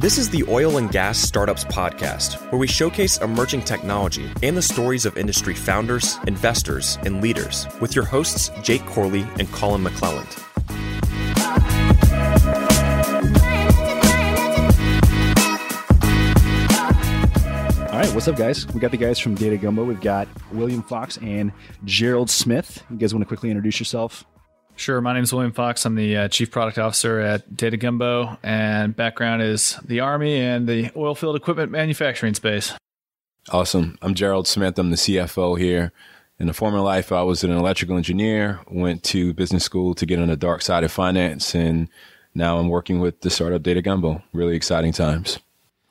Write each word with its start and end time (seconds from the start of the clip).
This 0.00 0.16
is 0.16 0.30
the 0.30 0.42
Oil 0.48 0.78
and 0.78 0.90
Gas 0.90 1.18
Startups 1.18 1.64
Podcast, 1.64 2.40
where 2.50 2.58
we 2.58 2.66
showcase 2.66 3.18
emerging 3.18 3.60
technology 3.64 4.30
and 4.42 4.56
the 4.56 4.62
stories 4.62 5.04
of 5.04 5.18
industry 5.18 5.52
founders, 5.52 6.16
investors, 6.26 6.96
and 7.04 7.20
leaders 7.20 7.66
with 7.82 7.94
your 7.94 8.06
hosts, 8.06 8.50
Jake 8.62 8.82
Corley 8.86 9.26
and 9.38 9.52
Colin 9.52 9.84
McClelland. 9.84 10.42
All 17.90 17.98
right, 17.98 18.14
what's 18.14 18.26
up, 18.26 18.36
guys? 18.36 18.66
We 18.68 18.80
got 18.80 18.92
the 18.92 18.96
guys 18.96 19.18
from 19.18 19.34
Data 19.34 19.58
Gumbo. 19.58 19.84
We've 19.84 20.00
got 20.00 20.28
William 20.50 20.82
Fox 20.82 21.18
and 21.18 21.52
Gerald 21.84 22.30
Smith. 22.30 22.82
You 22.88 22.96
guys 22.96 23.12
want 23.12 23.20
to 23.20 23.28
quickly 23.28 23.50
introduce 23.50 23.78
yourself? 23.78 24.24
Sure. 24.80 25.02
My 25.02 25.12
name 25.12 25.24
is 25.24 25.32
William 25.34 25.52
Fox. 25.52 25.84
I'm 25.84 25.94
the 25.94 26.16
uh, 26.16 26.28
Chief 26.28 26.50
Product 26.50 26.78
Officer 26.78 27.20
at 27.20 27.54
Data 27.54 27.76
Gumbo, 27.76 28.38
and 28.42 28.96
background 28.96 29.42
is 29.42 29.78
the 29.84 30.00
Army 30.00 30.40
and 30.40 30.66
the 30.66 30.88
oilfield 30.92 31.36
equipment 31.36 31.70
manufacturing 31.70 32.32
space. 32.32 32.72
Awesome. 33.50 33.98
I'm 34.00 34.14
Gerald 34.14 34.48
Smith. 34.48 34.78
I'm 34.78 34.88
the 34.88 34.96
CFO 34.96 35.58
here. 35.58 35.92
In 36.38 36.48
a 36.48 36.54
former 36.54 36.80
life, 36.80 37.12
I 37.12 37.20
was 37.20 37.44
an 37.44 37.50
electrical 37.50 37.98
engineer, 37.98 38.60
went 38.68 39.02
to 39.04 39.34
business 39.34 39.64
school 39.64 39.94
to 39.96 40.06
get 40.06 40.18
on 40.18 40.28
the 40.28 40.36
dark 40.36 40.62
side 40.62 40.82
of 40.82 40.90
finance, 40.90 41.54
and 41.54 41.90
now 42.34 42.56
I'm 42.56 42.70
working 42.70 43.00
with 43.00 43.20
the 43.20 43.28
startup 43.28 43.62
Data 43.62 43.82
Gumbo. 43.82 44.22
Really 44.32 44.56
exciting 44.56 44.92
times. 44.92 45.40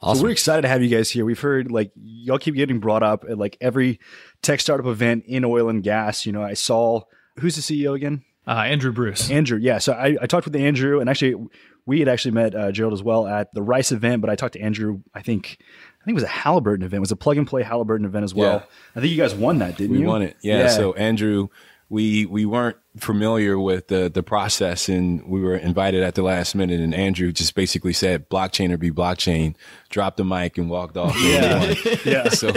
Awesome. 0.01 0.17
So 0.17 0.23
we're 0.23 0.31
excited 0.31 0.63
to 0.63 0.67
have 0.67 0.81
you 0.81 0.89
guys 0.89 1.11
here. 1.11 1.25
We've 1.25 1.39
heard 1.39 1.71
like 1.71 1.91
y'all 1.95 2.39
keep 2.39 2.55
getting 2.55 2.79
brought 2.79 3.03
up 3.03 3.23
at 3.29 3.37
like 3.37 3.55
every 3.61 3.99
tech 4.41 4.59
startup 4.59 4.87
event 4.87 5.25
in 5.27 5.45
oil 5.45 5.69
and 5.69 5.83
gas. 5.83 6.25
You 6.25 6.31
know, 6.31 6.41
I 6.41 6.55
saw 6.55 7.03
who's 7.37 7.55
the 7.55 7.61
CEO 7.61 7.93
again? 7.93 8.23
Uh, 8.49 8.63
Andrew 8.63 8.91
Bruce. 8.91 9.29
Andrew, 9.29 9.59
yeah. 9.59 9.77
So 9.77 9.93
I, 9.93 10.17
I 10.19 10.25
talked 10.25 10.45
with 10.45 10.55
Andrew, 10.55 10.99
and 10.99 11.07
actually, 11.07 11.35
we 11.85 11.99
had 11.99 12.07
actually 12.07 12.31
met 12.31 12.55
uh, 12.55 12.71
Gerald 12.71 12.93
as 12.93 13.03
well 13.03 13.27
at 13.27 13.53
the 13.53 13.61
Rice 13.61 13.91
event. 13.91 14.21
But 14.21 14.31
I 14.31 14.35
talked 14.35 14.53
to 14.53 14.59
Andrew. 14.59 15.01
I 15.13 15.21
think 15.21 15.59
I 16.01 16.05
think 16.05 16.13
it 16.13 16.21
was 16.21 16.23
a 16.23 16.27
Halliburton 16.27 16.83
event. 16.83 16.97
It 16.97 17.01
was 17.01 17.11
a 17.11 17.15
plug 17.15 17.37
and 17.37 17.45
play 17.45 17.61
Halliburton 17.61 18.07
event 18.07 18.23
as 18.23 18.33
well. 18.33 18.55
Yeah. 18.55 18.63
I 18.95 19.01
think 19.01 19.11
you 19.11 19.17
guys 19.17 19.35
won 19.35 19.59
that, 19.59 19.77
didn't 19.77 19.91
we 19.91 19.99
you? 19.99 20.05
We 20.05 20.09
won 20.09 20.21
it. 20.23 20.35
Yeah, 20.41 20.61
yeah. 20.61 20.67
So 20.69 20.93
Andrew 20.93 21.49
we 21.89 22.25
we 22.27 22.45
weren't 22.45 22.77
familiar 22.97 23.57
with 23.57 23.87
the 23.87 24.09
the 24.13 24.21
process 24.21 24.89
and 24.89 25.25
we 25.27 25.41
were 25.41 25.55
invited 25.55 26.03
at 26.03 26.15
the 26.15 26.21
last 26.21 26.53
minute 26.53 26.79
and 26.79 26.93
Andrew 26.93 27.31
just 27.31 27.55
basically 27.55 27.93
said 27.93 28.29
blockchain 28.29 28.71
or 28.71 28.77
be 28.77 28.91
blockchain. 28.91 29.55
Dropped 29.89 30.17
the 30.17 30.23
mic 30.23 30.57
and 30.57 30.69
walked 30.69 30.97
off. 30.97 31.19
Yeah. 31.19 31.73
Yeah. 32.05 32.29
So 32.29 32.51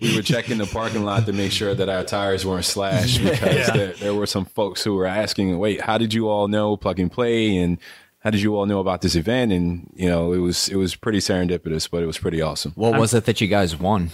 we 0.00 0.16
were 0.16 0.22
checking 0.22 0.58
the 0.58 0.66
parking 0.66 1.04
lot 1.04 1.26
to 1.26 1.32
make 1.32 1.52
sure 1.52 1.74
that 1.74 1.88
our 1.88 2.02
tires 2.02 2.44
weren't 2.44 2.64
slashed 2.64 3.18
because 3.22 3.68
yeah. 3.68 3.70
there, 3.70 3.92
there 3.94 4.14
were 4.14 4.26
some 4.26 4.44
folks 4.44 4.82
who 4.82 4.94
were 4.94 5.06
asking 5.06 5.58
wait 5.58 5.80
how 5.82 5.98
did 5.98 6.14
you 6.14 6.28
all 6.28 6.48
know 6.48 6.76
plug 6.76 6.98
and 6.98 7.12
play 7.12 7.56
and 7.56 7.78
how 8.20 8.30
did 8.30 8.40
you 8.40 8.56
all 8.56 8.66
know 8.66 8.80
about 8.80 9.02
this 9.02 9.14
event? 9.14 9.52
And 9.52 9.92
you 9.94 10.08
know 10.08 10.32
it 10.32 10.38
was 10.38 10.68
it 10.68 10.76
was 10.76 10.94
pretty 10.94 11.18
serendipitous 11.18 11.90
but 11.90 12.02
it 12.02 12.06
was 12.06 12.18
pretty 12.18 12.40
awesome. 12.40 12.72
What 12.74 12.98
was 12.98 13.12
it 13.12 13.26
that 13.26 13.40
you 13.40 13.48
guys 13.48 13.76
won 13.76 14.10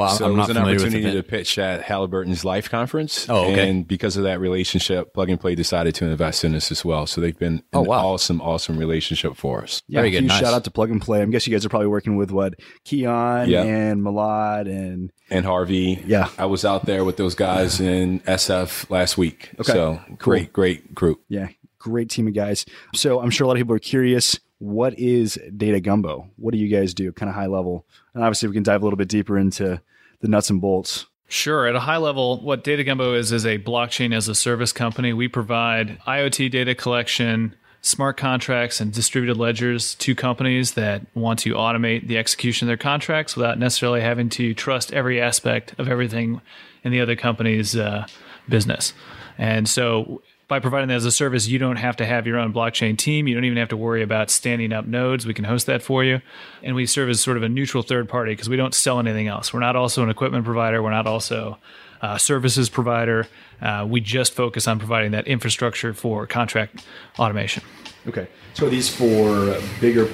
well, 0.00 0.16
so 0.16 0.24
I'm 0.26 0.32
it 0.32 0.36
was 0.36 0.48
an 0.50 0.56
opportunity 0.56 1.12
to 1.12 1.22
pitch 1.22 1.58
at 1.58 1.82
Halliburton's 1.82 2.44
Life 2.44 2.70
Conference. 2.70 3.28
Oh, 3.28 3.50
okay. 3.50 3.68
And 3.68 3.86
because 3.86 4.16
of 4.16 4.24
that 4.24 4.40
relationship, 4.40 5.12
Plug 5.14 5.30
and 5.30 5.40
Play 5.40 5.54
decided 5.54 5.94
to 5.96 6.06
invest 6.06 6.44
in 6.44 6.54
us 6.54 6.72
as 6.72 6.84
well. 6.84 7.06
So 7.06 7.20
they've 7.20 7.38
been 7.38 7.62
oh, 7.72 7.82
an 7.82 7.86
wow. 7.86 8.06
awesome, 8.06 8.40
awesome 8.40 8.78
relationship 8.78 9.36
for 9.36 9.62
us. 9.62 9.82
Yeah, 9.88 10.00
Very 10.00 10.10
good. 10.10 10.24
Nice. 10.24 10.40
Shout 10.40 10.54
out 10.54 10.64
to 10.64 10.70
Plug 10.70 10.90
and 10.90 11.00
Play. 11.00 11.22
I 11.22 11.24
guess 11.26 11.46
you 11.46 11.54
guys 11.54 11.64
are 11.64 11.68
probably 11.68 11.88
working 11.88 12.16
with 12.16 12.30
what 12.30 12.54
Keon 12.84 13.48
yeah. 13.48 13.62
and 13.62 14.02
Malad 14.02 14.66
and 14.66 15.12
and 15.28 15.44
Harvey. 15.44 16.02
Yeah, 16.06 16.28
I 16.38 16.46
was 16.46 16.64
out 16.64 16.86
there 16.86 17.04
with 17.04 17.16
those 17.16 17.34
guys 17.34 17.80
in 17.80 18.20
SF 18.20 18.90
last 18.90 19.18
week. 19.18 19.50
Okay, 19.60 19.72
so 19.72 20.00
cool. 20.06 20.16
great, 20.16 20.52
great 20.52 20.94
group. 20.94 21.20
Yeah, 21.28 21.48
great 21.78 22.10
team 22.10 22.26
of 22.26 22.34
guys. 22.34 22.64
So 22.94 23.20
I'm 23.20 23.30
sure 23.30 23.44
a 23.44 23.48
lot 23.48 23.56
of 23.56 23.60
people 23.60 23.74
are 23.74 23.80
curious 23.80 24.38
what 24.60 24.98
is 24.98 25.38
data 25.56 25.80
gumbo 25.80 26.28
what 26.36 26.52
do 26.52 26.58
you 26.58 26.68
guys 26.68 26.92
do 26.92 27.10
kind 27.12 27.30
of 27.30 27.34
high 27.34 27.46
level 27.46 27.86
and 28.12 28.22
obviously 28.22 28.46
we 28.46 28.52
can 28.52 28.62
dive 28.62 28.82
a 28.82 28.84
little 28.84 28.98
bit 28.98 29.08
deeper 29.08 29.38
into 29.38 29.80
the 30.20 30.28
nuts 30.28 30.50
and 30.50 30.60
bolts 30.60 31.06
Sure. 31.30 31.68
At 31.68 31.76
a 31.76 31.80
high 31.80 31.98
level, 31.98 32.40
what 32.40 32.64
Data 32.64 32.82
Gumbo 32.82 33.14
is 33.14 33.30
is 33.30 33.46
a 33.46 33.56
blockchain 33.56 34.12
as 34.12 34.26
a 34.26 34.34
service 34.34 34.72
company. 34.72 35.12
We 35.12 35.28
provide 35.28 36.00
IoT 36.00 36.50
data 36.50 36.74
collection, 36.74 37.54
smart 37.82 38.16
contracts, 38.16 38.80
and 38.80 38.92
distributed 38.92 39.36
ledgers 39.36 39.94
to 39.94 40.16
companies 40.16 40.72
that 40.72 41.06
want 41.14 41.38
to 41.40 41.54
automate 41.54 42.08
the 42.08 42.18
execution 42.18 42.66
of 42.66 42.70
their 42.70 42.76
contracts 42.76 43.36
without 43.36 43.60
necessarily 43.60 44.00
having 44.00 44.28
to 44.30 44.54
trust 44.54 44.92
every 44.92 45.20
aspect 45.20 45.72
of 45.78 45.88
everything 45.88 46.40
in 46.82 46.90
the 46.90 47.00
other 47.00 47.14
company's 47.14 47.76
uh, 47.76 48.08
business. 48.48 48.92
And 49.38 49.68
so 49.68 50.22
by 50.50 50.58
providing 50.58 50.88
that 50.88 50.96
as 50.96 51.04
a 51.04 51.12
service, 51.12 51.46
you 51.46 51.60
don't 51.60 51.76
have 51.76 51.94
to 51.94 52.04
have 52.04 52.26
your 52.26 52.36
own 52.36 52.52
blockchain 52.52 52.98
team. 52.98 53.28
You 53.28 53.34
don't 53.36 53.44
even 53.44 53.56
have 53.56 53.68
to 53.68 53.76
worry 53.76 54.02
about 54.02 54.30
standing 54.30 54.72
up 54.72 54.84
nodes. 54.84 55.24
We 55.24 55.32
can 55.32 55.44
host 55.44 55.66
that 55.66 55.80
for 55.80 56.02
you. 56.02 56.20
And 56.64 56.74
we 56.74 56.86
serve 56.86 57.08
as 57.08 57.20
sort 57.20 57.36
of 57.36 57.44
a 57.44 57.48
neutral 57.48 57.84
third 57.84 58.08
party 58.08 58.32
because 58.32 58.48
we 58.48 58.56
don't 58.56 58.74
sell 58.74 58.98
anything 58.98 59.28
else. 59.28 59.54
We're 59.54 59.60
not 59.60 59.76
also 59.76 60.02
an 60.02 60.10
equipment 60.10 60.44
provider. 60.44 60.82
We're 60.82 60.90
not 60.90 61.06
also 61.06 61.58
a 62.02 62.18
services 62.18 62.68
provider. 62.68 63.28
Uh, 63.62 63.86
we 63.88 64.00
just 64.00 64.32
focus 64.34 64.66
on 64.66 64.80
providing 64.80 65.12
that 65.12 65.28
infrastructure 65.28 65.94
for 65.94 66.26
contract 66.26 66.84
automation. 67.16 67.62
Okay. 68.08 68.26
So 68.54 68.66
are 68.66 68.70
these 68.70 68.88
for 68.92 69.56
bigger 69.80 70.10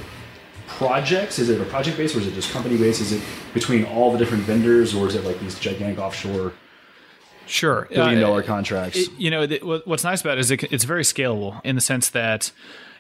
projects? 0.67 1.39
Is 1.39 1.49
it 1.49 1.63
a 1.63 1.65
project 1.65 1.97
base 1.97 2.15
or 2.15 2.19
is 2.19 2.27
it 2.27 2.35
just 2.35 2.53
company 2.53 2.77
based? 2.77 3.01
Is 3.01 3.13
it 3.13 3.23
between 3.55 3.87
all 3.87 4.13
the 4.13 4.19
different 4.19 4.43
vendors 4.43 4.95
or 4.95 5.07
is 5.07 5.15
it 5.15 5.25
like 5.25 5.41
these 5.41 5.59
gigantic 5.59 5.99
offshore 5.99 6.53
Sure. 7.47 7.89
Billion 7.91 8.21
dollar 8.21 8.43
uh, 8.43 8.47
contracts. 8.47 8.99
It, 8.99 9.11
you 9.19 9.31
know, 9.31 9.47
what's 9.85 10.05
nice 10.05 10.21
about 10.21 10.39
it 10.39 10.41
is 10.41 10.51
it, 10.51 10.65
it's 10.73 10.85
very 10.85 11.03
scalable 11.03 11.61
in 11.65 11.75
the 11.75 11.81
sense 11.81 12.11
that 12.11 12.53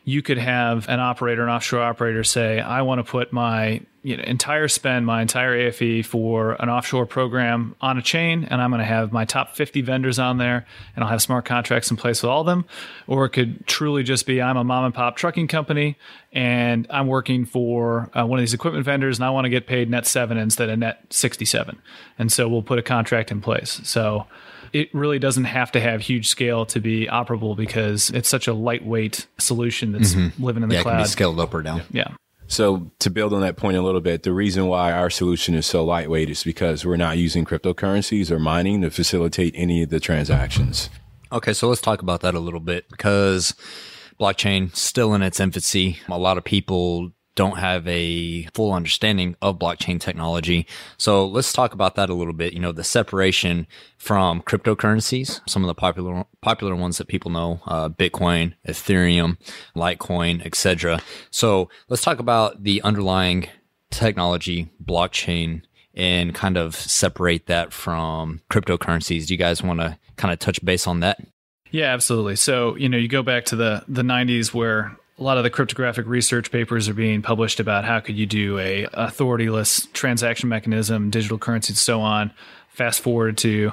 you 0.08 0.22
could 0.22 0.38
have 0.38 0.88
an 0.88 1.00
operator, 1.00 1.42
an 1.42 1.50
offshore 1.50 1.82
operator 1.82 2.22
say, 2.22 2.60
I 2.60 2.82
want 2.82 3.04
to 3.04 3.10
put 3.10 3.32
my 3.32 3.80
you 4.04 4.16
know, 4.16 4.22
entire 4.22 4.68
spend, 4.68 5.04
my 5.04 5.20
entire 5.20 5.52
AFE 5.68 6.06
for 6.06 6.52
an 6.62 6.68
offshore 6.68 7.06
program 7.06 7.74
on 7.80 7.98
a 7.98 8.02
chain, 8.02 8.44
and 8.44 8.62
I'm 8.62 8.70
going 8.70 8.78
to 8.78 8.84
have 8.84 9.10
my 9.10 9.24
top 9.24 9.56
50 9.56 9.80
vendors 9.80 10.20
on 10.20 10.38
there, 10.38 10.64
and 10.94 11.02
I'll 11.02 11.10
have 11.10 11.22
smart 11.22 11.44
contracts 11.44 11.90
in 11.90 11.96
place 11.96 12.22
with 12.22 12.30
all 12.30 12.42
of 12.42 12.46
them. 12.46 12.66
Or 13.08 13.24
it 13.24 13.30
could 13.30 13.66
truly 13.66 14.04
just 14.04 14.26
be 14.26 14.40
I'm 14.40 14.56
a 14.56 14.62
mom 14.62 14.84
and 14.84 14.94
pop 14.94 15.16
trucking 15.16 15.48
company, 15.48 15.98
and 16.32 16.86
I'm 16.88 17.08
working 17.08 17.44
for 17.44 18.08
uh, 18.16 18.24
one 18.24 18.38
of 18.38 18.44
these 18.44 18.54
equipment 18.54 18.84
vendors, 18.84 19.18
and 19.18 19.24
I 19.24 19.30
want 19.30 19.46
to 19.46 19.50
get 19.50 19.66
paid 19.66 19.90
net 19.90 20.06
seven 20.06 20.38
instead 20.38 20.68
of 20.68 20.78
net 20.78 21.02
67. 21.10 21.76
And 22.16 22.30
so 22.30 22.48
we'll 22.48 22.62
put 22.62 22.78
a 22.78 22.82
contract 22.82 23.32
in 23.32 23.40
place. 23.40 23.80
So 23.82 24.28
it 24.76 24.94
really 24.94 25.19
doesn't 25.19 25.44
have 25.44 25.72
to 25.72 25.81
have 25.81 26.03
huge 26.03 26.28
scale 26.28 26.66
to 26.66 26.81
be 26.81 27.06
operable 27.06 27.56
because 27.56 28.10
it's 28.10 28.28
such 28.28 28.47
a 28.47 28.53
lightweight 28.53 29.26
solution 29.38 29.92
that's 29.92 30.14
mm-hmm. 30.14 30.44
living 30.44 30.62
in 30.62 30.69
the 30.69 30.75
yeah, 30.75 30.82
cloud. 30.82 30.92
It 30.92 30.97
can 30.97 31.04
be 31.04 31.09
scaled 31.09 31.41
up 31.41 31.54
or 31.54 31.62
down. 31.62 31.82
Yeah. 31.91 32.09
So 32.47 32.91
to 32.98 33.10
build 33.10 33.32
on 33.32 33.41
that 33.41 33.56
point 33.56 33.78
a 33.78 33.82
little 33.82 34.03
bit, 34.03 34.22
the 34.22 34.34
reason 34.34 34.66
why 34.66 34.92
our 34.92 35.09
solution 35.09 35.54
is 35.54 35.65
so 35.65 35.82
lightweight 35.82 36.28
is 36.28 36.44
because 36.44 36.84
we're 36.84 36.98
not 36.98 37.16
using 37.16 37.47
cryptocurrencies 37.47 38.31
or 38.31 38.38
mining 38.38 38.82
to 38.82 38.91
facilitate 38.91 39.54
any 39.56 39.82
of 39.82 39.88
the 39.88 39.98
transactions. 39.98 40.91
Okay, 41.32 41.54
so 41.54 41.69
let's 41.69 41.81
talk 41.81 42.03
about 42.03 42.20
that 42.20 42.34
a 42.34 42.38
little 42.38 42.60
bit 42.60 42.88
because 42.91 43.54
blockchain 44.20 44.75
still 44.76 45.15
in 45.15 45.22
its 45.22 45.41
infancy. 45.41 45.98
A 46.09 46.19
lot 46.19 46.36
of 46.36 46.44
people 46.44 47.12
don't 47.36 47.58
have 47.58 47.86
a 47.86 48.48
full 48.54 48.72
understanding 48.72 49.36
of 49.41 49.58
blockchain 49.58 50.00
technology. 50.00 50.66
So 50.98 51.26
let's 51.26 51.52
talk 51.52 51.72
about 51.72 51.94
that 51.94 52.10
a 52.10 52.14
little 52.14 52.32
bit. 52.32 52.52
You 52.52 52.60
know, 52.60 52.72
the 52.72 52.82
separation 52.82 53.69
from 53.98 54.42
cryptocurrencies, 54.42 55.41
some 55.48 55.62
of 55.62 55.69
the 55.69 55.74
popular 55.74 56.24
popular 56.42 56.74
ones 56.74 56.98
that 56.98 57.06
people 57.06 57.30
know, 57.30 57.60
uh, 57.66 57.88
Bitcoin, 57.88 58.54
Ethereum, 58.66 59.36
Litecoin, 59.76 60.44
etc. 60.44 61.00
So 61.30 61.69
let's 61.88 62.02
talk 62.02 62.19
about 62.19 62.64
the 62.64 62.82
underlying 62.82 63.48
technology, 63.91 64.72
blockchain, 64.84 65.62
and 65.94 66.34
kind 66.34 66.56
of 66.56 66.74
separate 66.74 67.47
that 67.47 67.72
from 67.72 68.41
cryptocurrencies. 68.50 69.26
Do 69.26 69.34
you 69.34 69.38
guys 69.38 69.62
want 69.62 69.80
to 69.80 69.98
kind 70.16 70.32
of 70.32 70.38
touch 70.38 70.64
base 70.64 70.86
on 70.86 71.00
that? 71.00 71.20
Yeah, 71.70 71.92
absolutely. 71.92 72.36
So, 72.36 72.77
you 72.77 72.88
know, 72.88 72.97
you 72.97 73.09
go 73.09 73.22
back 73.22 73.44
to 73.47 73.56
the 73.56 73.84
the 73.88 74.03
90s 74.03 74.54
where 74.54 74.97
a 75.18 75.22
lot 75.22 75.39
of 75.39 75.45
the 75.45 75.51
cryptographic 75.51 76.07
research 76.07 76.51
papers 76.51 76.89
are 76.89 76.95
being 76.95 77.22
published 77.22 77.59
about 77.59 77.84
how 77.84 78.01
could 78.01 78.16
you 78.16 78.27
do 78.27 78.59
a 78.59 78.86
authorityless 78.86 79.91
transaction 79.92 80.48
mechanism, 80.48 81.10
digital 81.10 81.39
currency, 81.39 81.71
and 81.71 81.78
so 81.78 82.03
on. 82.03 82.30
Fast 82.68 83.01
forward 83.01 83.39
to 83.39 83.72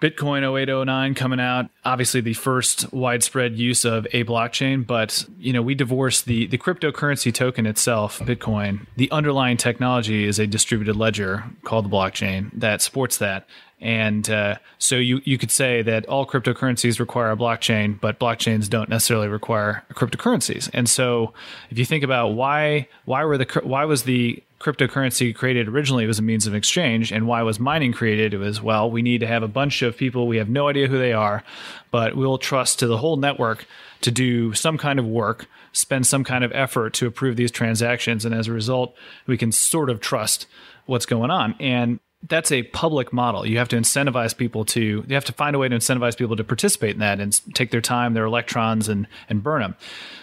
Bitcoin 0.00 0.42
0809 0.42 1.14
coming 1.14 1.40
out, 1.40 1.70
obviously 1.84 2.20
the 2.20 2.32
first 2.32 2.92
widespread 2.92 3.58
use 3.58 3.84
of 3.84 4.06
a 4.12 4.24
blockchain, 4.24 4.86
but 4.86 5.26
you 5.38 5.52
know, 5.52 5.62
we 5.62 5.74
divorce 5.74 6.22
the 6.22 6.46
the 6.46 6.58
cryptocurrency 6.58 7.32
token 7.32 7.66
itself, 7.66 8.18
Bitcoin. 8.20 8.86
The 8.96 9.10
underlying 9.10 9.58
technology 9.58 10.24
is 10.24 10.38
a 10.38 10.46
distributed 10.46 10.96
ledger 10.96 11.44
called 11.64 11.84
the 11.84 11.90
blockchain 11.90 12.50
that 12.54 12.80
supports 12.82 13.18
that. 13.18 13.46
And 13.80 14.28
uh, 14.28 14.56
so 14.78 14.96
you, 14.96 15.22
you 15.24 15.38
could 15.38 15.50
say 15.50 15.80
that 15.82 16.04
all 16.06 16.26
cryptocurrencies 16.26 17.00
require 17.00 17.30
a 17.30 17.36
blockchain, 17.36 17.98
but 17.98 18.18
blockchains 18.18 18.68
don't 18.68 18.90
necessarily 18.90 19.28
require 19.28 19.84
cryptocurrencies. 19.94 20.68
And 20.74 20.88
so 20.88 21.32
if 21.70 21.78
you 21.78 21.86
think 21.86 22.04
about 22.04 22.28
why 22.28 22.88
why 23.04 23.24
were 23.24 23.38
the 23.38 23.60
why 23.62 23.84
was 23.86 24.02
the 24.02 24.42
cryptocurrency 24.60 25.34
created 25.34 25.68
originally 25.68 26.06
was 26.06 26.18
a 26.18 26.22
means 26.22 26.46
of 26.46 26.54
exchange 26.54 27.10
and 27.10 27.26
why 27.26 27.42
was 27.42 27.58
mining 27.58 27.92
created 27.92 28.34
it 28.34 28.38
was 28.38 28.60
well 28.60 28.90
we 28.90 29.00
need 29.00 29.18
to 29.18 29.26
have 29.26 29.42
a 29.42 29.48
bunch 29.48 29.80
of 29.80 29.96
people 29.96 30.28
we 30.28 30.36
have 30.36 30.50
no 30.50 30.68
idea 30.68 30.86
who 30.86 30.98
they 30.98 31.14
are 31.14 31.42
but 31.90 32.14
we'll 32.14 32.38
trust 32.38 32.78
to 32.78 32.86
the 32.86 32.98
whole 32.98 33.16
network 33.16 33.66
to 34.02 34.10
do 34.10 34.52
some 34.52 34.76
kind 34.76 34.98
of 34.98 35.06
work 35.06 35.46
spend 35.72 36.06
some 36.06 36.22
kind 36.22 36.44
of 36.44 36.52
effort 36.52 36.92
to 36.92 37.06
approve 37.06 37.36
these 37.36 37.50
transactions 37.50 38.26
and 38.26 38.34
as 38.34 38.48
a 38.48 38.52
result 38.52 38.94
we 39.26 39.38
can 39.38 39.50
sort 39.50 39.88
of 39.88 39.98
trust 39.98 40.46
what's 40.84 41.06
going 41.06 41.30
on 41.30 41.54
and 41.58 41.98
that's 42.28 42.52
a 42.52 42.64
public 42.64 43.12
model. 43.12 43.46
You 43.46 43.58
have 43.58 43.68
to 43.70 43.76
incentivize 43.76 44.36
people 44.36 44.64
to 44.66 45.04
you 45.06 45.14
have 45.14 45.24
to 45.24 45.32
find 45.32 45.56
a 45.56 45.58
way 45.58 45.68
to 45.68 45.76
incentivize 45.76 46.16
people 46.16 46.36
to 46.36 46.44
participate 46.44 46.90
in 46.90 46.98
that 46.98 47.18
and 47.18 47.40
take 47.54 47.70
their 47.70 47.80
time, 47.80 48.12
their 48.12 48.26
electrons 48.26 48.88
and 48.88 49.06
and 49.28 49.42
burn 49.42 49.62
them. 49.62 49.76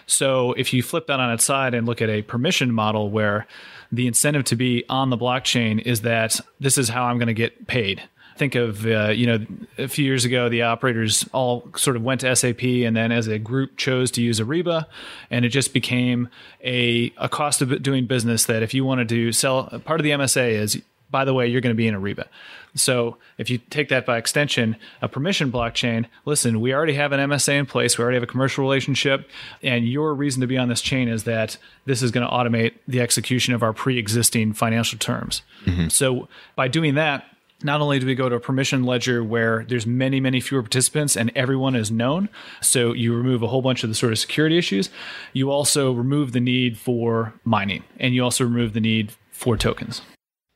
So 0.06 0.54
if 0.54 0.74
you 0.74 0.84
flip 0.84 1.08
that 1.08 1.20
on 1.20 1.32
its 1.32 1.44
side 1.44 1.74
and 1.74 1.88
look 1.88 2.02
at 2.02 2.10
a 2.10 2.22
permission 2.22 2.72
model 2.72 3.10
where 3.10 3.48
the 3.92 4.08
incentive 4.08 4.44
to 4.46 4.56
be 4.56 4.84
on 4.90 5.10
the 5.10 5.18
blockchain 5.18 5.82
is 5.82 6.02
that 6.02 6.40
this 6.60 6.78
is 6.78 6.90
how 6.90 7.06
I'm 7.06 7.18
going 7.18 7.28
to 7.28 7.34
get 7.34 7.68
paid. 7.68 8.02
Think 8.38 8.54
of 8.54 8.86
uh, 8.86 9.10
you 9.10 9.26
know 9.26 9.46
a 9.80 9.88
few 9.88 10.06
years 10.06 10.24
ago 10.24 10.48
the 10.48 10.62
operators 10.62 11.28
all 11.34 11.68
sort 11.76 11.96
of 11.96 12.04
went 12.04 12.22
to 12.22 12.36
SAP 12.36 12.62
and 12.62 12.96
then 12.96 13.12
as 13.12 13.28
a 13.28 13.40
group 13.40 13.78
chose 13.78 14.12
to 14.12 14.22
use 14.22 14.40
Ariba 14.40 14.86
and 15.32 15.44
it 15.44 15.50
just 15.50 15.74
became 15.74 16.30
a 16.64 17.12
a 17.18 17.30
cost 17.30 17.64
of 17.64 17.82
doing 17.82 18.06
business 18.06 18.46
that 18.46 18.62
if 18.62 18.76
you 18.76 18.86
wanted 18.86 19.10
to 19.10 19.32
sell 19.32 19.64
part 19.86 20.00
of 20.00 20.04
the 20.04 20.12
MSA 20.12 20.52
is 20.52 20.80
by 21.10 21.26
the 21.26 21.34
way, 21.34 21.48
you're 21.48 21.62
going 21.62 21.74
to 21.74 21.78
be 21.78 21.88
in 21.88 21.96
Ariba. 21.96 22.26
So 22.76 23.18
if 23.38 23.50
you 23.50 23.58
take 23.58 23.90
that 23.90 24.06
by 24.06 24.18
extension, 24.18 24.76
a 25.02 25.08
permission 25.08 25.52
blockchain, 25.52 26.06
listen, 26.26 26.62
we 26.62 26.74
already 26.74 26.94
have 26.94 27.12
an 27.12 27.30
MSA 27.30 27.60
in 27.60 27.66
place. 27.66 27.98
We 27.98 28.04
already 28.04 28.16
have 28.16 28.24
a 28.24 28.28
commercial 28.28 28.64
relationship. 28.64 29.30
And 29.64 29.88
your 29.88 30.14
reason 30.14 30.42
to 30.42 30.48
be 30.48 30.58
on 30.58 30.70
this 30.70 30.82
chain 30.82 31.08
is 31.08 31.24
that 31.24 31.58
this 31.86 32.02
is 32.02 32.12
going 32.12 32.26
to 32.26 32.32
automate 32.32 32.74
the 32.88 33.02
execution 33.02 33.54
of 33.54 33.64
our 33.64 33.74
pre 33.74 33.98
existing 33.98 34.54
financial 34.54 35.00
terms. 35.00 35.42
Mm-hmm. 35.66 35.90
So 35.90 36.28
by 36.56 36.68
doing 36.68 36.96
that, 36.96 37.26
not 37.64 37.82
only 37.82 38.00
do 38.00 38.06
we 38.06 38.14
go 38.14 38.30
to 38.30 38.36
a 38.36 38.40
permission 38.40 38.84
ledger 38.84 39.24
where 39.24 39.66
there's 39.68 39.88
many, 39.88 40.20
many 40.20 40.40
fewer 40.40 40.62
participants 40.62 41.18
and 41.18 41.32
everyone 41.36 41.76
is 41.76 41.90
known, 41.90 42.30
so 42.62 42.94
you 42.94 43.16
remove 43.16 43.42
a 43.42 43.48
whole 43.48 43.62
bunch 43.62 43.84
of 43.84 43.90
the 43.90 43.96
sort 43.96 44.12
of 44.12 44.20
security 44.20 44.58
issues, 44.58 44.90
you 45.34 45.50
also 45.50 45.92
remove 45.92 46.34
the 46.34 46.40
need 46.40 46.78
for 46.78 47.34
mining 47.44 47.84
and 48.00 48.14
you 48.14 48.24
also 48.24 48.44
remove 48.44 48.74
the 48.74 48.80
need 48.80 49.12
for 49.32 49.58
tokens. 49.58 50.02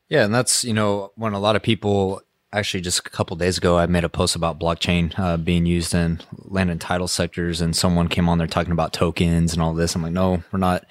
Yeah, 0.08 0.24
and 0.24 0.34
that's 0.34 0.64
you 0.64 0.74
know 0.74 1.12
when 1.16 1.32
a 1.32 1.38
lot 1.38 1.56
of 1.56 1.62
people 1.62 2.22
actually 2.52 2.82
just 2.82 2.98
a 2.98 3.10
couple 3.10 3.34
days 3.36 3.56
ago 3.56 3.78
I 3.78 3.86
made 3.86 4.04
a 4.04 4.10
post 4.10 4.36
about 4.36 4.60
blockchain 4.60 5.18
uh, 5.18 5.38
being 5.38 5.64
used 5.64 5.94
in 5.94 6.20
land 6.32 6.70
and 6.70 6.80
title 6.80 7.08
sectors, 7.08 7.60
and 7.60 7.74
someone 7.74 8.08
came 8.08 8.28
on 8.28 8.38
there 8.38 8.46
talking 8.46 8.72
about 8.72 8.92
tokens 8.92 9.52
and 9.52 9.62
all 9.62 9.74
this. 9.74 9.94
I'm 9.94 10.02
like, 10.02 10.12
no, 10.12 10.42
we're 10.52 10.58
not 10.58 10.84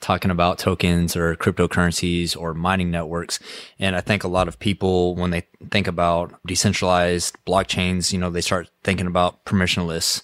talking 0.00 0.30
about 0.30 0.58
tokens 0.58 1.14
or 1.14 1.36
cryptocurrencies 1.36 2.36
or 2.36 2.54
mining 2.54 2.90
networks. 2.90 3.38
And 3.78 3.94
I 3.94 4.00
think 4.00 4.24
a 4.24 4.28
lot 4.28 4.48
of 4.48 4.58
people, 4.58 5.14
when 5.14 5.30
they 5.30 5.46
think 5.70 5.86
about 5.86 6.34
decentralized 6.46 7.36
blockchains, 7.46 8.12
you 8.12 8.18
know, 8.18 8.30
they 8.30 8.40
start 8.40 8.70
thinking 8.82 9.06
about 9.06 9.44
permissionless 9.44 10.22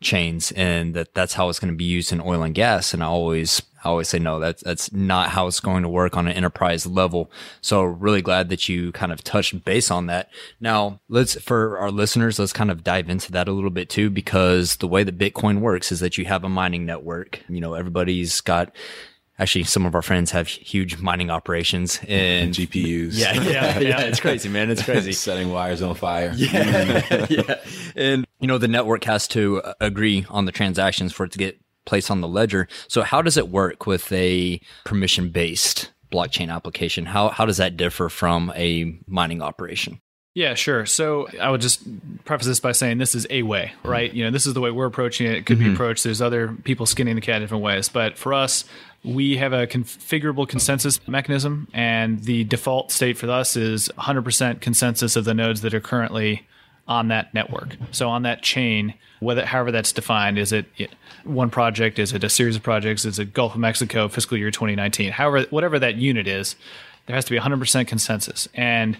chains 0.00 0.52
and 0.52 0.94
that 0.94 1.14
that's 1.14 1.34
how 1.34 1.48
it's 1.48 1.58
going 1.58 1.72
to 1.72 1.76
be 1.76 1.84
used 1.84 2.12
in 2.12 2.20
oil 2.20 2.42
and 2.42 2.54
gas. 2.54 2.94
And 2.94 3.02
I 3.02 3.06
always, 3.06 3.60
I 3.86 3.88
always 3.90 4.08
say, 4.08 4.18
no, 4.18 4.40
that's, 4.40 4.64
that's 4.64 4.92
not 4.92 5.28
how 5.28 5.46
it's 5.46 5.60
going 5.60 5.84
to 5.84 5.88
work 5.88 6.16
on 6.16 6.26
an 6.26 6.32
enterprise 6.32 6.86
level. 6.86 7.30
So 7.60 7.84
really 7.84 8.20
glad 8.20 8.48
that 8.48 8.68
you 8.68 8.90
kind 8.90 9.12
of 9.12 9.22
touched 9.22 9.64
base 9.64 9.92
on 9.92 10.06
that. 10.06 10.28
Now 10.60 11.00
let's, 11.08 11.40
for 11.40 11.78
our 11.78 11.92
listeners, 11.92 12.40
let's 12.40 12.52
kind 12.52 12.72
of 12.72 12.82
dive 12.82 13.08
into 13.08 13.30
that 13.30 13.46
a 13.46 13.52
little 13.52 13.70
bit 13.70 13.88
too, 13.88 14.10
because 14.10 14.76
the 14.76 14.88
way 14.88 15.04
that 15.04 15.18
Bitcoin 15.18 15.60
works 15.60 15.92
is 15.92 16.00
that 16.00 16.18
you 16.18 16.24
have 16.24 16.42
a 16.42 16.48
mining 16.48 16.84
network. 16.84 17.40
You 17.48 17.60
know, 17.60 17.74
everybody's 17.74 18.40
got, 18.40 18.74
actually 19.38 19.64
some 19.64 19.86
of 19.86 19.94
our 19.94 20.02
friends 20.02 20.30
have 20.30 20.48
huge 20.48 20.98
mining 20.98 21.30
operations 21.30 22.00
and, 22.08 22.10
and 22.46 22.54
GPUs. 22.54 23.12
Yeah, 23.12 23.34
yeah, 23.34 23.78
yeah. 23.78 24.00
It's 24.00 24.18
crazy, 24.18 24.48
man. 24.48 24.70
It's 24.70 24.82
crazy. 24.82 25.12
Setting 25.26 25.52
wires 25.52 25.80
on 25.80 25.94
fire. 25.94 26.32
Yeah, 26.34 27.26
yeah. 27.30 27.54
And 27.94 28.26
you 28.40 28.48
know 28.48 28.58
the 28.58 28.68
network 28.68 29.04
has 29.04 29.28
to 29.28 29.62
uh, 29.62 29.74
agree 29.80 30.26
on 30.28 30.44
the 30.44 30.52
transactions 30.52 31.12
for 31.12 31.24
it 31.24 31.32
to 31.32 31.38
get 31.38 31.60
placed 31.86 32.10
on 32.10 32.20
the 32.20 32.28
ledger. 32.28 32.68
So 32.88 33.02
how 33.02 33.22
does 33.22 33.36
it 33.36 33.48
work 33.48 33.86
with 33.86 34.12
a 34.12 34.60
permission 34.84 35.30
based 35.30 35.90
blockchain 36.12 36.52
application? 36.52 37.06
How 37.06 37.30
how 37.30 37.46
does 37.46 37.56
that 37.56 37.76
differ 37.76 38.08
from 38.08 38.52
a 38.54 38.98
mining 39.06 39.40
operation? 39.40 40.00
Yeah, 40.34 40.52
sure. 40.52 40.84
So 40.84 41.28
I 41.40 41.50
would 41.50 41.62
just 41.62 41.82
preface 42.26 42.46
this 42.46 42.60
by 42.60 42.72
saying 42.72 42.98
this 42.98 43.14
is 43.14 43.26
a 43.30 43.42
way, 43.42 43.72
right? 43.82 44.12
You 44.12 44.22
know, 44.22 44.30
this 44.30 44.44
is 44.44 44.52
the 44.52 44.60
way 44.60 44.70
we're 44.70 44.84
approaching 44.84 45.26
it. 45.26 45.36
It 45.36 45.46
could 45.46 45.56
mm-hmm. 45.56 45.68
be 45.68 45.72
approached. 45.72 46.04
There's 46.04 46.20
other 46.20 46.54
people 46.64 46.84
skinning 46.84 47.14
the 47.14 47.22
cat 47.22 47.40
different 47.40 47.64
ways, 47.64 47.88
but 47.88 48.18
for 48.18 48.34
us, 48.34 48.66
we 49.02 49.38
have 49.38 49.54
a 49.54 49.66
configurable 49.66 50.46
consensus 50.46 51.00
mechanism, 51.08 51.68
and 51.72 52.22
the 52.24 52.44
default 52.44 52.92
state 52.92 53.16
for 53.16 53.30
us 53.30 53.56
is 53.56 53.88
100% 53.96 54.60
consensus 54.60 55.16
of 55.16 55.24
the 55.24 55.32
nodes 55.32 55.62
that 55.62 55.72
are 55.72 55.80
currently 55.80 56.46
on 56.88 57.08
that 57.08 57.34
network. 57.34 57.76
So 57.90 58.08
on 58.08 58.22
that 58.22 58.42
chain, 58.42 58.94
whether 59.20 59.44
however 59.44 59.72
that's 59.72 59.92
defined, 59.92 60.38
is 60.38 60.52
it 60.52 60.66
one 61.24 61.50
project, 61.50 61.98
is 61.98 62.12
it 62.12 62.22
a 62.22 62.28
series 62.28 62.56
of 62.56 62.62
projects, 62.62 63.04
is 63.04 63.18
it 63.18 63.32
Gulf 63.32 63.54
of 63.54 63.60
Mexico 63.60 64.08
fiscal 64.08 64.36
year 64.36 64.50
2019, 64.50 65.12
however 65.12 65.46
whatever 65.50 65.78
that 65.78 65.96
unit 65.96 66.26
is, 66.26 66.54
there 67.06 67.14
has 67.14 67.24
to 67.24 67.30
be 67.30 67.38
100% 67.38 67.86
consensus. 67.86 68.48
And 68.54 68.98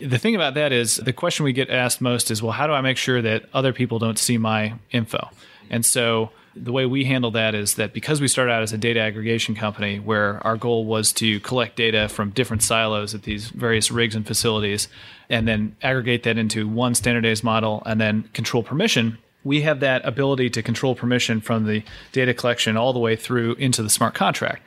the 0.00 0.18
thing 0.18 0.34
about 0.34 0.54
that 0.54 0.72
is 0.72 0.96
the 0.96 1.12
question 1.12 1.44
we 1.44 1.52
get 1.52 1.70
asked 1.70 2.00
most 2.00 2.30
is, 2.30 2.42
well, 2.42 2.52
how 2.52 2.66
do 2.66 2.72
I 2.72 2.80
make 2.80 2.96
sure 2.96 3.22
that 3.22 3.44
other 3.54 3.72
people 3.72 3.98
don't 3.98 4.18
see 4.18 4.38
my 4.38 4.74
info? 4.90 5.30
And 5.70 5.86
so 5.86 6.30
the 6.56 6.72
way 6.72 6.86
we 6.86 7.04
handle 7.04 7.30
that 7.32 7.54
is 7.54 7.74
that 7.74 7.92
because 7.92 8.20
we 8.20 8.28
started 8.28 8.52
out 8.52 8.62
as 8.62 8.72
a 8.72 8.78
data 8.78 9.00
aggregation 9.00 9.54
company 9.54 9.98
where 9.98 10.44
our 10.46 10.56
goal 10.56 10.84
was 10.84 11.12
to 11.12 11.40
collect 11.40 11.76
data 11.76 12.08
from 12.08 12.30
different 12.30 12.62
silos 12.62 13.14
at 13.14 13.22
these 13.22 13.48
various 13.48 13.90
rigs 13.90 14.14
and 14.14 14.26
facilities 14.26 14.88
and 15.28 15.48
then 15.48 15.74
aggregate 15.82 16.22
that 16.22 16.38
into 16.38 16.68
one 16.68 16.94
standardized 16.94 17.42
model 17.42 17.82
and 17.86 18.00
then 18.00 18.22
control 18.32 18.62
permission 18.62 19.18
we 19.44 19.60
have 19.60 19.80
that 19.80 20.04
ability 20.06 20.48
to 20.50 20.62
control 20.62 20.94
permission 20.94 21.40
from 21.40 21.66
the 21.66 21.84
data 22.12 22.32
collection 22.32 22.76
all 22.76 22.92
the 22.92 22.98
way 22.98 23.14
through 23.14 23.54
into 23.56 23.82
the 23.82 23.90
smart 23.90 24.14
contract. 24.14 24.62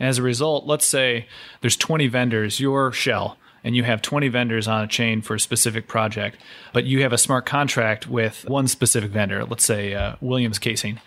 And 0.00 0.08
as 0.08 0.18
a 0.18 0.22
result, 0.22 0.66
let's 0.66 0.86
say 0.86 1.26
there's 1.60 1.76
20 1.76 2.08
vendors, 2.08 2.58
your 2.58 2.92
shell, 2.92 3.36
and 3.64 3.76
you 3.76 3.84
have 3.84 4.02
20 4.02 4.28
vendors 4.28 4.66
on 4.68 4.82
a 4.82 4.86
chain 4.86 5.22
for 5.22 5.34
a 5.34 5.40
specific 5.40 5.86
project, 5.86 6.38
but 6.72 6.84
you 6.84 7.02
have 7.02 7.12
a 7.12 7.18
smart 7.18 7.46
contract 7.46 8.06
with 8.06 8.48
one 8.48 8.68
specific 8.68 9.10
vendor, 9.10 9.44
let's 9.44 9.64
say 9.64 9.94
uh, 9.94 10.16
Williams 10.20 10.58
Casing. 10.58 11.00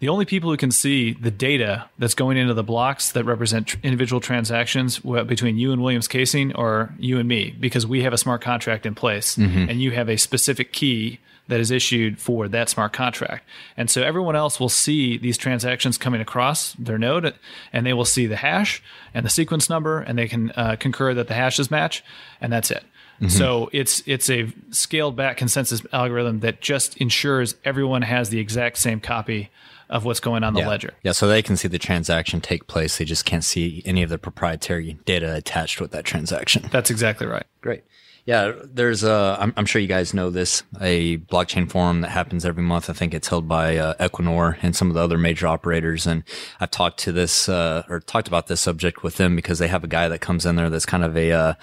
The 0.00 0.08
only 0.08 0.24
people 0.24 0.50
who 0.50 0.56
can 0.56 0.70
see 0.70 1.12
the 1.12 1.30
data 1.30 1.88
that's 1.98 2.14
going 2.14 2.38
into 2.38 2.54
the 2.54 2.62
blocks 2.62 3.12
that 3.12 3.24
represent 3.24 3.68
tr- 3.68 3.76
individual 3.82 4.20
transactions 4.20 4.98
between 4.98 5.58
you 5.58 5.72
and 5.72 5.82
Williams 5.82 6.08
Casing 6.08 6.54
or 6.54 6.94
you 6.98 7.18
and 7.18 7.28
me, 7.28 7.54
because 7.60 7.86
we 7.86 8.02
have 8.02 8.12
a 8.12 8.18
smart 8.18 8.40
contract 8.40 8.86
in 8.86 8.94
place 8.94 9.36
mm-hmm. 9.36 9.68
and 9.68 9.80
you 9.80 9.90
have 9.90 10.08
a 10.08 10.16
specific 10.16 10.72
key 10.72 11.20
that 11.50 11.60
is 11.60 11.70
issued 11.70 12.18
for 12.18 12.48
that 12.48 12.68
smart 12.68 12.92
contract. 12.92 13.44
And 13.76 13.90
so 13.90 14.02
everyone 14.02 14.36
else 14.36 14.60
will 14.60 14.68
see 14.68 15.18
these 15.18 15.36
transactions 15.36 15.98
coming 15.98 16.20
across 16.20 16.74
their 16.74 16.96
node 16.96 17.34
and 17.72 17.84
they 17.84 17.92
will 17.92 18.04
see 18.04 18.26
the 18.26 18.36
hash 18.36 18.82
and 19.12 19.26
the 19.26 19.30
sequence 19.30 19.68
number 19.68 19.98
and 19.98 20.16
they 20.16 20.28
can 20.28 20.52
uh, 20.52 20.76
concur 20.78 21.12
that 21.12 21.26
the 21.26 21.34
hashes 21.34 21.70
match 21.70 22.04
and 22.40 22.52
that's 22.52 22.70
it. 22.70 22.84
Mm-hmm. 23.16 23.28
So 23.28 23.68
it's 23.72 24.02
it's 24.06 24.30
a 24.30 24.50
scaled 24.70 25.16
back 25.16 25.36
consensus 25.36 25.82
algorithm 25.92 26.40
that 26.40 26.60
just 26.60 26.96
ensures 26.98 27.56
everyone 27.64 28.02
has 28.02 28.30
the 28.30 28.38
exact 28.38 28.78
same 28.78 29.00
copy 29.00 29.50
of 29.90 30.04
what's 30.04 30.20
going 30.20 30.44
on 30.44 30.54
the 30.54 30.60
yeah. 30.60 30.68
ledger. 30.68 30.94
Yeah, 31.02 31.12
so 31.12 31.26
they 31.26 31.42
can 31.42 31.56
see 31.56 31.66
the 31.66 31.78
transaction 31.78 32.40
take 32.40 32.68
place. 32.68 32.96
They 32.96 33.04
just 33.04 33.24
can't 33.24 33.44
see 33.44 33.82
any 33.84 34.04
of 34.04 34.08
the 34.08 34.18
proprietary 34.18 34.96
data 35.04 35.34
attached 35.34 35.80
with 35.80 35.90
that 35.90 36.04
transaction. 36.04 36.68
That's 36.70 36.90
exactly 36.90 37.26
right. 37.26 37.44
Great. 37.60 37.82
Yeah, 38.26 38.52
there's 38.62 39.02
a, 39.02 39.36
I'm, 39.40 39.52
I'm 39.56 39.66
sure 39.66 39.80
you 39.80 39.88
guys 39.88 40.14
know 40.14 40.30
this, 40.30 40.62
a 40.80 41.16
blockchain 41.18 41.68
forum 41.70 42.02
that 42.02 42.10
happens 42.10 42.44
every 42.44 42.62
month. 42.62 42.90
I 42.90 42.92
think 42.92 43.14
it's 43.14 43.28
held 43.28 43.48
by 43.48 43.76
uh, 43.76 43.94
Equinor 43.94 44.58
and 44.62 44.76
some 44.76 44.88
of 44.88 44.94
the 44.94 45.00
other 45.00 45.18
major 45.18 45.46
operators. 45.46 46.06
And 46.06 46.22
I've 46.60 46.70
talked 46.70 46.98
to 47.00 47.12
this, 47.12 47.48
uh, 47.48 47.82
or 47.88 48.00
talked 48.00 48.28
about 48.28 48.46
this 48.46 48.60
subject 48.60 49.02
with 49.02 49.16
them 49.16 49.34
because 49.34 49.58
they 49.58 49.68
have 49.68 49.84
a 49.84 49.88
guy 49.88 50.08
that 50.08 50.20
comes 50.20 50.46
in 50.46 50.56
there 50.56 50.70
that's 50.70 50.86
kind 50.86 51.02
of 51.02 51.16
a, 51.16 51.32
uh, 51.32 51.54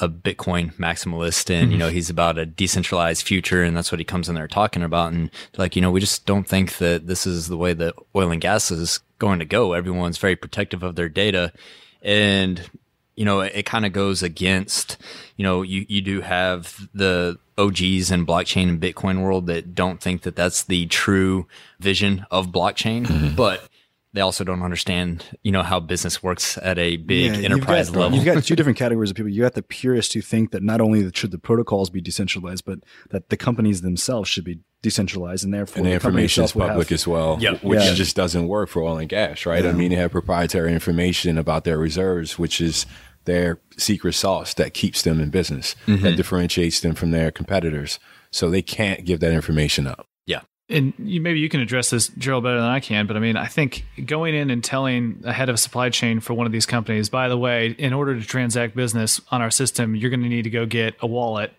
a 0.00 0.08
Bitcoin 0.08 0.74
maximalist 0.74 1.50
and, 1.50 1.72
you 1.72 1.78
know, 1.78 1.88
he's 1.88 2.10
about 2.10 2.36
a 2.36 2.44
decentralized 2.44 3.26
future. 3.26 3.62
And 3.62 3.76
that's 3.76 3.90
what 3.90 4.00
he 4.00 4.04
comes 4.04 4.28
in 4.28 4.34
there 4.34 4.48
talking 4.48 4.82
about. 4.82 5.12
And 5.12 5.30
like, 5.56 5.74
you 5.74 5.82
know, 5.82 5.90
we 5.90 6.00
just 6.00 6.26
don't 6.26 6.46
think 6.46 6.78
that 6.78 7.06
this 7.06 7.26
is 7.26 7.48
the 7.48 7.56
way 7.56 7.72
that 7.74 7.94
oil 8.14 8.30
and 8.30 8.40
gas 8.40 8.70
is 8.70 9.00
going 9.18 9.38
to 9.38 9.44
go. 9.44 9.72
Everyone's 9.72 10.18
very 10.18 10.36
protective 10.36 10.82
of 10.82 10.96
their 10.96 11.08
data. 11.08 11.52
And, 12.02 12.68
you 13.16 13.24
know, 13.24 13.40
it, 13.40 13.52
it 13.54 13.66
kind 13.66 13.86
of 13.86 13.92
goes 13.92 14.22
against, 14.22 14.96
you 15.36 15.42
know, 15.42 15.62
you, 15.62 15.86
you 15.88 16.00
do 16.00 16.20
have 16.20 16.88
the 16.94 17.38
OGs 17.56 18.10
in 18.10 18.26
blockchain 18.26 18.68
and 18.68 18.80
Bitcoin 18.80 19.22
world 19.22 19.46
that 19.46 19.74
don't 19.74 20.00
think 20.00 20.22
that 20.22 20.36
that's 20.36 20.64
the 20.64 20.86
true 20.86 21.46
vision 21.80 22.26
of 22.30 22.48
blockchain. 22.48 23.06
Mm-hmm. 23.06 23.36
But 23.36 23.68
they 24.14 24.20
also 24.20 24.44
don't 24.44 24.62
understand, 24.62 25.24
you 25.42 25.50
know, 25.50 25.62
how 25.62 25.80
business 25.80 26.22
works 26.22 26.56
at 26.58 26.78
a 26.78 26.96
big 26.96 27.36
yeah, 27.36 27.42
enterprise 27.46 27.88
you've 27.88 27.94
got, 27.94 28.00
level. 28.00 28.16
You've 28.16 28.24
got 28.24 28.44
two 28.44 28.56
different 28.56 28.78
categories 28.78 29.10
of 29.10 29.16
people. 29.16 29.30
You 29.30 29.42
got 29.42 29.54
the 29.54 29.62
purists 29.62 30.14
who 30.14 30.20
think 30.20 30.52
that 30.52 30.62
not 30.62 30.80
only 30.80 31.10
should 31.12 31.32
the 31.32 31.38
protocols 31.38 31.90
be 31.90 32.00
decentralized, 32.00 32.64
but 32.64 32.78
that 33.10 33.28
the 33.28 33.36
companies 33.36 33.82
themselves 33.82 34.28
should 34.28 34.44
be 34.44 34.60
decentralized, 34.84 35.44
and 35.44 35.52
therefore 35.52 35.78
and 35.78 35.86
the, 35.86 35.90
the 35.90 35.94
information 35.94 36.44
is 36.44 36.52
public 36.52 36.90
have, 36.90 36.92
as 36.92 37.06
well, 37.06 37.38
yep. 37.40 37.64
which 37.64 37.80
yeah. 37.80 37.94
just 37.94 38.14
doesn't 38.14 38.46
work 38.46 38.68
for 38.68 38.82
oil 38.82 38.98
and 38.98 39.08
gas, 39.08 39.46
right? 39.46 39.64
Yeah. 39.64 39.70
I 39.70 39.72
mean, 39.72 39.88
they 39.88 39.96
have 39.96 40.12
proprietary 40.12 40.72
information 40.74 41.38
about 41.38 41.64
their 41.64 41.78
reserves, 41.78 42.38
which 42.38 42.60
is 42.60 42.84
their 43.24 43.58
secret 43.78 44.12
sauce 44.12 44.52
that 44.54 44.74
keeps 44.74 45.00
them 45.00 45.20
in 45.20 45.30
business, 45.30 45.74
Mm-hmm. 45.86 46.04
that 46.04 46.16
differentiates 46.16 46.80
them 46.80 46.94
from 46.94 47.10
their 47.10 47.30
competitors. 47.30 47.98
So 48.30 48.50
they 48.50 48.60
can't 48.60 49.06
give 49.06 49.20
that 49.20 49.32
information 49.32 49.86
up. 49.86 50.06
Yeah. 50.26 50.42
and 50.68 50.92
you, 50.98 51.20
maybe 51.22 51.38
you 51.40 51.48
can 51.48 51.60
address 51.60 51.88
this, 51.88 52.08
Gerald, 52.18 52.44
better 52.44 52.60
than 52.60 52.68
I 52.68 52.80
can. 52.80 53.06
But 53.06 53.16
I 53.16 53.20
mean, 53.20 53.36
I 53.38 53.46
think 53.46 53.86
going 54.04 54.34
in 54.34 54.50
and 54.50 54.62
telling 54.62 55.22
a 55.24 55.32
head 55.32 55.48
of 55.48 55.58
supply 55.58 55.88
chain 55.88 56.20
for 56.20 56.34
one 56.34 56.44
of 56.46 56.52
these 56.52 56.66
companies, 56.66 57.08
by 57.08 57.28
the 57.28 57.38
way, 57.38 57.74
in 57.78 57.94
order 57.94 58.18
to 58.18 58.26
transact 58.26 58.76
business 58.76 59.20
on 59.30 59.40
our 59.40 59.50
system, 59.50 59.96
you're 59.96 60.10
going 60.10 60.22
to 60.22 60.28
need 60.28 60.42
to 60.42 60.50
go 60.50 60.66
get 60.66 60.94
a 61.00 61.06
wallet, 61.06 61.54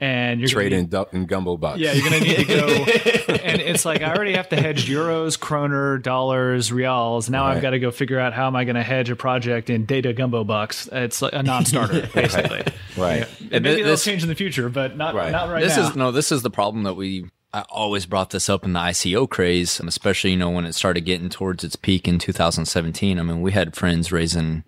and 0.00 0.40
you're 0.40 0.48
trading 0.48 0.86
gonna 0.86 1.06
in, 1.12 1.12
need, 1.12 1.20
Data 1.20 1.26
Gumbo 1.26 1.56
bucks. 1.56 1.78
yeah, 1.80 1.92
you're 1.92 2.08
going 2.08 2.22
to 2.22 2.28
need 2.28 2.36
to 2.36 2.44
go. 2.44 2.66
and 3.34 3.60
it's 3.60 3.84
like 3.84 4.02
I 4.02 4.14
already 4.14 4.34
have 4.34 4.48
to 4.50 4.56
hedge 4.56 4.88
euros, 4.88 5.38
kroner, 5.38 5.98
dollars, 5.98 6.70
reals. 6.72 7.28
Now 7.28 7.44
I've 7.46 7.62
got 7.62 7.70
to 7.70 7.78
go 7.78 7.90
figure 7.90 8.18
out 8.20 8.32
how 8.32 8.46
am 8.46 8.54
I 8.56 8.64
going 8.64 8.76
to 8.76 8.82
hedge 8.82 9.10
a 9.10 9.16
project 9.16 9.70
in 9.70 9.86
data 9.86 10.12
gumbo 10.12 10.44
bucks. 10.44 10.88
It's 10.92 11.20
like 11.20 11.32
a 11.32 11.42
non-starter, 11.42 12.08
basically. 12.14 12.62
right. 12.96 13.26
And 13.50 13.64
maybe 13.64 13.76
thi- 13.76 13.82
that'll 13.82 13.96
change 13.96 14.22
in 14.22 14.28
the 14.28 14.34
future, 14.34 14.68
but 14.68 14.96
not 14.96 15.14
Right. 15.14 15.32
not 15.32 15.48
right 15.48 15.62
this 15.62 15.76
now. 15.76 15.88
is 15.88 15.96
no 15.96 16.12
this 16.12 16.30
is 16.30 16.42
the 16.42 16.50
problem 16.50 16.84
that 16.84 16.94
we 16.94 17.26
I 17.52 17.62
always 17.70 18.04
brought 18.04 18.28
this 18.30 18.50
up 18.50 18.62
in 18.64 18.74
the 18.74 18.78
ICO 18.80 19.28
craze, 19.28 19.80
especially 19.80 20.32
you 20.32 20.36
know 20.36 20.50
when 20.50 20.66
it 20.66 20.74
started 20.74 21.00
getting 21.06 21.30
towards 21.30 21.64
its 21.64 21.76
peak 21.76 22.06
in 22.06 22.18
2017. 22.18 23.18
I 23.18 23.22
mean, 23.22 23.40
we 23.40 23.52
had 23.52 23.74
friends 23.74 24.12
raising 24.12 24.64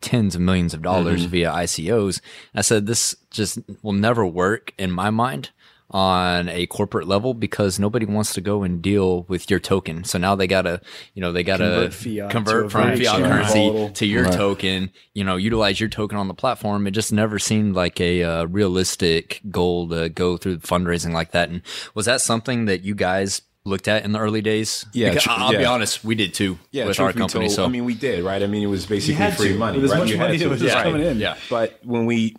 tens 0.00 0.34
of 0.34 0.40
millions 0.40 0.74
of 0.74 0.82
dollars 0.82 1.24
via 1.24 1.50
ICOs. 1.50 2.20
I 2.54 2.60
said 2.62 2.86
this 2.86 3.14
just 3.30 3.58
will 3.82 3.92
never 3.92 4.26
work 4.26 4.72
in 4.78 4.90
my 4.90 5.10
mind 5.10 5.50
on 5.92 6.48
a 6.48 6.66
corporate 6.68 7.08
level 7.08 7.34
because 7.34 7.80
nobody 7.80 8.06
wants 8.06 8.32
to 8.32 8.40
go 8.40 8.62
and 8.62 8.80
deal 8.80 9.24
with 9.24 9.50
your 9.50 9.58
token. 9.58 10.04
So 10.04 10.18
now 10.18 10.36
they 10.36 10.46
gotta, 10.46 10.80
you 11.14 11.20
know, 11.20 11.32
they 11.32 11.42
gotta 11.42 11.90
Convert 11.90 12.30
convert 12.30 12.70
from 12.70 12.96
fiat 12.96 13.16
currency 13.24 13.58
volatile- 13.68 13.90
to 13.90 14.06
your 14.06 14.22
Right. 14.24 14.32
token, 14.32 14.90
you 15.14 15.24
know, 15.24 15.34
utilize 15.36 15.80
your 15.80 15.88
token 15.88 16.16
on 16.16 16.28
the 16.28 16.34
platform. 16.34 16.86
It 16.86 16.92
just 16.92 17.12
never 17.12 17.40
seemed 17.40 17.74
like 17.74 18.00
a 18.00 18.22
uh, 18.22 18.44
realistic 18.44 19.40
goal 19.50 19.88
to 19.88 20.08
go 20.08 20.36
through 20.36 20.58
fundraising 20.58 21.12
like 21.12 21.32
that. 21.32 21.48
And 21.48 21.62
was 21.92 22.06
that 22.06 22.20
something 22.20 22.66
that 22.66 22.82
you 22.84 22.94
guys 22.94 23.42
looked 23.64 23.88
at 23.88 24.04
in 24.04 24.12
the 24.12 24.18
early 24.18 24.40
days? 24.42 24.86
Yeah, 24.92 25.10
Because 25.10 25.26
I'll 25.28 25.50
be 25.52 25.64
honest, 25.64 26.02
we 26.04 26.14
did 26.14 26.32
too 26.34 26.58
Yeah, 26.70 26.86
with 26.86 26.98
our 27.00 27.12
company. 27.12 27.46
told, 27.46 27.52
so 27.56 27.64
I 27.64 27.68
mean, 27.68 27.84
we 27.84 27.94
did, 27.94 28.24
right? 28.24 28.42
I 28.42 28.46
mean, 28.46 28.62
it 28.62 28.66
was 28.66 28.86
basically 28.86 29.30
free 29.32 29.48
to, 29.52 29.58
money, 29.58 29.76
with 29.78 29.84
as 29.86 29.90
right? 29.92 29.98
much 30.00 30.10
You 30.10 30.18
money 30.18 30.36
that 30.38 30.48
was 30.48 30.60
just 30.60 30.74
Right. 30.74 30.84
coming 30.84 31.02
in. 31.02 31.18
Yeah. 31.18 31.36
But 31.50 31.78
when 31.84 32.06
we 32.06 32.36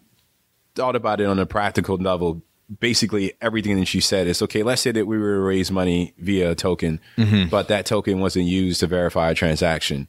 thought 0.76 0.96
about 0.96 1.22
it 1.22 1.28
on 1.28 1.38
a 1.40 1.46
practical 1.46 1.98
level, 1.98 2.42
basically 2.80 3.34
everything 3.42 3.78
that 3.80 3.86
she 3.86 4.00
said 4.00 4.28
is 4.28 4.42
okay. 4.42 4.64
Let's 4.64 4.82
say 4.82 4.92
that 4.94 5.06
we 5.06 5.18
were 5.18 5.36
to 5.36 5.40
raise 5.42 5.70
money 5.70 6.14
via 6.18 6.52
a 6.52 6.56
token, 6.56 7.00
Mm-hmm. 7.18 7.50
but 7.50 7.68
that 7.68 7.86
token 7.86 8.20
wasn't 8.20 8.46
used 8.46 8.80
to 8.80 8.88
verify 8.88 9.30
a 9.32 9.36
transaction. 9.36 10.08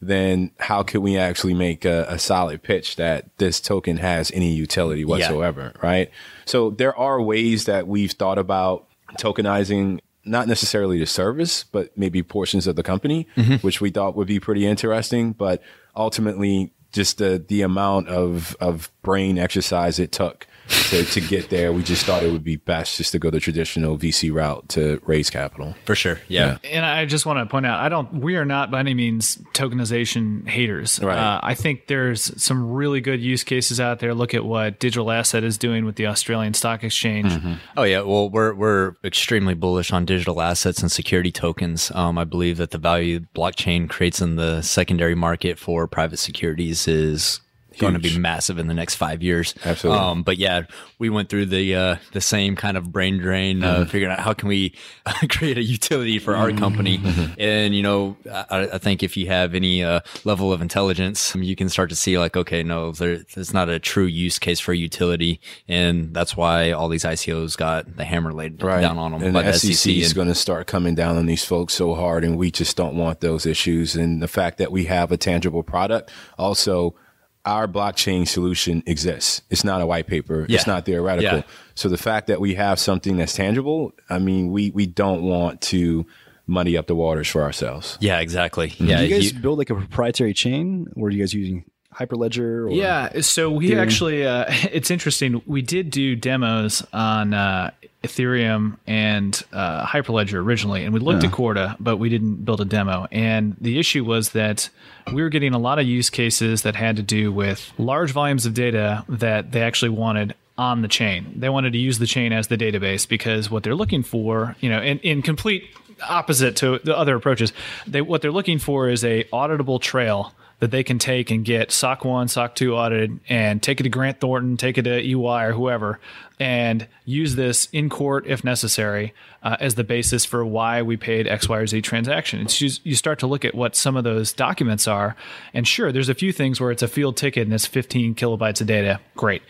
Then 0.00 0.50
how 0.58 0.82
could 0.82 1.00
we 1.00 1.16
actually 1.16 1.54
make 1.54 1.84
a, 1.84 2.04
a 2.08 2.18
solid 2.18 2.62
pitch 2.62 2.96
that 2.96 3.26
this 3.38 3.60
token 3.60 3.96
has 3.98 4.30
any 4.32 4.52
utility 4.52 5.04
whatsoever, 5.04 5.72
right? 5.82 6.10
So 6.44 6.70
there 6.70 6.96
are 6.96 7.20
ways 7.22 7.64
that 7.64 7.86
we've 7.88 8.12
thought 8.12 8.38
about 8.38 8.86
tokenizing 9.18 10.00
not 10.24 10.48
necessarily 10.48 10.98
the 10.98 11.06
service, 11.06 11.64
but 11.64 11.96
maybe 11.96 12.22
portions 12.22 12.66
of 12.66 12.76
the 12.76 12.82
company, 12.82 13.26
Mm-hmm. 13.36 13.56
which 13.66 13.80
we 13.80 13.90
thought 13.90 14.16
would 14.16 14.28
be 14.28 14.40
pretty 14.40 14.66
interesting. 14.66 15.32
But 15.32 15.62
ultimately, 15.96 16.72
just 16.92 17.18
the 17.18 17.42
the 17.46 17.62
amount 17.62 18.08
of 18.08 18.56
of 18.60 18.90
brain 19.02 19.38
exercise 19.38 19.98
it 19.98 20.12
took 20.12 20.46
to, 20.68 21.04
to 21.04 21.20
get 21.20 21.50
there, 21.50 21.72
we 21.72 21.82
just 21.82 22.06
thought 22.06 22.22
it 22.22 22.32
would 22.32 22.44
be 22.44 22.56
best 22.56 22.96
just 22.96 23.12
to 23.12 23.18
go 23.18 23.30
the 23.30 23.40
traditional 23.40 23.98
VC 23.98 24.32
route 24.32 24.68
to 24.70 25.00
raise 25.04 25.30
capital. 25.30 25.74
for 25.84 25.94
sure. 25.94 26.20
Yeah. 26.28 26.58
and 26.64 26.84
I 26.84 27.04
just 27.06 27.26
want 27.26 27.38
to 27.38 27.46
point 27.46 27.66
out, 27.66 27.80
I 27.80 27.88
don't. 27.88 28.12
We 28.20 28.36
are 28.36 28.44
not 28.44 28.70
by 28.70 28.80
any 28.80 28.94
means 28.94 29.36
tokenization 29.52 30.48
haters. 30.48 31.00
Right. 31.00 31.18
Uh, 31.18 31.40
I 31.42 31.54
think 31.54 31.86
there's 31.86 32.40
some 32.42 32.70
really 32.72 33.00
good 33.00 33.20
use 33.20 33.44
cases 33.44 33.80
out 33.80 33.98
there. 33.98 34.14
Look 34.14 34.34
at 34.34 34.44
what 34.44 34.78
Digital 34.78 35.10
Asset 35.10 35.44
is 35.44 35.58
doing 35.58 35.84
with 35.84 35.96
the 35.96 36.06
Australian 36.06 36.54
Stock 36.54 36.84
Exchange. 36.84 37.32
Oh 37.76 37.82
yeah, 37.82 38.00
well 38.00 38.28
we're 38.30 38.54
we're 38.54 38.94
extremely 39.04 39.54
bullish 39.54 39.92
on 39.92 40.04
digital 40.04 40.40
assets 40.40 40.80
and 40.80 40.90
security 40.90 41.32
tokens. 41.32 41.90
Um, 41.94 42.18
I 42.18 42.24
believe 42.24 42.56
that 42.58 42.70
the 42.70 42.78
value 42.78 43.20
blockchain 43.34 43.88
creates 43.88 44.20
in 44.20 44.36
the 44.36 44.62
secondary 44.62 45.14
market 45.14 45.58
for 45.58 45.86
private 45.86 46.18
securities 46.18 46.86
is 46.88 47.40
going 47.78 47.94
to 47.94 47.98
be 48.00 48.18
massive 48.18 48.58
in 48.58 48.66
the 48.66 48.74
next 48.74 48.94
five 48.96 49.22
years. 49.22 49.54
Absolutely. 49.64 50.00
Um, 50.02 50.22
but 50.22 50.38
yeah, 50.38 50.62
we 50.98 51.10
went 51.10 51.28
through 51.28 51.46
the 51.46 51.74
uh, 51.74 51.96
the 52.12 52.20
same 52.20 52.56
kind 52.56 52.76
of 52.76 52.92
brain 52.92 53.18
drain, 53.18 53.60
Mm-hmm. 53.60 53.82
uh, 53.82 53.84
figuring 53.86 54.12
out 54.12 54.20
how 54.20 54.32
can 54.32 54.48
we 54.48 54.74
create 55.30 55.58
a 55.58 55.62
utility 55.62 56.18
for 56.18 56.34
our 56.36 56.50
company. 56.52 56.98
Mm-hmm. 56.98 57.32
And 57.38 57.74
you 57.74 57.82
know, 57.82 58.16
I, 58.30 58.68
I 58.74 58.78
think 58.78 59.02
if 59.02 59.16
you 59.16 59.26
have 59.28 59.54
any 59.54 59.82
uh, 59.84 60.00
level 60.24 60.52
of 60.52 60.60
intelligence, 60.62 61.34
you 61.36 61.56
can 61.56 61.68
start 61.68 61.90
to 61.90 61.96
see 61.96 62.18
like, 62.18 62.36
okay, 62.36 62.62
no, 62.62 62.92
there, 62.92 63.18
there's 63.34 63.52
not 63.54 63.68
a 63.68 63.78
true 63.78 64.04
use 64.06 64.38
case 64.38 64.60
for 64.60 64.72
utility, 64.72 65.40
and 65.68 66.14
that's 66.14 66.36
why 66.36 66.72
all 66.72 66.88
these 66.88 67.04
ICOs 67.04 67.56
got 67.56 67.96
the 67.96 68.04
hammer 68.04 68.32
laid 68.32 68.58
down 68.58 68.98
on 68.98 69.12
them 69.12 69.22
And 69.22 69.36
the 69.36 69.52
SEC 69.52 69.74
SEC. 69.74 69.92
is 69.94 70.12
going 70.12 70.28
to 70.28 70.34
start 70.34 70.66
coming 70.66 70.94
down 70.94 71.16
on 71.16 71.26
these 71.26 71.44
folks 71.44 71.74
so 71.74 71.94
hard, 71.94 72.24
and 72.24 72.36
we 72.36 72.50
just 72.50 72.76
don't 72.76 72.96
want 72.96 73.20
those 73.20 73.46
issues. 73.46 73.94
And 73.96 74.22
the 74.22 74.28
fact 74.28 74.58
that 74.58 74.70
we 74.72 74.84
have 74.84 75.12
a 75.12 75.16
tangible 75.16 75.62
product, 75.62 76.10
also, 76.38 76.94
our 77.44 77.68
blockchain 77.68 78.26
solution 78.26 78.82
exists. 78.86 79.42
It's 79.50 79.64
not 79.64 79.80
a 79.82 79.86
white 79.86 80.06
paper. 80.06 80.46
Yeah. 80.48 80.56
It's 80.56 80.66
not 80.66 80.84
theoretical. 80.86 81.38
Yeah. 81.38 81.44
So 81.74 81.88
the 81.88 81.98
fact 81.98 82.26
that 82.28 82.40
we 82.40 82.54
have 82.54 82.78
something 82.78 83.16
that's 83.16 83.34
tangible, 83.34 83.92
I 84.08 84.18
mean, 84.18 84.50
we 84.50 84.70
we 84.70 84.86
don't 84.86 85.22
want 85.22 85.60
to 85.62 86.06
muddy 86.46 86.76
up 86.76 86.86
the 86.86 86.94
waters 86.94 87.28
for 87.28 87.42
ourselves. 87.42 87.96
yeah, 88.00 88.20
exactly. 88.20 88.74
Yeah, 88.78 88.98
Do 88.98 89.06
you 89.06 89.14
guys 89.14 89.32
you- 89.32 89.38
build 89.40 89.58
like 89.58 89.70
a 89.70 89.74
proprietary 89.74 90.34
chain, 90.34 90.86
or 90.96 91.08
are 91.08 91.10
you 91.10 91.18
guys 91.20 91.32
using 91.34 91.64
Hyperledger? 91.94 92.66
Or 92.66 92.70
Yeah, 92.70 93.20
so 93.20 93.50
we 93.50 93.70
Ethereum. 93.70 93.78
actually, 93.78 94.26
uh, 94.26 94.44
it's 94.72 94.90
interesting. 94.90 95.40
We 95.46 95.62
did 95.62 95.90
do 95.90 96.16
demos 96.16 96.84
on 96.92 97.32
uh, 97.34 97.70
Ethereum 98.04 98.76
and 98.86 99.42
uh, 99.52 99.84
Hyperledger 99.86 100.34
originally, 100.34 100.84
and 100.84 100.94
we 100.94 101.00
looked 101.00 101.24
at 101.24 101.32
Corda, 101.32 101.76
but 101.80 101.96
we 101.96 102.08
didn't 102.08 102.44
build 102.44 102.60
a 102.60 102.64
demo. 102.64 103.08
And 103.10 103.56
the 103.60 103.78
issue 103.78 104.04
was 104.04 104.30
that 104.30 104.68
we 105.12 105.22
were 105.22 105.28
getting 105.28 105.54
a 105.54 105.58
lot 105.58 105.78
of 105.78 105.86
use 105.86 106.10
cases 106.10 106.62
that 106.62 106.76
had 106.76 106.96
to 106.96 107.02
do 107.02 107.32
with 107.32 107.72
large 107.78 108.12
volumes 108.12 108.46
of 108.46 108.54
data 108.54 109.04
that 109.08 109.52
they 109.52 109.62
actually 109.62 109.90
wanted 109.90 110.34
on 110.56 110.82
the 110.82 110.88
chain. 110.88 111.32
They 111.36 111.48
wanted 111.48 111.72
to 111.72 111.78
use 111.78 111.98
the 111.98 112.06
chain 112.06 112.32
as 112.32 112.46
the 112.46 112.56
database 112.56 113.08
because 113.08 113.50
what 113.50 113.62
they're 113.62 113.74
looking 113.74 114.02
for, 114.02 114.54
you 114.60 114.68
know, 114.68 114.80
in, 114.80 114.98
in 115.00 115.22
complete 115.22 115.64
opposite 116.08 116.56
to 116.56 116.78
the 116.84 116.96
other 116.96 117.16
approaches, 117.16 117.52
they 117.86 118.00
what 118.00 118.22
they're 118.22 118.32
looking 118.32 118.58
for 118.58 118.88
is 118.88 119.04
a 119.04 119.24
auditable 119.32 119.80
trail 119.80 120.32
that 120.60 120.70
they 120.70 120.82
can 120.82 120.98
take 120.98 121.30
and 121.30 121.44
get 121.44 121.72
SOC 121.72 122.04
1, 122.04 122.28
SOC 122.28 122.54
2 122.54 122.74
audited 122.74 123.20
and 123.28 123.62
take 123.62 123.80
it 123.80 123.82
to 123.82 123.88
Grant 123.88 124.20
Thornton, 124.20 124.56
take 124.56 124.78
it 124.78 124.82
to 124.82 124.98
EY 124.98 125.44
or 125.44 125.52
whoever, 125.52 125.98
and 126.40 126.88
use 127.04 127.36
this 127.36 127.68
in 127.72 127.88
court 127.88 128.26
if 128.26 128.42
necessary 128.42 129.14
uh, 129.42 129.56
as 129.60 129.74
the 129.76 129.84
basis 129.84 130.24
for 130.24 130.44
why 130.44 130.82
we 130.82 130.96
paid 130.96 131.28
X, 131.28 131.48
Y, 131.48 131.58
or 131.58 131.66
Z 131.66 131.82
transaction. 131.82 132.46
You 132.82 132.94
start 132.96 133.18
to 133.20 133.26
look 133.26 133.44
at 133.44 133.54
what 133.54 133.76
some 133.76 133.96
of 133.96 134.04
those 134.04 134.32
documents 134.32 134.88
are, 134.88 135.16
and 135.52 135.66
sure, 135.66 135.92
there's 135.92 136.08
a 136.08 136.14
few 136.14 136.32
things 136.32 136.60
where 136.60 136.70
it's 136.70 136.82
a 136.82 136.88
field 136.88 137.16
ticket 137.16 137.44
and 137.44 137.52
it's 137.52 137.66
15 137.66 138.14
kilobytes 138.14 138.60
of 138.60 138.66
data. 138.66 139.00
Great. 139.16 139.42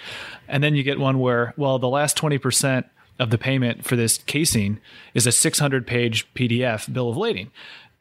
And 0.49 0.63
then 0.63 0.75
you 0.75 0.83
get 0.83 0.99
one 0.99 1.19
where, 1.19 1.55
well, 1.57 1.79
the 1.79 1.89
last 1.89 2.17
20% 2.19 2.85
of 3.19 3.31
the 3.31 3.39
payment 3.39 3.85
for 3.85 3.97
this 3.97 4.19
casing 4.19 4.81
is 5.15 5.27
a 5.27 5.33
600 5.33 5.87
page 5.87 6.33
PDF 6.35 6.93
bill 6.93 7.11
of 7.11 7.17
lading. 7.17 7.51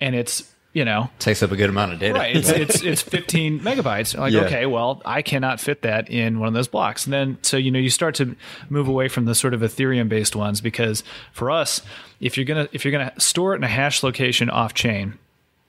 And 0.01 0.15
it's, 0.15 0.52
you 0.73 0.83
know, 0.83 1.09
takes 1.19 1.41
up 1.43 1.51
a 1.51 1.55
good 1.55 1.69
amount 1.69 1.93
of 1.93 1.99
data. 1.99 2.13
Right. 2.15 2.35
It's 2.35 2.49
it's 2.49 2.81
it's 2.81 3.01
15 3.03 3.59
megabytes. 3.59 4.17
Like, 4.17 4.33
Yeah. 4.33 4.41
okay, 4.41 4.65
well, 4.65 5.01
I 5.05 5.21
cannot 5.21 5.59
fit 5.59 5.83
that 5.83 6.09
in 6.09 6.39
one 6.39 6.47
of 6.47 6.53
those 6.53 6.67
blocks. 6.67 7.05
And 7.05 7.13
then 7.13 7.37
so 7.43 7.57
you 7.57 7.69
know 7.71 7.79
you 7.79 7.89
start 7.91 8.15
to 8.15 8.35
move 8.69 8.87
away 8.87 9.07
from 9.07 9.25
the 9.25 9.35
sort 9.35 9.53
of 9.53 9.61
Ethereum 9.61 10.09
based 10.09 10.35
ones 10.35 10.61
because 10.61 11.03
for 11.31 11.51
us, 11.51 11.81
if 12.19 12.37
you're 12.37 12.45
gonna 12.45 12.67
if 12.71 12.83
you're 12.85 12.91
gonna 12.91 13.13
store 13.19 13.53
it 13.53 13.57
in 13.57 13.63
a 13.63 13.67
hash 13.67 14.01
location 14.03 14.49
off 14.49 14.73
chain, 14.73 15.17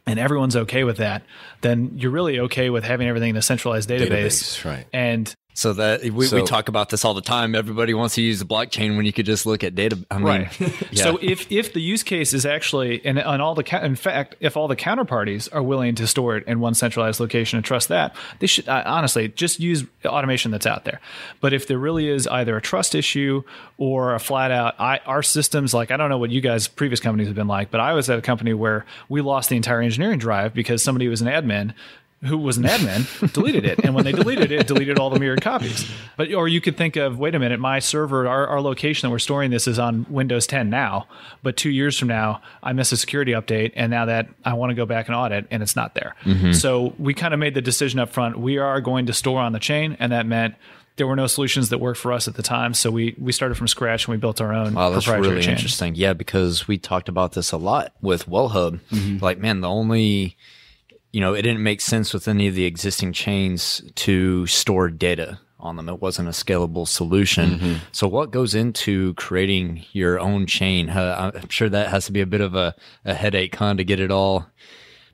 and 0.07 0.19
everyone's 0.19 0.57
okay 0.57 0.85
with 0.85 0.97
that, 0.99 1.23
then 1.63 1.93
you're 1.97 2.11
really 2.11 2.39
okay 2.41 2.71
with 2.71 2.85
having 2.85 3.09
everything 3.09 3.31
in 3.31 3.37
a 3.37 3.43
centralized 3.43 3.89
database. 3.89 4.09
Database, 4.09 4.65
right. 4.65 4.87
And 4.93 5.35
So 5.57 5.73
that 5.75 6.03
we, 6.03 6.11
we 6.11 6.43
talk 6.43 6.69
about 6.69 6.89
this 6.89 7.05
all 7.05 7.15
the 7.15 7.21
time. 7.21 7.55
Everybody 7.55 7.95
wants 7.95 8.17
to 8.17 8.23
use 8.23 8.41
the 8.41 8.45
blockchain 8.45 8.97
when 8.97 9.07
you 9.07 9.13
could 9.13 9.25
just 9.25 9.47
look 9.47 9.63
at 9.63 9.77
data. 9.77 9.97
I 10.11 10.17
mean, 10.17 10.25
Right. 10.25 10.61
yeah. 10.91 11.05
So 11.05 11.19
if 11.23 11.51
if 11.51 11.73
the 11.73 11.81
use 11.81 12.03
case 12.03 12.35
is 12.35 12.45
actually 12.45 13.05
and 13.07 13.21
on 13.21 13.41
all 13.41 13.55
the 13.55 13.85
in 13.85 13.95
fact 13.95 14.35
if 14.41 14.57
all 14.57 14.67
the 14.67 14.75
counterparties 14.75 15.49
are 15.53 15.63
willing 15.63 15.95
to 15.95 16.09
store 16.09 16.37
it 16.37 16.45
in 16.49 16.59
one 16.59 16.75
centralized 16.75 17.21
location 17.21 17.57
and 17.57 17.65
trust 17.65 17.89
that 17.89 18.17
they 18.41 18.49
should 18.49 18.69
uh, 18.69 18.83
honestly 18.85 19.29
just 19.29 19.61
use 19.61 19.85
automation 20.05 20.51
that's 20.51 20.67
out 20.67 20.85
there. 20.85 21.01
But 21.41 21.53
if 21.53 21.69
there 21.69 21.79
really 21.79 22.09
is 22.09 22.27
either 22.27 22.57
a 22.57 22.61
trust 22.61 22.97
issue 22.97 23.45
or 23.79 24.15
a 24.15 24.19
flat 24.19 24.51
out 24.51 24.75
I, 24.81 24.99
our 25.07 25.23
systems 25.23 25.73
like 25.73 25.93
I 25.93 25.97
don't 25.97 26.11
know 26.11 26.19
what 26.19 26.31
you 26.31 26.41
guys 26.41 26.67
previous 26.67 26.99
companies 26.99 27.29
have 27.29 27.37
been 27.37 27.47
like, 27.47 27.71
but 27.71 27.81
I 27.81 27.93
was 27.93 28.11
at 28.11 28.19
a 28.19 28.23
company 28.23 28.55
where 28.55 28.85
we 29.09 29.21
lost 29.21 29.51
the 29.51 29.57
entire 29.57 29.81
engineering 29.81 30.19
drive 30.19 30.53
because 30.53 30.83
somebody 30.83 31.07
was 31.07 31.23
an 31.23 31.29
admin 31.29 31.75
who 32.25 32.38
was 32.38 32.57
an 32.57 32.64
admin 32.64 33.33
deleted 33.33 33.64
it, 33.64 33.81
and 33.85 33.95
when 33.95 34.04
they 34.04 34.12
deleted 34.12 34.50
it, 34.50 34.61
it 34.61 34.66
deleted 34.66 34.99
all 34.99 35.11
the 35.11 35.19
mirrored 35.19 35.40
copies. 35.43 35.88
But 36.16 36.33
or 36.33 36.49
you 36.49 36.61
could 36.61 36.76
think 36.76 36.97
of, 36.97 37.19
wait 37.19 37.35
a 37.35 37.38
minute, 37.38 37.61
my 37.61 37.78
server, 37.78 38.26
our, 38.26 38.47
our 38.47 38.61
location 38.61 39.07
that 39.09 39.11
we're 39.12 39.19
storing 39.19 39.50
this 39.50 39.66
is 39.66 39.78
on 39.78 40.07
Windows 40.09 40.47
10 40.47 40.71
now, 40.71 41.07
but 41.43 41.57
two 41.57 41.71
years 41.71 41.99
from 41.99 42.09
now, 42.09 42.40
I 42.62 42.73
miss 42.73 42.93
a 42.93 42.97
security 42.97 43.33
update, 43.33 43.73
and 43.76 43.90
now 43.90 44.04
that 44.07 44.28
I 44.45 44.54
want 44.54 44.71
to 44.71 44.75
go 44.75 44.87
back 44.87 45.09
and 45.09 45.16
audit, 45.16 45.47
and 45.50 45.62
it's 45.62 45.76
not 45.76 45.95
there. 45.95 46.14
So 46.52 46.95
we 46.99 47.14
kind 47.14 47.35
of 47.35 47.40
made 47.40 47.54
the 47.54 47.62
decision 47.62 47.99
up 48.00 48.11
front. 48.11 48.38
We 48.38 48.59
are 48.59 48.81
going 48.81 49.07
to 49.07 49.12
store 49.12 49.40
on 49.40 49.52
the 49.52 49.59
chain, 49.59 49.97
and 50.00 50.12
that 50.12 50.26
meant 50.26 50.54
there 50.97 51.07
were 51.09 51.16
no 51.16 51.26
solutions 51.26 51.71
that 51.71 51.78
worked 51.78 51.99
for 51.99 52.12
us 52.12 52.28
at 52.28 52.35
the 52.35 52.43
time. 52.43 52.73
So 52.73 52.88
we 52.90 53.16
we 53.19 53.33
started 53.33 53.57
from 53.57 53.66
scratch 53.66 54.07
and 54.07 54.12
we 54.12 54.16
built 54.16 54.40
our 54.40 54.52
own 54.52 54.75
Wow, 54.75 54.90
that's 54.90 55.07
proprietary 55.07 55.33
really 55.35 55.43
chain. 55.45 55.54
interesting. 55.57 55.95
Yeah, 55.97 56.12
because 56.12 56.69
we 56.69 56.78
talked 56.78 57.09
about 57.09 57.33
this 57.33 57.50
a 57.50 57.57
lot 57.57 57.93
with 58.00 58.26
WellHub. 58.26 58.78
Mm-hmm. 58.93 59.19
Like, 59.25 59.38
man, 59.38 59.61
the 59.61 59.69
only, 59.69 60.37
you 61.14 61.21
know, 61.21 61.33
it 61.33 61.42
didn't 61.42 61.62
make 61.62 61.80
sense 61.80 62.12
with 62.12 62.26
any 62.26 62.49
of 62.49 62.56
the 62.56 62.64
existing 62.64 63.12
chains 63.12 63.80
to 63.94 64.49
store 64.49 64.90
data 64.90 65.38
on 65.61 65.76
them. 65.76 65.88
It 65.88 66.00
wasn't 66.02 66.26
a 66.26 66.33
scalable 66.33 66.88
solution. 66.88 67.50
Mm-hmm. 67.52 67.75
So, 67.92 68.09
what 68.09 68.33
goes 68.33 68.52
into 68.56 69.14
creating 69.14 69.85
your 69.92 70.18
own 70.18 70.44
chain? 70.47 70.90
Uh, 70.90 71.30
I'm 71.40 71.49
sure 71.50 71.68
that 71.68 71.90
has 71.90 72.06
to 72.06 72.12
be 72.12 72.21
a 72.21 72.26
bit 72.26 72.40
of 72.40 72.56
a, 72.56 72.75
a 73.04 73.14
headache, 73.14 73.54
huh, 73.54 73.75
to 73.75 73.85
get 73.85 74.00
it 74.00 74.11
all 74.11 74.47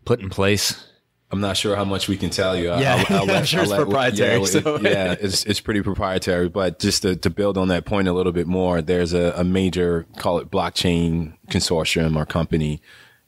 put 0.07 0.21
in 0.21 0.31
place. 0.31 0.87
I'm 1.31 1.41
not 1.43 1.59
sure 1.59 1.77
how 1.77 1.85
much 1.85 2.09
we 2.09 2.17
can 2.17 2.31
tell 2.31 2.57
you. 2.57 2.69
Yeah, 2.69 3.05
I'm 3.11 3.45
sure 3.45 3.61
it's 3.63 3.71
proprietary, 3.73 4.41
Yeah, 4.41 4.47
so- 4.47 4.77
it- 4.77 4.83
yeah, 4.83 5.17
it's 5.21 5.45
it's 5.45 5.61
pretty 5.61 5.83
proprietary. 5.83 6.49
But 6.49 6.79
just 6.79 7.03
to, 7.03 7.15
to 7.15 7.29
build 7.29 7.59
on 7.59 7.69
that 7.69 7.85
point 7.85 8.09
a 8.09 8.15
little 8.15 8.33
bit 8.33 8.47
more, 8.47 8.81
there's 8.81 9.13
a, 9.13 9.35
a 9.37 9.45
major 9.45 10.07
call 10.17 10.39
it 10.39 10.51
blockchain 10.51 11.35
consortium 11.49 12.17
or 12.17 12.25
company, 12.25 12.81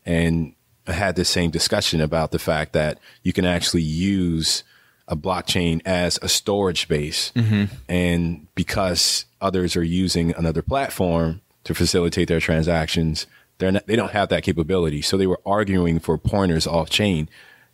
and 0.06 0.54
I 0.54 0.54
had 0.86 1.16
the 1.16 1.24
same 1.24 1.50
discussion 1.50 2.00
about 2.00 2.30
the 2.30 2.38
fact 2.38 2.72
that 2.72 2.98
you 3.22 3.32
can 3.32 3.44
actually 3.44 3.82
use 3.82 4.64
a 5.08 5.16
blockchain 5.16 5.80
as 5.84 6.18
a 6.22 6.28
storage 6.28 6.88
base, 6.88 7.32
mm-hmm. 7.34 7.64
and 7.88 8.46
because 8.54 9.26
others 9.40 9.76
are 9.76 9.82
using 9.82 10.34
another 10.34 10.62
platform 10.62 11.40
to 11.64 11.74
facilitate 11.74 12.28
their 12.28 12.40
transactions, 12.40 13.26
they're 13.58 13.72
not, 13.72 13.86
they 13.86 13.96
don't 13.96 14.12
have 14.12 14.28
that 14.30 14.42
capability. 14.42 15.02
So 15.02 15.16
they 15.16 15.26
were 15.26 15.40
arguing 15.44 15.98
for 15.98 16.18
pointers 16.18 16.66
off 16.66 16.90
chain 16.90 17.28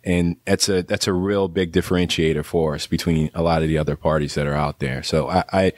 and 0.05 0.37
that's 0.45 0.69
a 0.69 0.83
that's 0.83 1.07
a 1.07 1.13
real 1.13 1.49
big 1.49 1.73
differentiator 1.73 2.45
for 2.45 2.75
us 2.75 2.87
between 2.87 3.31
a 3.35 3.43
lot 3.43 3.63
of 3.63 3.69
the 3.69 3.79
other 3.79 3.97
parties 3.97 4.35
that 4.35 4.47
are 4.47 4.55
out 4.55 4.79
there. 4.79 5.03
So 5.03 5.29
I, 5.29 5.45
I 5.53 5.73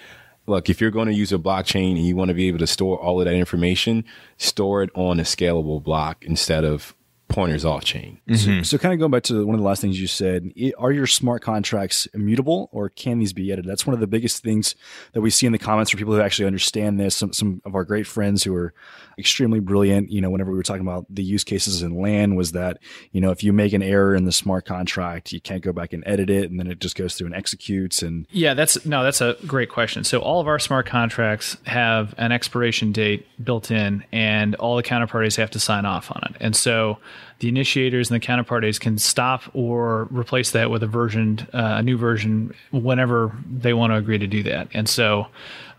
look 0.47 0.69
if 0.69 0.81
you're 0.81 0.91
going 0.91 1.09
to 1.09 1.15
use 1.15 1.33
a 1.33 1.39
blockchain 1.39 1.93
and 1.93 2.07
you 2.07 2.17
want 2.17 2.29
to 2.29 2.35
be 2.35 2.49
able 2.49 2.59
to 2.59 2.67
store 2.67 2.99
all 2.99 3.21
of 3.21 3.27
that 3.27 3.35
information, 3.35 4.05
store 4.37 4.83
it 4.83 4.91
on 4.95 5.19
a 5.19 5.25
scalable 5.25 5.83
block 5.83 6.25
instead 6.25 6.65
of 6.65 6.95
pointers 7.31 7.65
off 7.65 7.85
chain. 7.85 8.21
Mm-hmm. 8.29 8.63
So, 8.63 8.77
kind 8.77 8.93
of 8.93 8.99
going 9.01 9.11
back 9.11 9.23
to 9.25 9.47
one 9.47 9.55
of 9.55 9.61
the 9.61 9.67
last 9.67 9.81
things 9.81 9.99
you 10.01 10.07
said, 10.07 10.53
i- 10.61 10.73
are 10.77 10.93
your 10.93 11.07
smart 11.07 11.43
contracts 11.43 12.07
immutable 12.13 12.69
or 12.73 12.89
can 12.91 13.19
these 13.19 13.33
be 13.33 13.51
edited? 13.51 13.71
That's 13.71 13.87
one 13.87 13.95
of 13.95 14.01
the 14.01 14.07
biggest 14.07 14.43
things 14.43 14.75
that 15.13 15.21
we 15.23 15.31
see 15.31 15.47
in 15.47 15.53
the 15.53 15.59
comments 15.59 15.91
for 15.91 15.97
people 15.97 16.13
who 16.15 16.21
actually 16.21 16.47
understand 16.47 17.01
this. 17.01 17.17
Some, 17.17 17.33
some 17.33 17.63
of 17.65 17.75
our 17.75 17.85
great 17.85 18.07
friends 18.07 18.45
who 18.45 18.55
are 18.55 18.75
extremely 19.21 19.61
brilliant, 19.61 20.11
you 20.11 20.21
know, 20.21 20.31
whenever 20.31 20.51
we 20.51 20.57
were 20.57 20.63
talking 20.63 20.83
about 20.83 21.07
the 21.09 21.23
use 21.23 21.45
cases 21.45 21.83
in 21.83 22.01
land, 22.01 22.37
was 22.37 22.53
that, 22.53 22.79
you 23.13 23.21
know, 23.21 23.31
if 23.31 23.45
you 23.45 23.53
make 23.53 23.73
an 23.73 23.83
error 23.83 24.15
in 24.15 24.25
the 24.25 24.33
smart 24.33 24.65
contract, 24.65 25.33
you 25.33 25.41
can't 25.41 25.63
go 25.63 25.73
back 25.73 25.93
and 25.93 26.03
edit 26.07 26.31
it 26.31 26.51
and 26.51 26.59
then 26.59 26.67
it 26.67 26.81
just 26.81 26.97
goes 26.97 27.15
through 27.15 27.27
and 27.27 27.37
executes. 27.37 28.03
And 28.03 28.27
Yeah, 28.31 28.55
that's 28.55 28.85
no, 28.85 29.05
that's 29.05 29.21
a 29.21 29.37
great 29.47 29.69
question. 29.69 30.03
So 30.03 30.21
all 30.21 30.41
of 30.41 30.49
our 30.49 30.59
smart 30.59 30.87
contracts 30.87 31.57
have 31.67 32.15
an 32.19 32.33
expiration 32.33 32.93
date 32.93 33.27
built 33.43 33.71
in, 33.71 34.03
and 34.11 34.55
all 34.57 34.77
the 34.77 34.83
counterparties 34.83 35.37
have 35.37 35.51
to 35.51 35.61
sign 35.61 35.85
off 35.85 36.11
on 36.11 36.23
it. 36.31 36.37
And 36.41 36.57
so 36.57 36.99
the 37.41 37.49
initiators 37.49 38.11
and 38.11 38.21
the 38.21 38.27
counterparties 38.27 38.79
can 38.79 38.99
stop 38.99 39.43
or 39.55 40.05
replace 40.11 40.51
that 40.53 40.71
with 40.71 40.83
a 40.83 40.87
version, 40.87 41.47
uh, 41.53 41.77
a 41.79 41.83
new 41.83 41.97
version, 41.97 42.55
whenever 42.71 43.33
they 43.51 43.73
want 43.73 43.93
to 43.93 43.97
agree 43.97 44.19
to 44.19 44.27
do 44.27 44.43
that. 44.43 44.69
And 44.75 44.89
so 44.89 45.27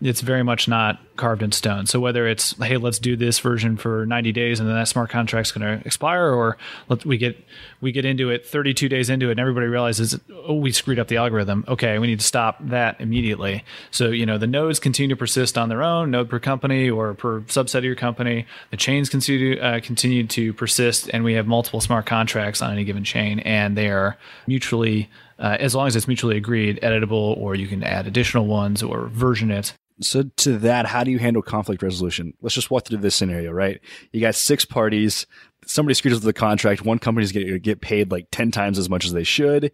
it's 0.00 0.20
very 0.20 0.42
much 0.42 0.66
not 0.66 0.98
carved 1.16 1.42
in 1.42 1.52
stone. 1.52 1.86
So 1.86 2.00
whether 2.00 2.26
it's 2.26 2.56
hey, 2.58 2.76
let's 2.76 2.98
do 2.98 3.16
this 3.16 3.38
version 3.38 3.76
for 3.76 4.06
90 4.06 4.32
days 4.32 4.60
and 4.60 4.68
then 4.68 4.76
that 4.76 4.88
smart 4.88 5.10
contract's 5.10 5.52
going 5.52 5.78
to 5.78 5.86
expire, 5.86 6.32
or 6.32 6.56
let 6.88 7.04
we 7.04 7.18
get 7.18 7.36
we 7.80 7.92
get 7.92 8.04
into 8.04 8.30
it 8.30 8.46
32 8.46 8.88
days 8.88 9.10
into 9.10 9.28
it 9.28 9.32
and 9.32 9.40
everybody 9.40 9.66
realizes 9.66 10.18
oh 10.46 10.54
we 10.54 10.72
screwed 10.72 10.98
up 10.98 11.08
the 11.08 11.16
algorithm. 11.16 11.64
Okay, 11.68 11.98
we 11.98 12.06
need 12.06 12.20
to 12.20 12.26
stop 12.26 12.56
that 12.60 13.00
immediately. 13.00 13.64
So 13.90 14.08
you 14.08 14.26
know 14.26 14.38
the 14.38 14.46
nodes 14.46 14.78
continue 14.78 15.14
to 15.14 15.18
persist 15.18 15.58
on 15.58 15.68
their 15.68 15.82
own, 15.82 16.10
node 16.10 16.30
per 16.30 16.38
company 16.38 16.88
or 16.90 17.14
per 17.14 17.40
subset 17.42 17.78
of 17.78 17.84
your 17.84 17.96
company. 17.96 18.46
The 18.70 18.76
chains 18.76 19.08
continue 19.08 19.58
uh, 19.58 19.80
continue 19.80 20.26
to 20.28 20.52
persist, 20.52 21.10
and 21.12 21.24
we 21.24 21.34
have 21.34 21.46
multiple 21.46 21.80
smart 21.80 22.06
contracts 22.06 22.62
on 22.62 22.72
any 22.72 22.84
given 22.84 23.04
chain, 23.04 23.40
and 23.40 23.76
they 23.76 23.88
are 23.88 24.16
mutually. 24.46 25.10
Uh, 25.38 25.56
as 25.58 25.74
long 25.74 25.88
as 25.88 25.96
it's 25.96 26.06
mutually 26.06 26.36
agreed, 26.36 26.78
editable, 26.82 27.36
or 27.36 27.56
you 27.56 27.66
can 27.66 27.82
add 27.82 28.06
additional 28.06 28.46
ones 28.46 28.80
or 28.80 29.08
version 29.08 29.50
it. 29.50 29.72
So 30.00 30.22
to 30.22 30.58
that, 30.58 30.86
how 30.86 31.04
do 31.04 31.10
you 31.10 31.18
handle 31.18 31.42
conflict 31.42 31.82
resolution? 31.82 32.34
Let's 32.40 32.54
just 32.54 32.70
walk 32.70 32.86
through 32.86 32.98
this 32.98 33.14
scenario, 33.14 33.52
right? 33.52 33.80
You 34.12 34.20
got 34.20 34.34
six 34.34 34.64
parties. 34.64 35.26
Somebody 35.66 35.94
screws 35.94 36.16
up 36.16 36.22
the 36.22 36.32
contract. 36.32 36.84
One 36.84 36.98
company's 36.98 37.32
going 37.32 37.46
to 37.46 37.58
get 37.58 37.80
paid 37.80 38.10
like 38.10 38.28
10 38.30 38.50
times 38.50 38.78
as 38.78 38.88
much 38.88 39.04
as 39.04 39.12
they 39.12 39.24
should. 39.24 39.70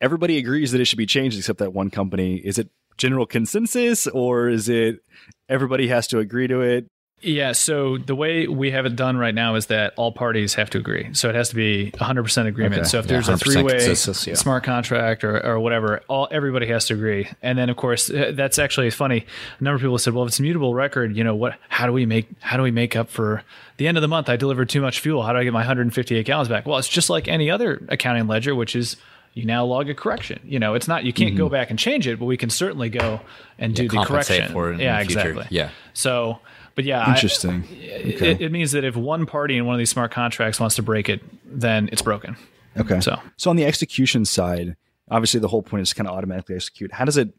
Everybody 0.00 0.38
agrees 0.38 0.72
that 0.72 0.80
it 0.80 0.86
should 0.86 0.98
be 0.98 1.06
changed 1.06 1.36
except 1.36 1.58
that 1.58 1.74
one 1.74 1.90
company. 1.90 2.36
Is 2.36 2.58
it 2.58 2.70
general 2.96 3.26
consensus 3.26 4.06
or 4.06 4.48
is 4.48 4.68
it 4.68 5.00
everybody 5.48 5.88
has 5.88 6.06
to 6.08 6.18
agree 6.18 6.46
to 6.46 6.60
it? 6.60 6.86
Yeah, 7.22 7.52
so 7.52 7.98
the 7.98 8.14
way 8.14 8.46
we 8.46 8.70
have 8.70 8.86
it 8.86 8.96
done 8.96 9.18
right 9.18 9.34
now 9.34 9.54
is 9.54 9.66
that 9.66 9.92
all 9.96 10.10
parties 10.10 10.54
have 10.54 10.70
to 10.70 10.78
agree. 10.78 11.10
So 11.12 11.28
it 11.28 11.34
has 11.34 11.50
to 11.50 11.54
be 11.54 11.90
100% 11.92 12.46
agreement. 12.46 12.80
Okay. 12.80 12.88
So 12.88 12.98
if 12.98 13.04
Yeah, 13.04 13.12
there's 13.12 13.28
a 13.28 13.36
three-way 13.36 13.86
yeah. 13.86 14.34
smart 14.34 14.64
contract 14.64 15.22
or, 15.22 15.44
or 15.44 15.60
whatever, 15.60 16.00
all 16.08 16.28
everybody 16.30 16.66
has 16.68 16.86
to 16.86 16.94
agree. 16.94 17.28
And 17.42 17.58
then 17.58 17.68
of 17.68 17.76
course, 17.76 18.08
uh, 18.10 18.32
that's 18.34 18.58
actually 18.58 18.90
funny. 18.90 19.26
A 19.58 19.64
number 19.64 19.76
of 19.76 19.80
people 19.82 19.98
said, 19.98 20.14
"Well, 20.14 20.24
if 20.24 20.28
it's 20.28 20.38
a 20.38 20.42
mutable 20.42 20.72
record, 20.72 21.14
you 21.14 21.22
know, 21.22 21.34
what 21.34 21.58
how 21.68 21.86
do 21.86 21.92
we 21.92 22.06
make 22.06 22.26
how 22.40 22.56
do 22.56 22.62
we 22.62 22.70
make 22.70 22.96
up 22.96 23.10
for 23.10 23.42
the 23.76 23.86
end 23.86 23.98
of 23.98 24.02
the 24.02 24.08
month 24.08 24.28
I 24.30 24.36
delivered 24.36 24.70
too 24.70 24.80
much 24.80 25.00
fuel? 25.00 25.22
How 25.22 25.32
do 25.32 25.38
I 25.38 25.44
get 25.44 25.52
my 25.52 25.60
158 25.60 26.24
gallons 26.24 26.48
back?" 26.48 26.66
Well, 26.66 26.78
it's 26.78 26.88
just 26.88 27.10
like 27.10 27.28
any 27.28 27.50
other 27.50 27.82
accounting 27.88 28.28
ledger, 28.28 28.54
which 28.54 28.74
is 28.74 28.96
you 29.34 29.44
now 29.44 29.64
log 29.64 29.88
a 29.88 29.94
correction. 29.94 30.40
You 30.44 30.58
know, 30.58 30.74
it's 30.74 30.88
not 30.88 31.04
you 31.04 31.12
can't 31.12 31.36
go 31.36 31.48
back 31.48 31.70
and 31.70 31.78
change 31.78 32.06
it, 32.06 32.18
but 32.18 32.24
we 32.24 32.36
can 32.36 32.50
certainly 32.50 32.88
go 32.88 33.20
and 33.58 33.74
do 33.74 33.88
the 33.88 34.02
correction 34.04 34.50
for 34.52 34.70
it 34.70 34.74
in 34.74 34.80
yeah, 34.80 34.96
the 34.96 35.02
exactly. 35.02 35.46
Yeah. 35.50 35.70
So, 35.92 36.40
but 36.74 36.84
yeah, 36.84 37.00
I- 37.04 37.14
Interesting. 37.14 37.64
it, 37.70 38.40
it 38.40 38.52
means 38.52 38.72
that 38.72 38.84
if 38.84 38.96
one 38.96 39.26
party 39.26 39.56
in 39.56 39.66
one 39.66 39.74
of 39.74 39.78
these 39.78 39.90
smart 39.90 40.10
contracts 40.12 40.58
wants 40.60 40.76
to 40.76 40.82
break 40.82 41.08
it, 41.08 41.20
then 41.44 41.88
it's 41.92 42.02
broken. 42.02 42.36
Okay. 42.76 43.00
So 43.00 43.18
So 43.36 43.50
on 43.50 43.56
the 43.56 43.64
execution 43.64 44.24
side, 44.24 44.76
obviously 45.10 45.40
the 45.40 45.48
whole 45.48 45.62
point 45.62 45.82
is 45.82 45.88
to 45.90 45.94
kind 45.96 46.08
of 46.08 46.14
automatically 46.16 46.54
execute. 46.54 46.92
How 46.92 47.04
does 47.04 47.16
it? 47.16 47.30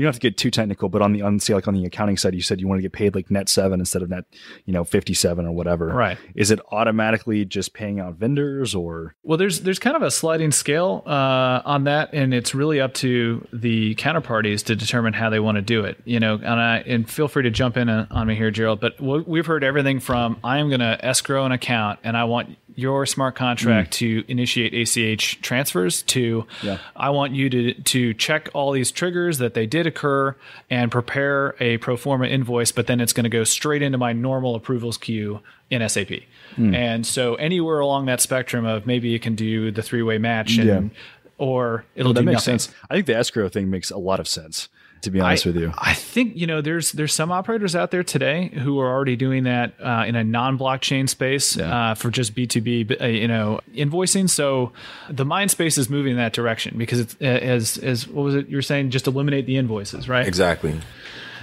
You 0.00 0.06
don't 0.06 0.14
have 0.14 0.20
to 0.20 0.30
get 0.30 0.38
too 0.38 0.50
technical, 0.50 0.88
but 0.88 1.02
on 1.02 1.12
the 1.12 1.20
on 1.20 1.38
say 1.40 1.52
like 1.52 1.68
on 1.68 1.74
the 1.74 1.84
accounting 1.84 2.16
side, 2.16 2.34
you 2.34 2.40
said 2.40 2.58
you 2.58 2.66
want 2.66 2.78
to 2.78 2.82
get 2.82 2.92
paid 2.92 3.14
like 3.14 3.30
net 3.30 3.50
seven 3.50 3.80
instead 3.80 4.00
of 4.00 4.08
net, 4.08 4.24
you 4.64 4.72
know, 4.72 4.82
fifty 4.82 5.12
seven 5.12 5.44
or 5.44 5.52
whatever. 5.52 5.88
Right. 5.88 6.16
Is 6.34 6.50
it 6.50 6.58
automatically 6.72 7.44
just 7.44 7.74
paying 7.74 8.00
out 8.00 8.14
vendors 8.14 8.74
or? 8.74 9.14
Well, 9.22 9.36
there's 9.36 9.60
there's 9.60 9.78
kind 9.78 9.96
of 9.96 10.02
a 10.02 10.10
sliding 10.10 10.52
scale 10.52 11.02
uh, 11.04 11.60
on 11.66 11.84
that, 11.84 12.14
and 12.14 12.32
it's 12.32 12.54
really 12.54 12.80
up 12.80 12.94
to 12.94 13.46
the 13.52 13.94
counterparties 13.96 14.64
to 14.64 14.74
determine 14.74 15.12
how 15.12 15.28
they 15.28 15.38
want 15.38 15.56
to 15.56 15.62
do 15.62 15.84
it. 15.84 15.98
You 16.06 16.18
know, 16.18 16.36
and 16.36 16.46
I 16.46 16.78
and 16.78 17.06
feel 17.06 17.28
free 17.28 17.42
to 17.42 17.50
jump 17.50 17.76
in 17.76 17.90
on 17.90 18.06
on 18.10 18.26
me 18.26 18.36
here, 18.36 18.50
Gerald. 18.50 18.80
But 18.80 18.98
we've 19.02 19.44
heard 19.44 19.62
everything 19.62 20.00
from 20.00 20.38
I 20.42 20.60
am 20.60 20.68
going 20.68 20.80
to 20.80 21.04
escrow 21.04 21.44
an 21.44 21.52
account, 21.52 21.98
and 22.04 22.16
I 22.16 22.24
want 22.24 22.56
your 22.76 23.06
smart 23.06 23.34
contract 23.34 23.90
mm. 23.90 23.96
to 23.96 24.24
initiate 24.28 24.72
ACH 24.74 25.40
transfers 25.42 26.02
to 26.02 26.46
Yeah. 26.62 26.78
I 26.96 27.10
want 27.10 27.34
you 27.34 27.50
to 27.50 27.74
to 27.74 28.14
check 28.14 28.48
all 28.54 28.72
these 28.72 28.90
triggers 28.90 29.38
that 29.38 29.54
they 29.54 29.66
did 29.66 29.86
occur 29.86 30.36
and 30.70 30.90
prepare 30.90 31.54
a 31.60 31.78
pro 31.78 31.96
forma 31.96 32.26
invoice, 32.26 32.72
but 32.72 32.86
then 32.86 33.00
it's 33.00 33.12
going 33.12 33.24
to 33.24 33.30
go 33.30 33.44
straight 33.44 33.82
into 33.82 33.98
my 33.98 34.12
normal 34.12 34.54
approvals 34.54 34.96
queue 34.96 35.40
in 35.70 35.86
SAP. 35.88 36.08
Mm. 36.56 36.74
And 36.74 37.06
so 37.06 37.34
anywhere 37.36 37.80
along 37.80 38.06
that 38.06 38.20
spectrum 38.20 38.64
of 38.64 38.86
maybe 38.86 39.08
you 39.08 39.18
can 39.20 39.34
do 39.34 39.70
the 39.70 39.82
three 39.82 40.02
way 40.02 40.18
match 40.18 40.56
and 40.58 40.66
Yeah. 40.66 40.98
or 41.38 41.84
it'll 41.94 42.12
that 42.12 42.20
do 42.20 42.26
makes 42.26 42.46
nothing. 42.46 42.58
sense. 42.58 42.74
I 42.90 42.94
think 42.94 43.06
the 43.06 43.16
escrow 43.16 43.48
thing 43.48 43.70
makes 43.70 43.90
a 43.90 43.98
lot 43.98 44.20
of 44.20 44.28
sense. 44.28 44.68
To 45.02 45.10
be 45.10 45.20
honest 45.20 45.46
with 45.46 45.56
you, 45.56 45.72
I 45.78 45.94
think 45.94 46.36
you 46.36 46.46
know 46.46 46.60
there's 46.60 46.92
there's 46.92 47.14
some 47.14 47.32
operators 47.32 47.74
out 47.74 47.90
there 47.90 48.02
today 48.04 48.48
who 48.48 48.78
are 48.80 48.90
already 48.90 49.16
doing 49.16 49.44
that 49.44 49.72
uh, 49.80 50.04
in 50.06 50.14
a 50.16 50.24
non-blockchain 50.24 51.08
space 51.08 51.58
uh, 51.58 51.94
for 51.94 52.10
just 52.10 52.34
B2B 52.34 53.00
uh, 53.00 53.06
you 53.06 53.28
know 53.28 53.60
invoicing. 53.74 54.28
So 54.28 54.72
the 55.08 55.24
mind 55.24 55.50
space 55.50 55.78
is 55.78 55.88
moving 55.88 56.12
in 56.12 56.18
that 56.18 56.32
direction 56.32 56.76
because 56.76 57.00
it's 57.00 57.16
uh, 57.20 57.24
as 57.24 57.78
as 57.78 58.06
what 58.08 58.22
was 58.22 58.34
it 58.34 58.48
you're 58.48 58.62
saying 58.62 58.90
just 58.90 59.06
eliminate 59.06 59.46
the 59.46 59.56
invoices 59.56 60.08
right 60.08 60.26
Exactly. 60.26 60.78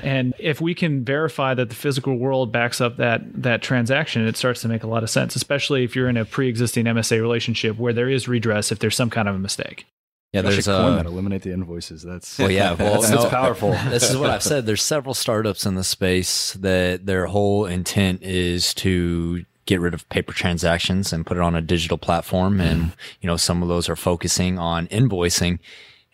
and 0.04 0.34
if 0.38 0.62
we 0.62 0.76
can 0.76 1.04
verify 1.04 1.54
that 1.54 1.70
the 1.70 1.76
physical 1.76 2.18
world 2.18 2.52
backs 2.52 2.80
up 2.82 2.98
that 2.98 3.22
that 3.42 3.62
transaction, 3.62 4.28
it 4.28 4.38
starts 4.38 4.62
to 4.62 4.68
make 4.68 4.84
a 4.84 4.88
lot 4.88 5.04
of 5.04 5.10
sense, 5.10 5.36
especially 5.36 5.84
if 5.84 5.96
you're 5.96 6.10
in 6.10 6.18
a 6.18 6.26
pre-existing 6.26 6.86
MSA 6.86 7.20
relationship 7.20 7.78
where 7.78 7.94
there 7.94 8.10
is 8.10 8.28
redress 8.28 8.72
if 8.72 8.80
there's 8.80 8.96
some 8.96 9.10
kind 9.10 9.28
of 9.28 9.36
a 9.36 9.40
mistake. 9.40 9.86
Yeah, 10.34 10.42
there's 10.42 10.66
coin 10.66 10.94
a. 10.94 10.96
that. 10.98 11.06
Eliminate 11.06 11.42
the 11.42 11.54
invoices. 11.54 12.04
That's 12.04 12.38
Well, 12.38 12.52
yeah, 12.52 12.74
well, 12.80 13.02
that's, 13.02 13.10
no, 13.10 13.18
that's 13.18 13.30
powerful. 13.30 13.72
this 13.90 14.10
is 14.10 14.18
what 14.18 14.30
I've 14.30 14.44
said. 14.44 14.66
There's 14.66 14.84
several 14.84 15.14
startups 15.14 15.66
in 15.66 15.76
the 15.76 15.84
space 15.84 16.54
that 16.54 17.06
their 17.06 17.28
whole 17.28 17.66
intent 17.66 18.24
is 18.24 18.74
to 18.76 19.46
get 19.66 19.80
rid 19.80 19.94
of 19.94 20.08
paper 20.10 20.34
transactions 20.34 21.14
and 21.14 21.26
put 21.26 21.38
it 21.38 21.44
on 21.44 21.56
a 21.56 21.62
digital 21.62 21.98
platform. 21.98 22.60
And, 22.60 22.82
mm-hmm. 22.82 23.00
you 23.22 23.28
know, 23.28 23.38
some 23.38 23.62
of 23.62 23.70
those 23.70 23.90
are 23.90 23.96
focusing 23.96 24.58
on 24.58 24.88
invoicing. 24.88 25.60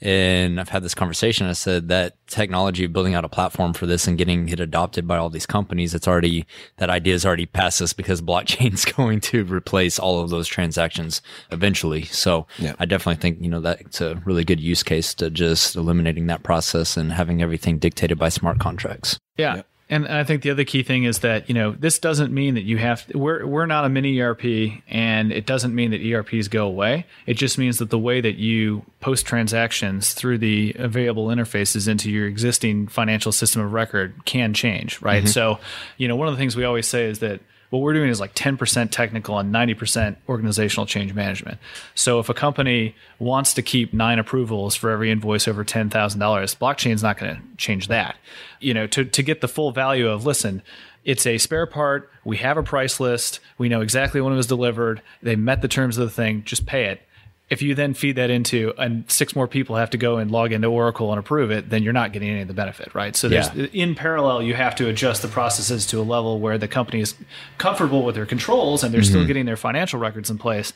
And 0.04 0.60
I've 0.60 0.68
had 0.68 0.84
this 0.84 0.94
conversation. 0.94 1.48
I 1.48 1.54
said 1.54 1.88
that 1.88 2.18
technology, 2.28 2.84
of 2.84 2.92
building 2.92 3.16
out 3.16 3.24
a 3.24 3.30
platform 3.30 3.72
for 3.72 3.86
this 3.86 4.06
and 4.06 4.18
getting 4.18 4.50
it 4.50 4.60
adopted 4.60 5.08
by 5.08 5.18
all 5.18 5.30
these 5.30 5.46
companies, 5.46 5.96
it's 5.96 6.10
already, 6.10 6.46
that 6.76 6.90
idea 6.90 7.14
is 7.14 7.26
already 7.26 7.46
past 7.46 7.82
us 7.82 7.94
because 7.94 8.22
blockchain 8.34 8.74
is 8.74 8.84
going 8.84 9.22
to 9.22 9.46
replace 9.46 9.98
all 9.98 10.20
of 10.20 10.30
those 10.30 10.50
transactions 10.50 11.22
eventually. 11.52 12.04
So 12.04 12.48
Yeah. 12.60 12.76
I 12.80 12.86
definitely 12.86 13.22
think, 13.22 13.42
you 13.42 13.50
know, 13.50 13.62
that's 13.62 14.02
a 14.02 14.22
really 14.26 14.44
good 14.44 14.60
use 14.60 14.84
case 14.84 15.14
to 15.16 15.30
just 15.30 15.78
eliminating 15.78 16.28
that 16.28 16.44
process 16.44 16.98
and 16.98 17.14
having 17.14 17.42
everything 17.42 17.80
dictated 17.80 18.20
by 18.20 18.28
smart 18.28 18.60
contracts. 18.60 19.18
Yeah. 19.38 19.62
And 19.90 20.08
I 20.08 20.24
think 20.24 20.44
the 20.44 20.50
other 20.50 20.64
key 20.64 20.82
thing 20.82 21.04
is 21.04 21.20
that, 21.20 21.50
you 21.50 21.54
know, 21.54 21.72
this 21.72 22.00
doesn't 22.00 22.34
mean 22.34 22.56
that 22.56 22.64
you 22.64 22.78
have 22.78 23.06
we're 23.14 23.46
we're 23.46 23.66
not 23.66 23.86
a 23.86 23.90
mini 23.90 24.20
ERP 24.20 24.82
and 24.88 25.32
it 25.32 25.46
doesn't 25.46 25.76
mean 25.76 25.92
that 25.92 26.02
ERPs 26.02 26.48
go 26.48 26.66
away. 26.66 27.06
It 27.26 27.36
just 27.36 27.58
means 27.58 27.80
that 27.80 27.90
the 27.90 28.00
way 28.00 28.22
that 28.22 28.36
you 28.36 28.86
post 29.02 29.26
transactions 29.26 30.14
through 30.14 30.38
the 30.38 30.74
available 30.80 31.28
interfaces 31.28 31.88
into 31.88 32.10
your 32.10 32.28
existing 32.28 32.88
financial 32.88 33.32
system 33.32 33.62
of 33.62 33.74
record 33.74 34.26
can 34.26 34.54
change, 34.54 35.02
right? 35.02 35.24
Mm-hmm. 35.24 35.32
So, 35.32 35.60
you 35.98 36.08
know, 36.08 36.16
one 36.16 36.28
of 36.28 36.34
the 36.34 36.40
things 36.40 36.56
we 36.56 36.64
always 36.64 36.88
say 36.88 37.06
is 37.06 37.20
that 37.20 37.42
what 37.74 37.82
we're 37.82 37.94
doing 37.94 38.10
is 38.10 38.20
like 38.20 38.36
10% 38.36 38.92
technical 38.92 39.40
and 39.40 39.52
90% 39.52 40.16
organizational 40.30 40.86
change 40.86 41.16
management. 41.16 41.58
So 41.96 42.20
if 42.20 42.30
a 42.30 42.34
company 42.36 42.94
wants 43.18 43.56
to 43.56 43.64
keep 43.64 43.96
nine 43.96 44.20
approvals 44.20 44.76
for 44.76 44.92
every 44.92 45.10
invoice 45.10 45.48
over 45.48 45.66
$10,000, 45.66 45.90
blockchain's 45.90 47.02
not 47.02 47.18
going 47.18 47.36
to 47.36 47.42
change 47.58 47.88
that. 47.88 48.16
You 48.60 48.76
know, 48.76 48.86
to, 48.86 49.04
to 49.04 49.24
get 49.24 49.42
the 49.42 49.48
full 49.48 49.72
value 49.72 50.08
of, 50.08 50.24
listen, 50.24 50.62
it's 51.04 51.26
a 51.26 51.40
spare 51.40 51.66
part. 51.66 52.12
We 52.24 52.38
have 52.38 52.58
a 52.58 52.64
price 52.64 53.00
list. 53.00 53.40
We 53.58 53.70
know 53.70 53.82
exactly 53.82 54.22
when 54.22 54.34
it 54.34 54.38
was 54.38 54.46
delivered. 54.46 55.02
They 55.24 55.36
met 55.36 55.64
the 55.64 55.68
terms 55.68 55.98
of 55.98 56.08
the 56.08 56.14
thing. 56.14 56.44
Just 56.44 56.68
pay 56.68 56.86
it. 56.86 57.02
If 57.50 57.62
you 57.62 57.76
then 57.76 57.94
feed 57.94 58.16
that 58.16 58.30
into 58.30 58.74
and 58.78 59.10
six 59.12 59.36
more 59.36 59.48
people 59.48 59.76
have 59.76 59.90
to 59.92 59.98
go 59.98 60.18
and 60.18 60.32
log 60.32 60.52
into 60.54 60.68
Oracle 60.68 61.12
and 61.12 61.20
approve 61.20 61.52
it, 61.52 61.70
then 61.70 61.84
you're 61.84 61.94
not 61.94 62.12
getting 62.14 62.30
any 62.30 62.42
of 62.42 62.48
the 62.48 62.54
benefit, 62.54 62.96
right? 62.96 63.16
So 63.16 63.30
there's 63.30 63.54
Yeah. 63.54 63.68
in 63.74 63.96
parallel, 63.96 64.42
you 64.42 64.56
have 64.56 64.76
to 64.78 64.88
adjust 64.88 65.22
the 65.22 65.28
processes 65.28 65.86
to 65.88 66.00
a 66.00 66.04
level 66.04 66.40
where 66.40 66.58
the 66.58 66.68
company 66.68 67.02
is 67.02 67.16
comfortable 67.58 68.04
with 68.04 68.16
their 68.16 68.26
controls 68.26 68.84
and 68.84 68.94
they're 68.94 69.04
still 69.04 69.20
mm-hmm. 69.20 69.28
getting 69.28 69.46
their 69.46 69.58
financial 69.58 70.00
records 70.00 70.30
in 70.30 70.38
place, 70.38 70.74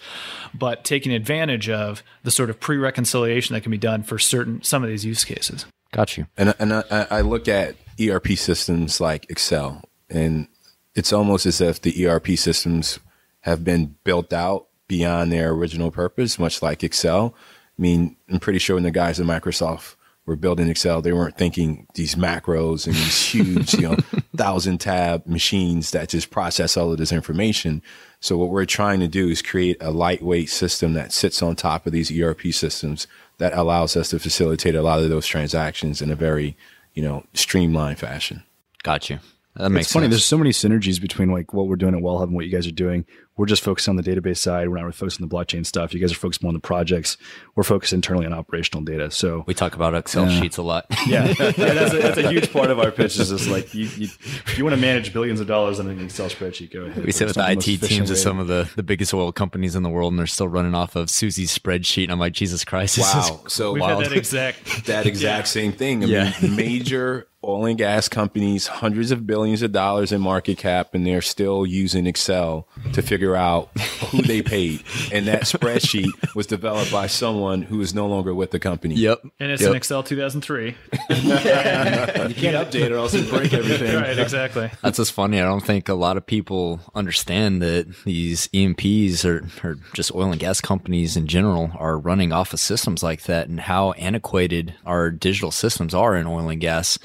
but 0.53 0.83
taking 0.83 1.13
advantage 1.13 1.69
of 1.69 2.03
the 2.23 2.31
sort 2.31 2.49
of 2.49 2.59
pre-reconciliation 2.59 3.53
that 3.53 3.61
can 3.61 3.71
be 3.71 3.77
done 3.77 4.03
for 4.03 4.19
certain 4.19 4.61
some 4.61 4.83
of 4.83 4.89
these 4.89 5.05
use 5.05 5.23
cases. 5.23 5.65
Got 5.91 6.17
you. 6.17 6.27
And 6.37 6.53
and 6.59 6.73
I, 6.73 7.07
I 7.09 7.21
look 7.21 7.47
at 7.47 7.75
ERP 7.99 8.37
systems 8.37 8.99
like 8.99 9.25
Excel, 9.29 9.83
and 10.09 10.47
it's 10.95 11.13
almost 11.13 11.45
as 11.45 11.61
if 11.61 11.81
the 11.81 12.05
ERP 12.05 12.37
systems 12.37 12.99
have 13.41 13.63
been 13.63 13.95
built 14.03 14.33
out 14.33 14.66
beyond 14.87 15.31
their 15.31 15.51
original 15.51 15.91
purpose, 15.91 16.39
much 16.39 16.61
like 16.61 16.83
Excel. 16.83 17.33
I 17.77 17.81
mean, 17.81 18.15
I'm 18.29 18.39
pretty 18.39 18.59
sure 18.59 18.75
when 18.75 18.83
the 18.83 18.91
guys 18.91 19.19
at 19.19 19.25
Microsoft 19.25 19.95
were 20.25 20.35
building 20.35 20.67
Excel, 20.67 21.01
they 21.01 21.13
weren't 21.13 21.37
thinking 21.37 21.87
these 21.93 22.15
macros 22.15 22.85
and 22.85 22.95
these 22.95 23.21
huge, 23.31 23.73
you 23.75 23.81
know, 23.89 23.95
thousand 24.35 24.79
tab 24.79 25.25
machines 25.25 25.91
that 25.91 26.09
just 26.09 26.31
process 26.31 26.75
all 26.75 26.91
of 26.91 26.97
this 26.97 27.11
information. 27.11 27.81
So 28.19 28.35
what 28.37 28.49
we're 28.49 28.65
trying 28.65 28.99
to 29.01 29.07
do 29.07 29.29
is 29.29 29.41
create 29.41 29.77
a 29.79 29.91
lightweight 29.91 30.49
system 30.49 30.93
that 30.93 31.13
sits 31.13 31.41
on 31.41 31.55
top 31.55 31.85
of 31.85 31.93
these 31.93 32.11
ERP 32.11 32.47
systems 32.47 33.07
that 33.37 33.53
allows 33.53 33.95
us 33.95 34.09
to 34.09 34.19
facilitate 34.19 34.75
a 34.75 34.81
lot 34.81 34.99
of 34.99 35.09
those 35.09 35.27
transactions 35.27 36.01
in 36.01 36.11
a 36.11 36.15
very, 36.15 36.57
you 36.93 37.03
know, 37.03 37.23
streamlined 37.33 37.99
fashion. 37.99 38.43
Got 38.83 39.09
you. 39.09 39.19
That 39.55 39.69
makes 39.69 39.87
It's 39.87 39.93
funny. 39.93 40.05
sense. 40.05 40.13
There's 40.13 40.25
so 40.25 40.37
many 40.37 40.49
synergies 40.51 40.99
between 40.99 41.31
like 41.31 41.53
what 41.53 41.67
we're 41.67 41.75
doing 41.77 41.95
at 41.95 42.01
Wellhub 42.01 42.23
and 42.23 42.33
what 42.33 42.45
you 42.45 42.51
guys 42.51 42.67
are 42.67 42.71
doing. 42.71 43.05
We're 43.37 43.45
just 43.45 43.63
focused 43.63 43.87
on 43.87 43.95
the 43.95 44.03
database 44.03 44.37
side. 44.37 44.67
We're 44.67 44.75
not 44.75 44.81
really 44.83 44.93
focused 44.93 45.21
on 45.21 45.27
the 45.29 45.33
blockchain 45.35 45.65
stuff. 45.65 45.93
You 45.93 45.99
guys 45.99 46.11
are 46.11 46.15
focused 46.15 46.41
more 46.43 46.49
on 46.49 46.53
the 46.55 46.59
projects. 46.59 47.17
We're 47.55 47.63
focused 47.63 47.93
internally 47.93 48.25
on 48.25 48.33
operational 48.33 48.83
data. 48.83 49.11
So 49.11 49.43
we 49.47 49.53
talk 49.53 49.75
about 49.75 49.93
Excel 49.95 50.29
Yeah. 50.29 50.39
sheets 50.41 50.57
a 50.57 50.63
lot. 50.63 50.85
yeah, 51.07 51.27
yeah 51.37 51.51
that's, 51.51 51.93
a, 51.93 51.97
that's 51.99 52.17
a 52.17 52.29
huge 52.29 52.51
part 52.51 52.71
of 52.71 52.79
our 52.79 52.91
pitch. 52.91 53.17
Is 53.19 53.29
just 53.29 53.47
like 53.47 53.73
you, 53.73 53.85
you, 53.95 54.07
you 54.55 54.63
want 54.63 54.75
to 54.75 54.81
manage 54.81 55.13
billions 55.13 55.39
of 55.39 55.47
dollars 55.47 55.79
in 55.79 55.87
an 55.87 56.03
Excel 56.03 56.27
spreadsheet, 56.29 56.73
go 56.73 56.81
ahead. 56.81 57.05
We 57.05 57.11
sit 57.11 57.33
But 57.35 57.47
with 57.55 57.63
the 57.65 57.73
IT 57.73 57.81
teams 57.87 58.09
of 58.09 58.17
some 58.17 58.39
of 58.39 58.47
the, 58.47 58.69
the 58.75 58.83
biggest 58.83 59.13
oil 59.13 59.31
companies 59.31 59.75
in 59.75 59.83
the 59.83 59.89
world, 59.89 60.11
and 60.13 60.19
they're 60.19 60.27
still 60.27 60.47
running 60.47 60.73
off 60.75 60.95
of 60.95 61.09
Susie's 61.09 61.57
spreadsheet. 61.57 62.03
And 62.03 62.11
I'm 62.11 62.19
like, 62.19 62.33
Jesus 62.33 62.65
Christ, 62.65 62.95
this 62.95 63.07
is 63.07 63.13
Wow. 63.31 63.41
So 63.47 63.73
We've 63.73 63.81
wild. 63.81 64.03
had 64.03 64.11
that 64.11 64.17
exact 64.17 64.85
that 64.87 65.05
exact 65.05 65.47
same 65.47 65.71
thing. 65.71 66.03
I 66.03 66.07
Yeah. 66.07 66.33
mean, 66.41 66.55
major 66.55 67.27
oil 67.43 67.65
and 67.65 67.77
gas 67.77 68.09
companies, 68.09 68.67
hundreds 68.67 69.11
of 69.11 69.25
billions 69.25 69.61
of 69.61 69.71
dollars 69.71 70.11
in 70.11 70.19
market 70.19 70.57
cap, 70.57 70.93
and 70.93 71.05
they're 71.05 71.21
still 71.21 71.65
using 71.65 72.05
Excel 72.07 72.67
to 72.93 73.01
figure 73.01 73.26
out 73.35 73.69
who 74.11 74.21
they 74.21 74.41
paid. 74.41 74.83
And 75.11 75.27
that 75.27 75.41
spreadsheet 75.43 76.35
was 76.35 76.47
developed 76.47 76.91
by 76.91 77.07
someone 77.07 77.61
who 77.61 77.81
is 77.81 77.93
no 77.93 78.07
longer 78.07 78.33
with 78.33 78.51
the 78.51 78.59
company. 78.59 78.95
Yep. 78.95 79.21
and 79.39 79.51
it's 79.51 79.61
Yep. 79.61 79.71
in 79.71 79.75
Excel 79.75 80.03
2003. 80.03 80.75
You 81.09 82.35
can't 82.35 82.57
update 82.57 82.75
it, 82.85 82.91
or 82.91 82.97
else 82.97 83.13
you 83.13 83.23
break 83.23 83.53
everything. 83.53 83.95
right, 83.95 84.17
exactly. 84.17 84.69
That's 84.81 84.97
just 84.97 85.11
funny. 85.13 85.39
I 85.39 85.43
don't 85.45 85.63
think 85.65 85.89
a 85.89 85.93
lot 85.93 86.17
of 86.17 86.25
people 86.25 86.79
understand 86.95 87.61
that 87.61 87.87
these 88.03 88.49
E&Ps 88.53 89.23
or, 89.25 89.47
or 89.63 89.77
just 89.93 90.13
oil 90.13 90.31
and 90.31 90.39
gas 90.39 90.61
companies 90.61 91.15
in 91.17 91.27
general 91.27 91.71
are 91.75 91.97
running 91.97 92.31
off 92.31 92.53
of 92.53 92.59
systems 92.59 93.03
like 93.03 93.23
that 93.23 93.47
and 93.47 93.59
how 93.59 93.91
antiquated 93.93 94.73
our 94.85 95.09
digital 95.11 95.51
systems 95.51 95.93
are 95.93 96.15
in 96.15 96.27
oil 96.27 96.49
and 96.49 96.61
gas. 96.61 96.99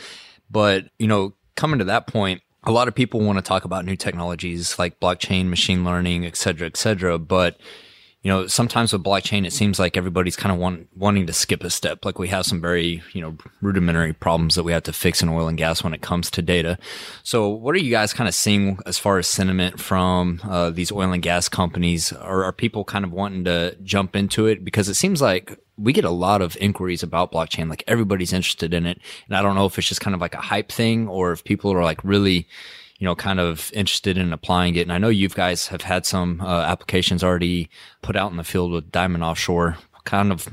But, 0.51 0.87
you 0.99 1.07
know, 1.07 1.35
coming 1.57 1.79
to 1.79 1.85
that 1.87 2.07
point, 2.07 2.43
a 2.65 2.73
lot 2.73 2.89
of 2.89 2.95
people 2.95 3.21
want 3.21 3.39
to 3.39 3.43
talk 3.43 3.65
about 3.65 3.85
new 3.85 3.97
technologies 3.97 4.79
like 4.79 5.01
blockchain, 5.01 5.49
machine 5.49 5.85
learning, 5.85 6.25
et 6.25 6.37
cetera, 6.37 6.67
et 6.67 6.77
cetera. 6.77 7.19
But 7.19 7.59
you 8.23 8.31
know, 8.31 8.47
sometimes 8.47 8.93
with 8.93 9.03
blockchain, 9.03 9.45
it 9.45 9.53
seems 9.53 9.81
like 9.81 9.97
everybody's 9.97 10.37
kind 10.37 10.53
of 10.53 10.59
want, 10.59 10.87
wanting 10.97 11.27
to 11.27 11.33
skip 11.33 11.65
a 11.65 11.71
step. 11.71 12.05
Like 12.05 12.21
we 12.21 12.29
have 12.29 12.47
some 12.47 12.61
very, 12.61 13.03
you 13.13 13.21
know, 13.21 13.37
rudimentary 13.61 14.13
problems 14.13 14.55
that 14.55 14.63
we 14.63 14.71
have 14.71 14.85
to 14.85 14.93
fix 14.93 15.23
in 15.23 15.29
oil 15.29 15.49
and 15.49 15.59
gas 15.59 15.83
when 15.83 15.93
it 15.93 16.03
comes 16.03 16.31
to 16.31 16.43
data. 16.43 16.79
So 17.25 17.49
what 17.49 17.75
are 17.75 17.81
you 17.81 17.91
guys 17.91 18.13
kind 18.13 18.29
of 18.29 18.35
seeing 18.35 18.79
as 18.87 18.97
far 18.97 19.19
as 19.19 19.27
sentiment 19.27 19.81
from 19.81 20.41
uh, 20.45 20.71
these 20.71 20.93
oil 20.93 21.13
and 21.13 21.23
gas 21.23 21.49
companies? 21.49 22.13
Or 22.13 22.45
are 22.45 22.53
people 22.53 22.85
kind 22.85 23.05
of 23.05 23.11
wanting 23.11 23.45
to 23.45 23.77
jump 23.83 24.15
into 24.15 24.47
it? 24.47 24.65
Because 24.65 24.89
it 24.89 24.95
seems 24.95 25.21
like 25.21 25.59
we 25.77 25.93
get 25.93 26.05
a 26.05 26.11
lot 26.11 26.43
of 26.43 26.57
inquiries 26.61 27.03
about 27.03 27.33
blockchain. 27.33 27.69
Like 27.69 27.83
everybody's 27.89 28.33
interested 28.33 28.73
in 28.73 28.87
it. 28.87 29.01
And 29.27 29.37
I 29.37 29.43
don't 29.43 29.57
know 29.57 29.67
if 29.67 29.77
it's 29.79 29.89
just 29.89 30.01
kind 30.01 30.15
of 30.15 30.21
like 30.21 30.35
a 30.35 30.41
hype 30.41 30.71
thing 30.71 31.09
or 31.09 31.33
if 31.33 31.43
people 31.43 31.73
are 31.73 31.83
like 31.83 32.05
really, 32.05 32.47
you 33.03 33.07
know, 33.07 33.17
kind 33.17 33.41
of 33.41 33.73
interested 33.75 34.17
in 34.17 34.33
applying 34.33 34.77
it. 34.77 34.83
And 34.83 34.93
I 34.93 34.99
know 34.99 35.09
you 35.09 35.29
guys 35.29 35.67
have 35.67 35.83
had 35.83 36.07
some 36.07 36.41
uh, 36.41 36.61
applications 36.61 37.25
already 37.25 37.69
put 38.01 38.15
out 38.15 38.31
in 38.31 38.37
the 38.37 38.45
field 38.45 38.71
with 38.71 38.93
Diamond 38.93 39.25
Offshore. 39.25 39.77
Kind 40.05 40.31
of, 40.31 40.49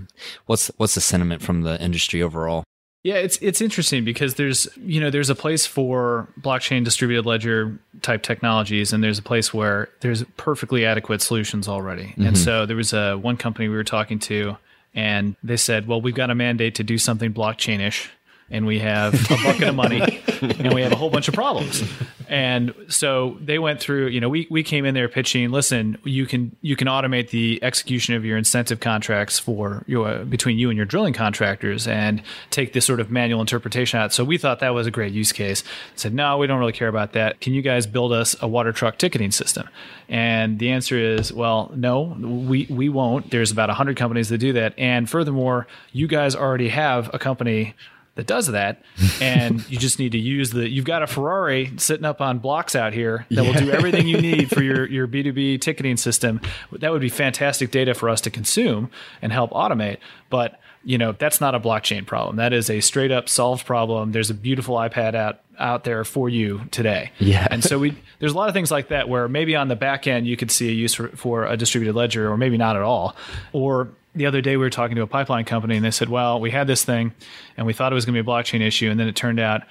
what's 0.48 0.72
what's 0.78 0.96
the 0.96 1.02
sentiment 1.02 1.44
from 1.44 1.62
the 1.62 1.80
industry 1.80 2.24
overall? 2.24 2.64
Yeah, 3.04 3.16
it's 3.18 3.38
it's 3.38 3.62
interesting 3.62 4.04
because 4.04 4.34
there's 4.34 4.68
you 4.78 5.00
know 5.00 5.12
there's 5.12 5.30
a 5.30 5.36
place 5.36 5.68
for 5.68 6.28
blockchain 6.42 6.84
distributed 6.84 7.28
ledger 7.28 7.80
type 8.02 8.24
technologies, 8.24 8.94
and 8.94 9.04
there's 9.04 9.20
a 9.20 9.24
place 9.24 9.54
where 9.54 9.90
there's 10.00 10.24
perfectly 10.38 10.86
adequate 10.86 11.22
solutions 11.22 11.68
already. 11.68 12.16
And 12.18 12.36
so 12.36 12.66
there 12.66 12.76
was 12.76 12.94
a 12.94 13.16
one 13.16 13.38
company 13.38 13.70
we 13.70 13.76
were 13.76 13.84
talking 13.84 14.18
to, 14.22 14.58
and 14.96 15.36
they 15.44 15.58
said, 15.58 15.88
well, 15.88 16.02
we've 16.02 16.16
got 16.16 16.32
a 16.32 16.36
mandate 16.36 16.74
to 16.76 16.84
do 16.84 16.98
something 16.98 17.32
blockchainish, 17.32 18.08
and 18.52 18.66
we 18.66 18.80
have 18.80 19.14
a 19.32 19.36
bucket 19.44 19.70
of 19.70 19.76
money, 19.76 20.02
and 20.42 20.74
we 20.74 20.82
have 20.82 20.92
a 20.92 20.96
whole 20.96 21.10
bunch 21.10 21.28
of 21.28 21.34
problems. 21.34 21.84
And 22.30 22.76
so 22.88 23.38
they 23.42 23.58
went 23.58 23.80
through, 23.80 24.08
you 24.08 24.22
know, 24.22 24.30
we, 24.30 24.48
we 24.52 24.62
came 24.62 24.86
in 24.86 24.94
there 24.94 25.10
pitching, 25.10 25.50
listen, 25.50 25.98
you 26.04 26.28
can 26.28 26.56
you 26.62 26.76
can 26.76 26.88
automate 26.88 27.32
the 27.32 27.60
execution 27.64 28.14
of 28.14 28.24
your 28.24 28.38
incentive 28.38 28.80
contracts 28.80 29.40
for 29.40 29.84
your 29.88 30.20
between 30.26 30.60
you 30.60 30.70
and 30.70 30.78
your 30.78 30.86
drilling 30.86 31.14
contractors 31.14 31.88
and 31.88 32.22
take 32.52 32.74
this 32.74 32.86
sort 32.86 33.00
of 33.00 33.10
manual 33.10 33.42
interpretation 33.42 34.00
out. 34.00 34.14
So 34.14 34.24
we 34.24 34.38
thought 34.38 34.60
that 34.60 34.76
was 34.76 34.86
a 34.86 34.92
great 34.92 35.12
use 35.12 35.32
case. 35.32 35.64
Said, 35.96 36.14
no, 36.14 36.38
we 36.38 36.46
don't 36.46 36.60
really 36.60 36.72
care 36.72 36.88
about 36.88 37.14
that. 37.14 37.42
Can 37.42 37.54
you 37.54 37.64
guys 37.64 37.88
build 37.88 38.14
us 38.14 38.36
a 38.42 38.48
water 38.48 38.72
truck 38.72 39.00
ticketing 39.00 39.32
system? 39.32 39.68
And 40.08 40.60
the 40.60 40.70
answer 40.70 40.98
is, 40.98 41.34
well, 41.34 41.72
no, 41.76 42.16
we 42.20 42.68
we 42.70 42.90
won't. 42.90 43.32
There's 43.32 43.52
about 43.52 43.70
100 43.70 43.98
companies 43.98 44.30
that 44.30 44.38
do 44.38 44.54
that. 44.54 44.76
And 44.78 45.10
furthermore, 45.10 45.66
you 45.94 46.08
guys 46.08 46.36
already 46.36 46.70
have 46.70 47.10
a 47.12 47.18
company 47.18 47.74
that 48.16 48.28
does 48.28 48.48
that 48.48 48.82
and 49.22 49.70
you 49.70 49.78
just 49.78 50.00
need 50.00 50.12
to 50.12 50.18
use 50.18 50.52
the 50.52 50.68
you've 50.68 50.86
got 50.86 51.02
a 51.02 51.08
ferrari 51.08 51.72
sitting 51.78 52.06
up 52.06 52.22
on 52.22 52.40
blocks 52.40 52.76
out 52.76 52.94
here 52.94 53.26
that 53.32 53.44
will 53.44 53.54
do 53.54 53.72
everything 53.72 54.08
you 54.08 54.20
need 54.22 54.50
for 54.50 54.62
your, 54.62 54.86
your 54.90 55.08
b2b 55.08 55.62
ticketing 55.62 55.98
system. 55.98 56.42
That 56.72 56.92
would 56.92 57.02
be 57.02 57.10
fantastic 57.10 57.72
data 57.72 57.94
for 57.94 58.10
us 58.10 58.22
to 58.22 58.30
consume 58.30 58.92
and 59.22 59.32
help 59.32 59.52
automate 59.52 59.98
but 60.30 60.60
you 60.84 60.98
know 60.98 61.12
that's 61.12 61.42
not 61.42 61.56
a 61.56 61.60
blockchain 61.60 62.06
problem. 62.06 62.38
That 62.38 62.54
is 62.54 62.70
a 62.70 62.80
straight 62.80 63.12
up 63.12 63.28
solved 63.28 63.66
problem. 63.66 64.12
There's 64.12 64.30
a 64.30 64.34
beautiful 64.34 64.76
ipad 64.76 65.16
out 65.16 65.42
out 65.58 65.84
there 65.84 66.06
for 66.06 66.30
you 66.30 66.62
today. 66.72 67.12
Yeah. 67.20 67.48
and 67.52 67.64
so 67.64 67.80
we 67.80 67.98
there's 68.20 68.32
a 68.32 68.38
lot 68.38 68.48
of 68.48 68.54
things 68.54 68.72
like 68.72 68.90
that 68.90 69.10
where 69.10 69.28
maybe 69.28 69.56
on 69.56 69.68
the 69.68 69.76
back 69.76 70.08
end 70.08 70.26
you 70.26 70.38
could 70.38 70.52
see 70.52 70.70
a 70.70 70.72
use 70.72 70.94
for, 70.94 71.10
for 71.10 71.46
a 71.46 71.58
distributed 71.58 71.96
ledger 71.96 72.32
or 72.32 72.38
maybe 72.38 72.58
not 72.58 72.76
at 72.76 72.82
all 72.82 73.16
or 73.52 73.90
the 74.16 74.26
other 74.26 74.42
day 74.42 74.52
we 74.52 74.64
were 74.64 74.70
talking 74.70 74.96
to 74.96 75.02
a 75.02 75.08
pipeline 75.08 75.46
company 75.46 75.76
and 75.76 75.86
they 75.86 75.92
said 75.92 76.10
well 76.10 76.40
we 76.40 76.52
had 76.52 76.68
this 76.68 76.84
thing 76.84 77.14
and 77.58 77.66
we 77.66 77.74
thought 77.74 77.92
it 77.92 77.96
was 77.96 78.06
going 78.06 78.16
to 78.16 78.24
be 78.24 78.28
a 78.28 78.34
blockchain 78.34 78.62
issue 78.62 78.90
and 78.90 79.00
then 79.00 79.08
it 79.08 79.16
turned 79.16 79.40
out 79.40 79.62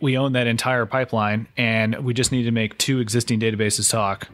we 0.00 0.16
own 0.16 0.32
that 0.32 0.46
entire 0.46 0.86
pipeline 0.86 1.48
and 1.56 2.04
we 2.04 2.14
just 2.14 2.30
need 2.30 2.44
to 2.44 2.50
make 2.50 2.78
two 2.78 3.00
existing 3.00 3.40
databases 3.40 3.90
talk 3.90 4.28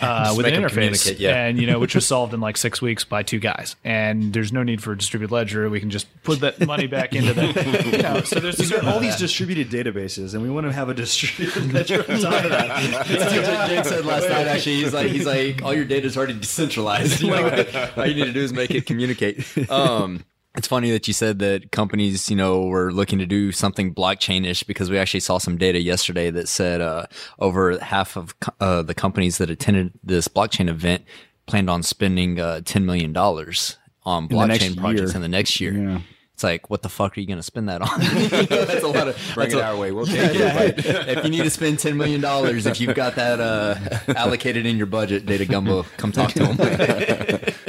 uh, 0.00 0.34
with 0.36 0.46
an 0.46 0.54
interface, 0.54 1.18
yeah. 1.18 1.44
and 1.44 1.58
you 1.58 1.66
know, 1.66 1.78
which 1.78 1.94
was 1.94 2.06
solved 2.06 2.34
in 2.34 2.40
like 2.40 2.56
six 2.56 2.82
weeks 2.82 3.04
by 3.04 3.22
two 3.22 3.38
guys. 3.38 3.76
And 3.84 4.32
there's 4.32 4.52
no 4.52 4.62
need 4.62 4.82
for 4.82 4.92
a 4.92 4.98
distributed 4.98 5.32
ledger. 5.32 5.68
We 5.70 5.80
can 5.80 5.90
just 5.90 6.06
put 6.22 6.40
that 6.40 6.66
money 6.66 6.86
back 6.86 7.14
into 7.14 7.32
the, 7.32 7.90
you 7.96 8.02
know. 8.02 8.20
So 8.22 8.40
there's 8.40 8.58
a 8.58 8.62
We've 8.62 8.70
got 8.70 8.76
certain 8.76 8.88
all 8.88 9.00
these 9.00 9.16
distributed 9.16 9.70
databases, 9.70 10.34
and 10.34 10.42
we 10.42 10.50
want 10.50 10.66
to 10.66 10.72
have 10.72 10.88
a 10.88 10.94
distributed 10.94 11.72
ledger 11.72 12.00
on 12.00 12.20
top 12.20 12.44
of 12.44 12.50
that. 12.50 13.06
Jake 13.68 13.84
said 13.84 14.04
last 14.04 14.28
night. 14.28 14.46
Actually, 14.46 14.76
he's 14.76 14.94
like, 14.94 15.06
he's 15.08 15.26
like, 15.26 15.62
all 15.62 15.74
your 15.74 15.84
data 15.84 16.06
is 16.06 16.16
already 16.16 16.34
decentralized. 16.34 17.22
You 17.22 17.30
know, 17.30 17.64
all 17.96 18.06
you 18.06 18.14
need 18.14 18.26
to 18.26 18.32
do 18.32 18.40
is 18.40 18.52
make 18.52 18.70
it 18.70 18.86
communicate. 18.86 19.46
Um, 19.70 20.24
it's 20.56 20.66
funny 20.66 20.90
that 20.90 21.06
you 21.06 21.14
said 21.14 21.38
that 21.38 21.70
companies, 21.70 22.28
you 22.28 22.36
know, 22.36 22.62
were 22.66 22.92
looking 22.92 23.18
to 23.20 23.26
do 23.26 23.52
something 23.52 23.94
blockchain-ish 23.94 24.64
because 24.64 24.90
we 24.90 24.98
actually 24.98 25.20
saw 25.20 25.38
some 25.38 25.56
data 25.56 25.80
yesterday 25.80 26.30
that 26.30 26.48
said 26.48 26.80
uh, 26.80 27.06
over 27.38 27.78
half 27.78 28.16
of 28.16 28.38
co- 28.40 28.52
uh, 28.60 28.82
the 28.82 28.94
companies 28.94 29.38
that 29.38 29.48
attended 29.50 29.92
this 30.02 30.26
blockchain 30.28 30.68
event 30.68 31.04
planned 31.46 31.70
on 31.70 31.82
spending 31.82 32.40
uh, 32.40 32.60
ten 32.64 32.84
million 32.84 33.12
dollars 33.12 33.76
on 34.04 34.28
blockchain 34.28 34.76
projects 34.76 35.10
year. 35.12 35.16
in 35.16 35.22
the 35.22 35.28
next 35.28 35.60
year. 35.60 35.72
Yeah. 35.72 36.00
It's 36.34 36.42
like, 36.42 36.70
what 36.70 36.80
the 36.80 36.88
fuck 36.88 37.18
are 37.18 37.20
you 37.20 37.26
going 37.26 37.38
to 37.38 37.42
spend 37.42 37.68
that 37.68 37.82
on? 37.82 38.00
that's 38.48 38.82
a 38.82 38.88
lot 38.88 39.08
of. 39.08 39.32
Bring 39.34 39.50
it 39.50 39.54
a- 39.56 39.62
our 39.64 39.76
way. 39.76 39.92
We'll 39.92 40.06
take 40.06 40.30
it. 40.34 40.76
But 40.76 40.86
if 41.18 41.24
you 41.24 41.30
need 41.30 41.42
to 41.44 41.50
spend 41.50 41.78
ten 41.78 41.98
million 41.98 42.20
dollars, 42.22 42.64
if 42.66 42.80
you've 42.80 42.96
got 42.96 43.14
that 43.16 43.40
uh, 43.40 43.76
allocated 44.16 44.64
in 44.64 44.78
your 44.78 44.86
budget, 44.86 45.26
Data 45.26 45.44
Gumbo, 45.44 45.82
come 45.98 46.12
talk 46.12 46.32
to 46.32 46.46
him. 46.46 47.54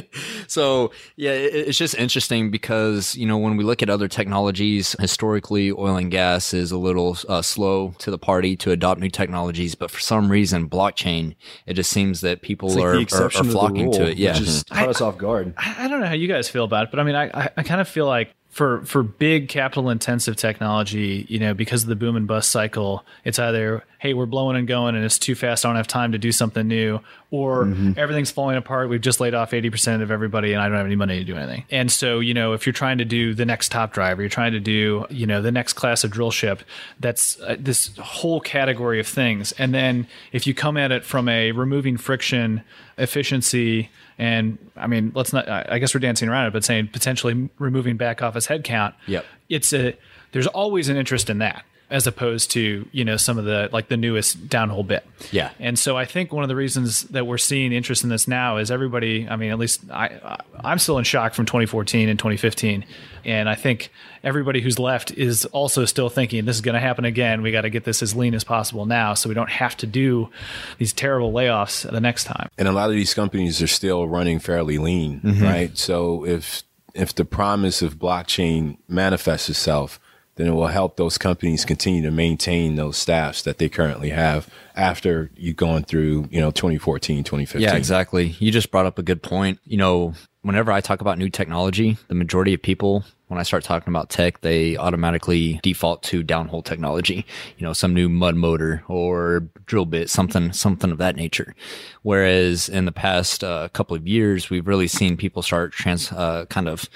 so 0.52 0.92
yeah, 1.16 1.32
it, 1.32 1.70
it's 1.70 1.78
just 1.78 1.96
interesting 1.96 2.52
because 2.52 3.16
you 3.16 3.26
know 3.26 3.38
when 3.38 3.56
we 3.56 3.64
look 3.64 3.82
at 3.82 3.90
other 3.90 4.10
technologies, 4.10 4.98
historically, 5.00 5.72
oil 5.72 5.96
and 5.96 6.12
gas 6.12 6.54
is 6.54 6.72
a 6.72 6.78
little 6.78 7.18
uh, 7.30 7.42
slow 7.42 7.94
to 8.00 8.12
the 8.12 8.18
party 8.18 8.58
to 8.58 8.72
adopt 8.72 9.00
new 9.00 9.10
technologies, 9.10 9.76
but 9.76 9.90
for 9.90 10.02
some 10.02 10.30
reason, 10.30 10.70
blockchain, 10.70 11.36
it 11.66 11.76
just 11.76 11.90
seems 11.90 12.20
that 12.22 12.42
people 12.42 12.68
like 12.70 12.80
are, 12.80 12.82
the 12.82 12.88
are, 12.88 12.98
are 12.98 13.02
exception 13.02 13.46
to 13.46 13.52
flocking 13.52 13.86
rule, 13.86 13.94
to 13.94 14.10
it. 14.12 14.18
Yeah, 14.18 14.34
which 14.34 14.40
just 14.40 14.70
caught 14.70 14.90
us 14.90 15.00
off 15.00 15.18
guard. 15.18 15.54
I 15.56 15.86
I 15.86 15.88
don't 15.88 16.02
know 16.02 16.08
how 16.08 16.14
you 16.14 16.28
guys 16.28 16.50
feel 16.50 16.66
about 16.66 16.84
it, 16.84 16.92
but 16.92 17.00
I 17.00 17.04
mean, 17.04 17.16
I, 17.16 17.30
I, 17.34 17.50
I 17.56 17.64
kind 17.64 17.80
of 17.80 17.88
feel 17.88 18.06
like 18.06 18.36
for 18.50 18.84
for 18.84 19.02
big 19.04 19.48
capital 19.48 19.90
intensive 19.90 20.36
technology, 20.36 21.26
you 21.30 21.40
know, 21.40 21.54
because 21.54 21.84
of 21.84 21.90
the 21.90 21.96
boom 21.96 22.18
and 22.18 22.28
bust 22.28 22.52
cycle, 22.52 23.06
it's 23.24 23.40
either 23.40 23.84
hey, 24.02 24.16
we're 24.16 24.26
blowing 24.26 24.58
and 24.58 24.68
going 24.68 24.96
and 24.96 25.06
it's 25.06 25.20
too 25.20 25.36
fast, 25.36 25.64
I 25.64 25.70
don't 25.70 25.76
have 25.76 25.86
time 25.86 26.14
to 26.14 26.18
do 26.18 26.32
something 26.32 26.68
new, 26.68 27.02
or 27.30 27.72
everything's 27.98 28.32
falling 28.32 28.58
apart. 28.58 28.90
We've 28.90 29.00
just 29.00 29.20
laid 29.20 29.36
off 29.36 29.54
eighty 29.54 29.70
percent 29.70 30.02
of 30.02 30.10
everybody, 30.10 30.54
and 30.54 30.62
I 30.62 30.68
don't 30.68 30.78
have 30.78 30.88
any 30.88 30.96
money 30.96 31.20
to 31.20 31.24
do 31.24 31.36
anything. 31.36 31.66
And 31.70 31.92
so, 31.92 32.20
you 32.20 32.34
know, 32.34 32.54
if 32.54 32.66
you're 32.66 32.74
trying 32.74 32.98
to 32.98 33.06
do 33.06 33.36
the 33.36 33.46
next 33.46 33.72
top 33.72 33.94
driver, 33.94 34.24
you're 34.24 34.30
trying 34.30 34.54
to 34.54 34.60
do, 34.60 35.06
you 35.12 35.28
know, 35.28 35.44
the 35.44 35.52
next 35.52 35.74
class 35.74 36.04
of 36.04 36.10
drill 36.10 36.32
ship, 36.32 36.64
that's 37.00 37.40
uh, 37.42 37.56
this 37.60 37.96
whole 37.98 38.42
category 38.42 39.00
of 39.00 39.08
things. 39.08 39.52
And 39.54 39.72
then 39.72 40.08
if 40.32 40.48
you 40.48 40.56
come 40.56 40.78
at 40.78 40.92
it 40.92 41.06
from 41.06 41.30
a 41.30 41.52
removing 41.52 41.98
friction, 41.98 42.64
efficiency 42.98 43.92
and 44.18 44.58
I 44.76 44.88
mean, 44.88 45.12
let's 45.14 45.32
not. 45.32 45.48
I 45.48 45.66
I 45.70 45.80
guess 45.80 45.94
we're 45.94 46.00
dancing 46.00 46.28
around 46.28 46.48
it, 46.48 46.54
but 46.54 46.64
saying 46.64 46.90
potentially 46.92 47.50
removing 47.60 47.98
back 47.98 48.24
office 48.24 48.48
headcount. 48.48 48.96
Yep. 49.06 49.26
It's 49.48 49.74
a. 49.74 49.96
There's 50.32 50.48
always 50.48 50.90
an 50.90 50.98
interest 50.98 51.30
in 51.30 51.38
that, 51.40 51.66
as 51.92 52.08
opposed 52.08 52.50
to 52.52 52.88
you 52.92 53.06
know 53.06 53.18
some 53.18 53.38
of 53.38 53.46
the 53.46 53.70
like 53.72 53.90
the 53.90 53.98
newest 53.98 54.48
downhole 54.48 54.88
bit. 54.88 55.06
Yeah. 55.32 55.52
And 55.60 55.78
so 55.78 55.98
I 55.98 56.06
think 56.06 56.32
one 56.32 56.44
of 56.44 56.48
the 56.50 56.56
reasons 56.56 57.04
that 57.10 57.28
we're 57.28 57.38
seeing 57.38 57.74
interest 57.74 58.04
in 58.04 58.10
this 58.10 58.28
now 58.28 58.58
is 58.58 58.72
everybody. 58.72 59.28
I 59.30 59.36
mean, 59.36 59.52
at 59.52 59.60
least 59.60 59.84
I, 59.92 60.06
I 60.06 60.38
I'm 60.64 60.80
still 60.80 60.98
in 60.98 61.04
shock 61.04 61.34
from 61.34 61.46
2014 61.46 62.10
and 62.10 62.18
2015, 62.18 62.86
and 63.26 63.50
I 63.50 63.56
think 63.56 63.92
everybody 64.24 64.62
who's 64.62 64.80
left 64.80 65.12
is 65.12 65.46
also 65.46 65.86
still 65.86 66.10
thinking 66.10 66.46
this 66.46 66.56
is 66.56 66.62
going 66.62 66.76
to 66.76 66.80
happen 66.80 67.04
again. 67.04 67.42
We 67.42 67.52
got 67.52 67.62
to 67.62 67.70
get 67.70 67.84
this 67.84 68.02
as 68.02 68.16
lean 68.16 68.34
as 68.34 68.44
possible 68.44 68.86
now, 68.86 69.14
so 69.14 69.28
we 69.28 69.36
don't 69.36 69.52
have 69.52 69.76
to 69.78 69.88
do 69.88 70.30
these 70.78 70.94
terrible 70.94 71.32
layoffs 71.32 71.90
the 71.90 72.02
next 72.02 72.24
time. 72.24 72.50
and 72.58 72.68
a 72.68 72.72
lot 72.72 72.90
of 72.90 72.96
these 72.96 73.14
companies 73.14 73.62
are 73.62 73.68
still 73.68 74.08
running 74.08 74.40
fairly 74.40 74.78
lean, 74.78 75.20
mm-hmm. 75.20 75.44
right? 75.44 75.78
So 75.78 76.26
if 76.26 76.64
if 76.94 77.14
the 77.14 77.26
promise 77.26 77.82
of 77.82 77.98
blockchain 77.98 78.78
manifests 78.88 79.50
itself, 79.50 80.00
then 80.36 80.48
it 80.48 80.52
will 80.52 80.68
help 80.68 80.98
those 80.98 81.18
companies 81.18 81.66
continue 81.66 82.02
to 82.02 82.12
maintain 82.12 82.76
those 82.76 82.98
staffs 82.98 83.42
that 83.44 83.58
they 83.58 83.70
currently 83.70 84.10
have 84.10 84.50
after 84.76 85.30
you 85.36 85.54
going 85.54 85.84
through, 85.84 86.28
you 86.32 86.40
know, 86.40 86.52
2014, 86.52 87.24
2015. 87.24 87.62
Yeah, 87.62 87.76
exactly. 87.76 88.36
You 88.40 88.52
just 88.52 88.72
brought 88.72 88.86
up 88.86 88.98
a 88.98 89.04
good 89.04 89.22
point. 89.22 89.60
You 89.66 89.78
know, 89.78 90.14
whenever 90.42 90.72
I 90.72 90.82
talk 90.82 91.02
about 91.02 91.18
new 91.18 91.30
technology, 91.30 91.98
the 92.08 92.16
majority 92.16 92.54
of 92.54 92.62
people, 92.62 93.04
when 93.28 93.40
I 93.40 93.44
start 93.44 93.64
talking 93.64 93.92
about 93.92 94.10
tech, 94.10 94.42
they 94.42 94.78
automatically 94.78 95.60
default 95.64 96.04
to 96.04 96.24
downhole 96.24 96.64
technology. 96.64 97.26
You 97.58 97.66
know, 97.66 97.74
some 97.74 97.94
new 97.94 98.10
mud 98.10 98.36
motor 98.36 98.84
or 98.88 99.48
drill 99.66 99.86
bit, 99.86 100.10
something, 100.10 100.52
something 100.52 100.92
of 100.92 100.98
that 100.98 101.16
nature. 101.16 101.56
Whereas 102.02 102.68
in 102.68 102.86
the 102.86 102.92
past 102.92 103.44
uh, 103.44 103.70
couple 103.70 103.96
of 103.96 104.08
years, 104.08 104.50
we've 104.50 104.68
really 104.68 104.88
seen 104.88 105.18
people 105.18 105.42
start 105.42 105.72
trans, 105.72 106.12
uh, 106.12 106.46
kind 106.50 106.68
of 106.68 106.90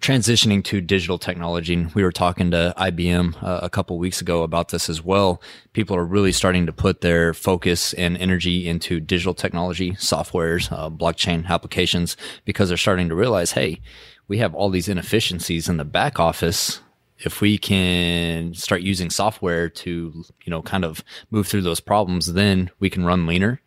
transitioning 0.00 0.64
to 0.64 0.80
digital 0.80 1.18
technology. 1.18 1.74
And 1.74 1.94
we 1.94 2.02
were 2.02 2.12
talking 2.12 2.50
to 2.52 2.74
IBM 2.76 3.42
uh, 3.42 3.60
a 3.62 3.70
couple 3.70 3.98
weeks 3.98 4.20
ago 4.20 4.42
about 4.42 4.70
this 4.70 4.88
as 4.88 5.04
well. 5.04 5.42
People 5.72 5.96
are 5.96 6.04
really 6.04 6.32
starting 6.32 6.66
to 6.66 6.72
put 6.72 7.02
their 7.02 7.34
focus 7.34 7.92
and 7.94 8.16
energy 8.16 8.66
into 8.66 8.98
digital 8.98 9.34
technology, 9.34 9.92
softwares, 9.92 10.72
uh, 10.72 10.88
blockchain 10.88 11.46
applications, 11.46 12.16
because 12.44 12.68
they're 12.68 12.78
starting 12.78 13.08
to 13.10 13.14
realize, 13.14 13.52
hey, 13.52 13.80
we 14.26 14.38
have 14.38 14.54
all 14.54 14.70
these 14.70 14.88
inefficiencies 14.88 15.68
in 15.68 15.76
the 15.76 15.84
back 15.84 16.18
office. 16.18 16.80
If 17.18 17.42
we 17.42 17.58
can 17.58 18.54
start 18.54 18.80
using 18.80 19.10
software 19.10 19.68
to, 19.68 20.24
you 20.44 20.50
know, 20.50 20.62
kind 20.62 20.84
of 20.84 21.04
move 21.30 21.46
through 21.46 21.62
those 21.62 21.80
problems, 21.80 22.32
then 22.32 22.70
we 22.78 22.88
can 22.88 23.04
run 23.04 23.26
leaner 23.26 23.60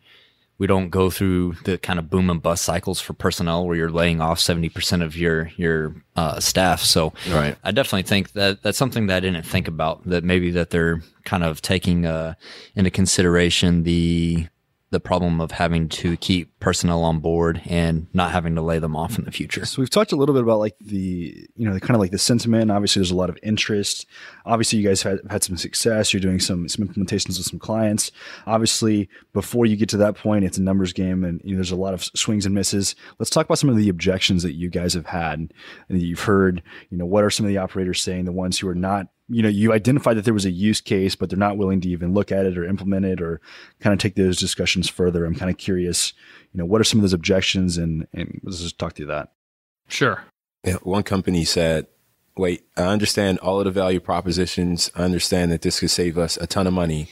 we 0.58 0.66
don't 0.68 0.90
go 0.90 1.10
through 1.10 1.54
the 1.64 1.76
kind 1.78 1.98
of 1.98 2.08
boom 2.08 2.30
and 2.30 2.40
bust 2.40 2.64
cycles 2.64 3.00
for 3.00 3.12
personnel 3.12 3.66
where 3.66 3.76
you're 3.76 3.90
laying 3.90 4.20
off 4.20 4.38
70% 4.38 5.02
of 5.02 5.16
your 5.16 5.50
your 5.56 5.96
uh, 6.16 6.38
staff 6.40 6.80
so 6.80 7.12
Right. 7.30 7.56
i 7.64 7.70
definitely 7.72 8.04
think 8.04 8.32
that 8.32 8.62
that's 8.62 8.78
something 8.78 9.08
that 9.08 9.16
i 9.16 9.20
didn't 9.20 9.44
think 9.44 9.66
about 9.68 10.04
that 10.08 10.22
maybe 10.24 10.50
that 10.52 10.70
they're 10.70 11.02
kind 11.24 11.42
of 11.42 11.60
taking 11.60 12.06
uh, 12.06 12.34
into 12.76 12.90
consideration 12.90 13.82
the 13.82 14.46
the 14.90 15.00
problem 15.00 15.40
of 15.40 15.50
having 15.50 15.88
to 15.88 16.16
keep 16.18 16.52
personnel 16.64 17.04
on 17.04 17.18
board 17.20 17.60
and 17.66 18.06
not 18.14 18.32
having 18.32 18.54
to 18.54 18.62
lay 18.62 18.78
them 18.78 18.96
off 18.96 19.18
in 19.18 19.26
the 19.26 19.30
future 19.30 19.66
So 19.66 19.82
we've 19.82 19.90
talked 19.90 20.12
a 20.12 20.16
little 20.16 20.34
bit 20.34 20.42
about 20.42 20.60
like 20.60 20.74
the 20.80 21.46
you 21.56 21.66
know 21.66 21.74
the 21.74 21.80
kind 21.80 21.94
of 21.94 22.00
like 22.00 22.10
the 22.10 22.16
sentiment. 22.16 22.70
Obviously, 22.70 23.00
there's 23.00 23.10
a 23.10 23.16
lot 23.16 23.28
of 23.28 23.38
interest. 23.42 24.06
Obviously, 24.46 24.78
you 24.78 24.88
guys 24.88 25.02
have 25.02 25.20
had 25.28 25.44
some 25.44 25.58
success. 25.58 26.14
You're 26.14 26.22
doing 26.22 26.40
some 26.40 26.66
some 26.70 26.88
implementations 26.88 27.36
with 27.36 27.44
some 27.44 27.58
clients. 27.58 28.10
Obviously, 28.46 29.10
before 29.34 29.66
you 29.66 29.76
get 29.76 29.90
to 29.90 29.98
that 29.98 30.16
point, 30.16 30.46
it's 30.46 30.56
a 30.56 30.62
numbers 30.62 30.94
game, 30.94 31.22
and 31.22 31.38
you 31.44 31.50
know, 31.50 31.58
there's 31.58 31.70
a 31.70 31.76
lot 31.76 31.92
of 31.92 32.02
swings 32.02 32.46
and 32.46 32.54
misses. 32.54 32.96
Let's 33.18 33.30
talk 33.30 33.44
about 33.44 33.58
some 33.58 33.68
of 33.68 33.76
the 33.76 33.90
objections 33.90 34.42
that 34.42 34.54
you 34.54 34.70
guys 34.70 34.94
have 34.94 35.06
had 35.06 35.40
and 35.40 35.52
that 35.90 35.98
you've 35.98 36.20
heard. 36.20 36.62
You 36.88 36.96
know, 36.96 37.04
what 37.04 37.24
are 37.24 37.30
some 37.30 37.44
of 37.44 37.50
the 37.50 37.58
operators 37.58 38.00
saying? 38.00 38.24
The 38.24 38.32
ones 38.32 38.58
who 38.58 38.68
are 38.68 38.74
not 38.74 39.08
you 39.28 39.42
know 39.42 39.48
you 39.48 39.72
identified 39.72 40.16
that 40.16 40.24
there 40.24 40.34
was 40.34 40.44
a 40.44 40.50
use 40.50 40.80
case 40.82 41.14
but 41.14 41.30
they're 41.30 41.38
not 41.38 41.56
willing 41.56 41.80
to 41.80 41.88
even 41.88 42.12
look 42.12 42.30
at 42.30 42.44
it 42.44 42.58
or 42.58 42.64
implement 42.64 43.06
it 43.06 43.22
or 43.22 43.40
kind 43.80 43.94
of 43.94 43.98
take 43.98 44.16
those 44.16 44.36
discussions 44.36 44.88
further 44.88 45.24
i'm 45.24 45.34
kind 45.34 45.50
of 45.50 45.56
curious 45.56 46.12
you 46.54 46.58
know 46.58 46.64
what 46.64 46.80
are 46.80 46.84
some 46.84 47.00
of 47.00 47.02
those 47.02 47.12
objections 47.12 47.76
and 47.76 48.06
and 48.14 48.40
let's 48.44 48.60
just 48.60 48.78
talk 48.78 48.94
through 48.94 49.06
that 49.06 49.32
Sure. 49.88 50.22
Yeah, 50.64 50.76
one 50.76 51.02
company 51.02 51.44
said, 51.44 51.86
"Wait, 52.36 52.64
I 52.76 52.84
understand 52.84 53.38
all 53.40 53.58
of 53.58 53.66
the 53.66 53.70
value 53.70 54.00
propositions. 54.00 54.90
I 54.94 55.02
understand 55.02 55.52
that 55.52 55.62
this 55.62 55.80
could 55.80 55.90
save 55.90 56.16
us 56.16 56.36
a 56.38 56.46
ton 56.46 56.66
of 56.66 56.72
money, 56.72 57.10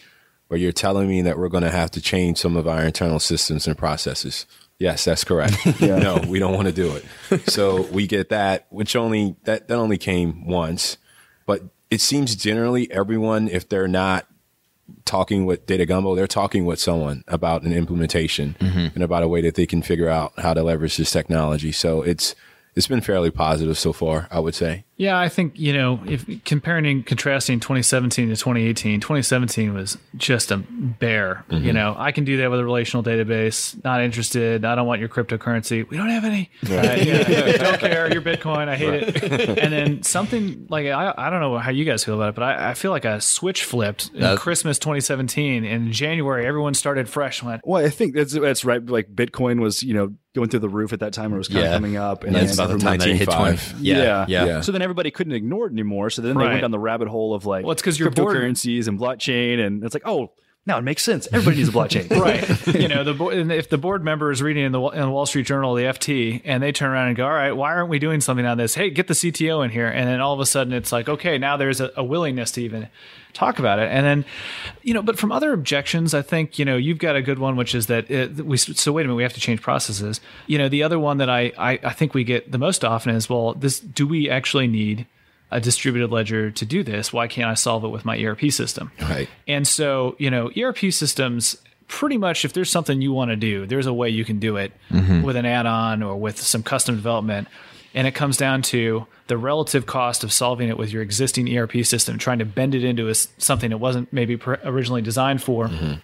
but 0.48 0.59
you're 0.59 0.72
telling 0.72 1.09
me 1.09 1.22
that 1.22 1.38
we're 1.38 1.48
going 1.50 1.64
to 1.64 1.70
have 1.70 1.90
to 1.92 2.00
change 2.00 2.38
some 2.38 2.57
of 2.57 2.66
our 2.66 2.83
internal 2.83 3.20
systems 3.20 3.66
and 3.66 3.76
processes." 3.76 4.46
Yes, 4.78 5.05
that's 5.05 5.22
correct. 5.22 5.55
No, 5.81 6.20
we 6.26 6.38
don't 6.38 6.55
want 6.55 6.66
to 6.66 6.72
do 6.72 6.96
it. 6.96 7.05
So 7.50 7.83
we 7.83 8.07
get 8.07 8.31
that, 8.31 8.66
which 8.70 8.96
only 8.96 9.37
that 9.44 9.68
that 9.68 9.74
only 9.76 9.98
came 9.98 10.46
once, 10.46 10.96
but 11.46 11.62
it 11.90 12.00
seems 12.00 12.35
generally 12.35 12.90
everyone, 12.90 13.48
if 13.48 13.68
they're 13.68 13.87
not 13.87 14.26
talking 15.05 15.46
with 15.46 15.66
Data 15.66 15.87
Gumbo, 15.87 16.14
they're 16.14 16.26
talking 16.26 16.64
with 16.64 16.78
someone 16.78 17.24
about 17.28 17.62
an 17.62 17.72
implementation 17.72 18.57
mm-hmm. 18.59 18.94
and 18.94 19.02
about 19.02 19.22
a 19.22 19.28
way 19.28 19.40
that 19.42 19.55
they 19.55 19.66
can 19.66 19.83
figure 19.83 20.09
out 20.09 20.33
how 20.38 20.55
to 20.55 20.62
leverage 20.62 20.96
this 20.96 21.11
technology. 21.11 21.72
So 21.72 22.02
it's 22.02 22.35
it's 22.74 22.87
been 22.87 23.02
fairly 23.02 23.31
positive 23.31 23.76
so 23.76 23.92
far, 23.92 24.28
I 24.31 24.40
would 24.40 24.55
say. 24.55 24.85
Yeah, 24.98 25.18
I 25.18 25.28
think, 25.28 25.59
you 25.59 25.72
know, 25.72 26.00
if 26.07 26.44
comparing 26.44 26.87
and 26.87 27.05
contrasting 27.05 27.59
2017 27.61 28.28
to 28.28 28.37
2018, 28.37 29.00
2017 29.00 29.74
was 29.74 29.98
just 30.16 30.50
a 30.52 30.59
bear. 30.59 31.44
You 31.50 31.72
know, 31.72 31.96
I 31.98 32.12
can 32.12 32.24
do 32.24 32.37
that 32.37 32.50
with 32.50 32.61
a 32.61 32.64
relational 32.64 33.02
database. 33.02 33.83
Not 33.83 34.02
interested. 34.02 34.64
I 34.64 34.74
don't 34.76 34.87
want 34.87 35.00
your 35.00 35.09
cryptocurrency. 35.09 35.88
We 35.88 35.96
don't 35.96 36.11
have 36.11 36.24
any. 36.24 36.50
Uh, 36.64 36.74
yeah, 36.74 37.57
don't 37.57 37.81
care. 37.81 38.12
Your 38.12 38.22
Bitcoin. 38.22 38.68
I 38.68 38.76
hate 38.76 38.94
it. 39.16 39.59
And 39.59 39.72
then 39.72 40.02
something 40.02 40.66
like, 40.68 40.87
I, 40.87 41.12
I 41.16 41.31
don't 41.31 41.40
know 41.40 41.59
how 41.59 41.70
you 41.70 41.85
guys 41.85 42.05
feel 42.05 42.14
about 42.14 42.28
it, 42.28 42.35
but 42.37 42.44
I, 42.44 42.70
I 42.70 42.74
feel 42.74 42.90
like 42.92 43.05
a 43.07 43.20
switch 43.20 43.64
flipped 43.64 44.11
in 44.14 44.20
That- 44.20 44.38
Christmas 44.38 44.78
2017. 44.78 45.64
In 45.64 45.90
January, 45.90 46.46
everyone 46.46 46.74
started 46.74 47.09
fresh 47.09 47.42
went, 47.42 47.62
Well, 47.64 47.85
I 47.85 47.88
think 47.88 48.14
that's 48.14 48.35
that's 48.35 48.64
right. 48.64 48.85
Like 48.85 49.12
Bitcoin 49.12 49.61
was, 49.61 49.83
you 49.83 49.94
know, 49.94 50.14
going 50.35 50.48
through 50.48 50.61
the 50.61 50.68
roof 50.68 50.92
at 50.94 51.00
that 51.00 51.12
time, 51.12 51.33
or 51.33 51.37
it 51.37 51.38
was 51.38 51.48
kind 51.48 51.61
Yeah. 51.61 51.66
of 51.68 51.74
coming 51.74 51.96
up, 51.96 52.20
and 52.24 52.28
And 52.28 52.37
then 52.37 52.44
it's 52.44 52.55
about 52.55 52.70
the 52.70 52.78
time 52.78 52.98
that 52.98 53.09
it 53.09 53.16
hit 53.16 53.28
19.5. 53.28 53.70
20 53.72 53.85
yeah 53.85 54.24
yeah, 54.28 54.44
Yeah. 54.46 54.61
So 54.62 54.72
then 54.72 54.82
everybody 54.83 55.11
couldn't 55.11 55.33
ignore 55.35 55.66
it 55.66 55.73
anymore. 55.73 56.11
So 56.11 56.23
then 56.23 56.37
they 56.37 56.45
went 56.45 56.61
down 56.62 56.71
the 56.71 56.79
rabbit 56.79 57.09
hole 57.09 57.35
of 57.35 57.47
like, 57.47 57.64
Well, 57.64 57.73
it's 57.73 57.83
'cause 57.83 57.99
you're 57.99 58.11
bored. 58.11 58.37
cryptocurrencies 58.37 58.88
and 58.88 58.99
blockchain, 58.99 59.59
and 59.64 59.85
it's 59.85 59.95
like, 59.95 60.07
oh, 60.07 60.33
Now 60.64 60.79
it 60.79 60.83
makes 60.83 61.03
sense. 61.03 61.27
Everybody 61.33 61.57
needs 61.57 61.70
a 61.70 61.72
blockchain. 61.72 62.09
right. 62.20 62.66
You 62.68 62.87
know, 62.87 63.03
the 63.03 63.14
bo- 63.14 63.31
and 63.31 63.51
if 63.51 63.68
the 63.68 63.79
board 63.79 64.05
member 64.05 64.31
is 64.31 64.40
reading 64.40 64.64
in 64.64 64.70
the, 64.70 64.81
in 64.81 65.01
the 65.01 65.11
Wall 65.11 65.27
Street 65.27 65.44
Journal, 65.44 65.75
the 65.75 65.83
FT, 65.83 66.40
and 66.44 66.62
they 66.62 66.70
turn 66.70 66.90
around 66.90 67.09
and 67.09 67.16
go, 67.16 67.25
"All 67.27 67.33
right, 67.33 67.51
why 67.51 67.72
aren't 67.72 67.88
we 67.88 67.98
doing 67.98 68.20
something 68.20 68.46
on 68.46 68.59
this? 68.59 68.77
Hey, 68.77 68.88
get 68.90 69.09
the 69.09 69.14
CTO 69.14 69.64
in 69.64 69.72
here." 69.72 69.88
And 69.88 70.07
then 70.07 70.20
all 70.20 70.35
of 70.35 70.38
a 70.38 70.46
sudden, 70.46 70.72
it's 70.72 70.92
like, 70.92 71.09
okay, 71.09 71.37
now 71.37 71.57
there's 71.57 71.81
a, 71.81 71.90
a 71.96 72.05
willingness 72.05 72.53
to 72.53 72.62
even 72.62 72.88
talk 73.33 73.59
about 73.59 73.81
it. 73.81 73.90
And 73.90 74.07
then, 74.07 74.25
you 74.83 74.94
know, 74.94 75.03
but 75.03 75.18
from 75.18 75.33
other 75.33 75.53
objections, 75.53 76.14
I 76.14 76.22
think 76.22 76.61
you 76.61 76.64
know 76.64 76.77
you've 76.77 76.98
got 76.98 77.16
a 77.16 77.22
good 77.22 77.40
one, 77.40 77.57
which 77.57 77.75
is 77.75 77.88
that 77.88 78.09
it, 78.09 78.46
we. 78.46 78.57
So 78.57 78.92
wait 78.92 79.03
a 79.03 79.05
minute, 79.09 79.16
we 79.16 79.25
have 79.25 79.35
to 79.35 79.40
change 79.40 79.62
processes. 79.62 80.20
You 80.46 80.59
know, 80.59 80.68
the 80.68 80.85
other 80.85 80.98
one 80.98 81.18
that 81.18 81.29
I 81.29 81.53
I, 81.59 81.81
I 81.83 81.92
think 81.92 82.14
we 82.14 82.22
get 82.22 82.53
the 82.53 82.59
most 82.59 82.85
often 82.85 83.16
is, 83.16 83.29
well, 83.29 83.55
this 83.55 83.81
do 83.81 84.07
we 84.07 84.31
actually 84.31 84.68
need 84.68 85.07
a 85.52 85.60
distributed 85.60 86.10
ledger 86.10 86.50
to 86.50 86.66
do 86.66 86.82
this. 86.82 87.12
Why 87.12 87.28
can't 87.28 87.48
I 87.48 87.54
solve 87.54 87.84
it 87.84 87.88
with 87.88 88.04
my 88.04 88.20
ERP 88.20 88.50
system? 88.50 88.90
Right. 89.00 89.28
And 89.46 89.66
so, 89.68 90.16
you 90.18 90.30
know, 90.30 90.50
ERP 90.56 90.92
systems 90.92 91.56
pretty 91.92 92.16
much 92.16 92.44
if 92.46 92.54
there's 92.54 92.70
something 92.70 93.02
you 93.02 93.12
want 93.12 93.30
to 93.30 93.36
do, 93.36 93.66
there's 93.66 93.86
a 93.86 93.92
way 93.92 94.08
you 94.08 94.24
can 94.24 94.38
do 94.38 94.56
it 94.56 94.72
mm-hmm. 94.90 95.22
with 95.22 95.36
an 95.36 95.44
add-on 95.44 96.02
or 96.02 96.16
with 96.16 96.40
some 96.40 96.62
custom 96.62 96.96
development. 96.96 97.48
And 97.94 98.06
it 98.06 98.14
comes 98.14 98.38
down 98.38 98.62
to 98.62 99.06
the 99.26 99.36
relative 99.36 99.84
cost 99.84 100.24
of 100.24 100.32
solving 100.32 100.70
it 100.70 100.78
with 100.78 100.90
your 100.90 101.02
existing 101.02 101.54
ERP 101.54 101.84
system, 101.84 102.16
trying 102.16 102.38
to 102.38 102.46
bend 102.46 102.74
it 102.74 102.82
into 102.82 103.10
a, 103.10 103.14
something 103.14 103.70
it 103.70 103.78
wasn't 103.78 104.10
maybe 104.10 104.38
pr- 104.38 104.54
originally 104.64 105.02
designed 105.02 105.42
for. 105.42 105.68
Mm-hmm. 105.68 105.94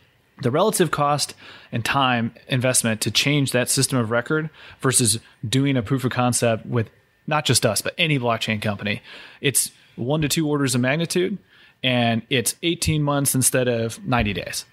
The 0.42 0.50
relative 0.50 0.90
cost 0.90 1.34
and 1.72 1.82
time 1.82 2.32
investment 2.48 3.00
to 3.00 3.10
change 3.10 3.52
that 3.52 3.70
system 3.70 3.98
of 3.98 4.10
record 4.10 4.50
versus 4.80 5.18
doing 5.48 5.76
a 5.76 5.82
proof 5.82 6.04
of 6.04 6.12
concept 6.12 6.66
with 6.66 6.90
not 7.28 7.44
just 7.44 7.64
us, 7.64 7.80
but 7.80 7.94
any 7.96 8.18
blockchain 8.18 8.60
company, 8.60 9.02
it's 9.40 9.70
one 9.94 10.22
to 10.22 10.28
two 10.28 10.48
orders 10.48 10.74
of 10.74 10.80
magnitude 10.80 11.38
and 11.84 12.22
it's 12.30 12.56
18 12.64 13.02
months 13.04 13.34
instead 13.36 13.68
of 13.68 14.04
90 14.04 14.32
days. 14.32 14.64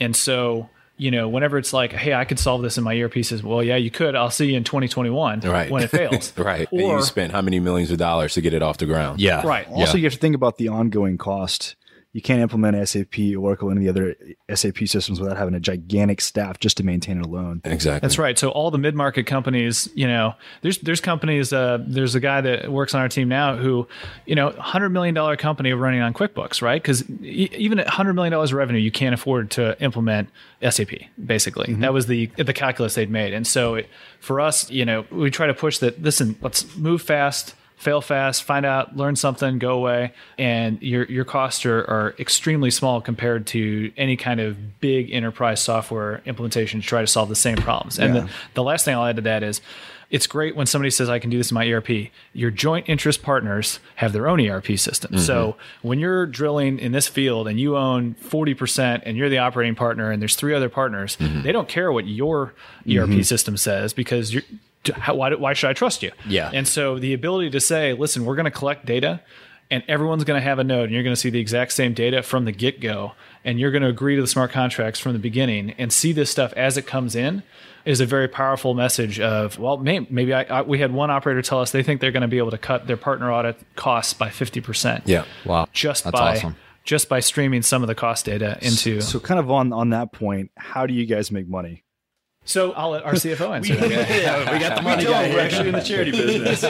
And 0.00 0.16
so, 0.16 0.68
you 0.96 1.10
know, 1.10 1.28
whenever 1.28 1.58
it's 1.58 1.72
like, 1.72 1.92
hey, 1.92 2.14
I 2.14 2.24
could 2.24 2.38
solve 2.38 2.62
this 2.62 2.78
in 2.78 2.84
my 2.84 2.98
ERP 3.00 3.14
system, 3.24 3.48
well, 3.48 3.62
yeah, 3.62 3.76
you 3.76 3.90
could. 3.90 4.14
I'll 4.16 4.30
see 4.30 4.50
you 4.50 4.56
in 4.56 4.64
2021 4.64 5.40
Right. 5.40 5.70
when 5.70 5.82
it 5.84 5.90
fails. 5.90 6.36
Right. 6.36 6.66
and 6.72 6.80
Or, 6.82 6.96
you 6.96 7.02
spent 7.02 7.32
how 7.32 7.42
many 7.42 7.60
millions 7.60 7.90
of 7.92 7.98
dollars 7.98 8.34
to 8.34 8.40
get 8.40 8.54
it 8.54 8.62
off 8.62 8.78
the 8.78 8.86
ground? 8.86 9.20
Yeah. 9.20 9.46
right. 9.46 9.68
Also, 9.68 9.96
you 9.98 10.04
have 10.04 10.12
to 10.14 10.18
think 10.18 10.34
about 10.34 10.56
the 10.58 10.68
ongoing 10.68 11.18
cost. 11.18 11.76
You 12.12 12.20
can't 12.20 12.42
implement 12.42 12.86
SAP, 12.86 13.18
Oracle, 13.38 13.70
and 13.70 13.78
any 13.78 13.88
other 13.88 14.14
SAP 14.54 14.86
systems 14.86 15.18
without 15.18 15.38
having 15.38 15.54
a 15.54 15.60
gigantic 15.60 16.20
staff 16.20 16.58
just 16.60 16.76
to 16.76 16.84
maintain 16.84 17.18
it 17.18 17.24
alone. 17.24 17.62
Exactly. 17.64 18.06
That's 18.06 18.18
right. 18.18 18.38
So 18.38 18.50
all 18.50 18.70
the 18.70 18.76
mid-market 18.76 19.24
companies, 19.26 19.88
you 19.94 20.06
know, 20.06 20.34
there's 20.60 20.78
there's 20.78 21.00
companies. 21.00 21.54
Uh, 21.54 21.78
there's 21.86 22.14
a 22.14 22.20
guy 22.20 22.42
that 22.42 22.70
works 22.70 22.94
on 22.94 23.00
our 23.00 23.08
team 23.08 23.28
now 23.28 23.56
who, 23.56 23.88
you 24.26 24.34
know, 24.34 24.50
hundred 24.50 24.90
million 24.90 25.14
dollar 25.14 25.36
company 25.36 25.72
running 25.72 26.02
on 26.02 26.12
QuickBooks, 26.12 26.60
right? 26.60 26.82
Because 26.82 27.08
e- 27.22 27.48
even 27.56 27.78
at 27.78 27.88
hundred 27.88 28.12
million 28.12 28.32
dollars 28.32 28.52
revenue, 28.52 28.80
you 28.80 28.90
can't 28.90 29.14
afford 29.14 29.50
to 29.52 29.82
implement 29.82 30.28
SAP. 30.68 30.90
Basically, 31.24 31.72
that 31.74 31.94
was 31.94 32.08
the 32.08 32.26
the 32.36 32.52
calculus 32.52 32.94
they'd 32.94 33.10
made. 33.10 33.32
And 33.32 33.46
so 33.46 33.76
it, 33.76 33.88
for 34.20 34.38
us, 34.38 34.70
you 34.70 34.84
know, 34.84 35.06
we 35.10 35.30
try 35.30 35.46
to 35.46 35.54
push 35.54 35.78
that. 35.78 36.02
Listen, 36.02 36.36
let's 36.42 36.76
move 36.76 37.00
fast. 37.00 37.54
Fail 37.76 38.00
fast, 38.00 38.44
find 38.44 38.64
out, 38.64 38.96
learn 38.96 39.16
something, 39.16 39.58
go 39.58 39.72
away, 39.72 40.12
and 40.38 40.80
your 40.82 41.04
your 41.06 41.24
costs 41.24 41.66
are, 41.66 41.80
are 41.80 42.14
extremely 42.18 42.70
small 42.70 43.00
compared 43.00 43.46
to 43.48 43.92
any 43.96 44.16
kind 44.16 44.40
of 44.40 44.80
big 44.80 45.10
enterprise 45.10 45.60
software 45.60 46.22
implementation 46.24 46.80
to 46.80 46.86
try 46.86 47.00
to 47.00 47.06
solve 47.06 47.28
the 47.28 47.36
same 47.36 47.56
problems. 47.56 47.98
And 47.98 48.14
Yeah. 48.14 48.20
the, 48.22 48.30
the 48.54 48.62
last 48.62 48.84
thing 48.84 48.94
I'll 48.94 49.04
add 49.04 49.16
to 49.16 49.22
that 49.22 49.42
is 49.42 49.60
it's 50.12 50.26
great 50.26 50.54
when 50.54 50.66
somebody 50.66 50.90
says, 50.90 51.08
I 51.08 51.18
can 51.18 51.30
do 51.30 51.38
this 51.38 51.50
in 51.50 51.54
my 51.54 51.66
ERP. 51.66 52.10
Your 52.34 52.50
joint 52.50 52.86
interest 52.86 53.22
partners 53.22 53.80
have 53.96 54.12
their 54.12 54.28
own 54.28 54.40
ERP 54.46 54.78
system. 54.78 55.12
Mm-hmm. 55.12 55.24
So 55.24 55.56
when 55.80 55.98
you're 55.98 56.26
drilling 56.26 56.78
in 56.78 56.92
this 56.92 57.08
field 57.08 57.48
and 57.48 57.58
you 57.58 57.78
own 57.78 58.14
40% 58.16 59.02
and 59.06 59.16
you're 59.16 59.30
the 59.30 59.38
operating 59.38 59.74
partner 59.74 60.10
and 60.10 60.20
there's 60.20 60.36
three 60.36 60.54
other 60.54 60.68
partners, 60.68 61.16
mm-hmm. 61.16 61.40
they 61.40 61.50
don't 61.50 61.66
care 61.66 61.90
what 61.90 62.06
your 62.06 62.52
ERP 62.86 63.08
mm-hmm. 63.08 63.22
system 63.22 63.56
says 63.56 63.92
because 63.92 64.34
you're. 64.34 64.44
How, 64.94 65.14
why, 65.14 65.34
why 65.34 65.52
should 65.52 65.70
I 65.70 65.72
trust 65.72 66.02
you? 66.02 66.12
Yeah. 66.26 66.50
And 66.52 66.66
so 66.66 66.98
the 66.98 67.14
ability 67.14 67.50
to 67.50 67.60
say, 67.60 67.92
listen, 67.92 68.24
we're 68.24 68.36
going 68.36 68.44
to 68.44 68.50
collect 68.50 68.84
data 68.86 69.20
and 69.70 69.82
everyone's 69.88 70.24
going 70.24 70.38
to 70.38 70.44
have 70.44 70.58
a 70.58 70.64
node 70.64 70.84
and 70.84 70.92
you're 70.92 71.02
going 71.02 71.14
to 71.14 71.20
see 71.20 71.30
the 71.30 71.40
exact 71.40 71.72
same 71.72 71.94
data 71.94 72.22
from 72.22 72.44
the 72.44 72.52
get 72.52 72.80
go. 72.80 73.12
And 73.44 73.58
you're 73.58 73.70
going 73.70 73.82
to 73.82 73.88
agree 73.88 74.16
to 74.16 74.22
the 74.22 74.28
smart 74.28 74.50
contracts 74.50 75.00
from 75.00 75.14
the 75.14 75.18
beginning 75.18 75.70
and 75.78 75.92
see 75.92 76.12
this 76.12 76.30
stuff 76.30 76.52
as 76.52 76.76
it 76.76 76.86
comes 76.86 77.16
in 77.16 77.42
is 77.84 78.00
a 78.00 78.06
very 78.06 78.28
powerful 78.28 78.74
message 78.74 79.18
of, 79.18 79.58
well, 79.58 79.78
may, 79.78 80.00
maybe 80.10 80.32
I, 80.32 80.42
I, 80.42 80.62
we 80.62 80.78
had 80.78 80.92
one 80.92 81.10
operator 81.10 81.42
tell 81.42 81.60
us 81.60 81.72
they 81.72 81.82
think 81.82 82.00
they're 82.00 82.12
going 82.12 82.22
to 82.22 82.28
be 82.28 82.38
able 82.38 82.52
to 82.52 82.58
cut 82.58 82.86
their 82.86 82.96
partner 82.96 83.32
audit 83.32 83.58
costs 83.74 84.14
by 84.14 84.28
50%. 84.28 85.02
Yeah. 85.06 85.24
Wow. 85.44 85.66
Just 85.72 86.04
That's 86.04 86.12
by, 86.12 86.36
awesome. 86.36 86.56
just 86.84 87.08
by 87.08 87.20
streaming 87.20 87.62
some 87.62 87.82
of 87.82 87.88
the 87.88 87.94
cost 87.94 88.26
data 88.26 88.58
into. 88.60 89.00
So, 89.00 89.18
kind 89.18 89.40
of 89.40 89.50
on 89.50 89.72
on 89.72 89.90
that 89.90 90.12
point, 90.12 90.50
how 90.56 90.86
do 90.86 90.94
you 90.94 91.06
guys 91.06 91.30
make 91.30 91.48
money? 91.48 91.82
So 92.44 92.72
I'll 92.72 92.90
let 92.90 93.04
our 93.04 93.12
CFO 93.12 93.50
answer 93.56 93.76
that. 93.76 93.88
we 94.52 94.58
got 94.58 94.76
the 94.76 94.82
money 94.82 95.04
guy. 95.04 95.30
We're 95.30 95.40
actually 95.40 95.68
in 95.68 95.74
the 95.74 95.80
charity 95.80 96.10
business. 96.10 96.62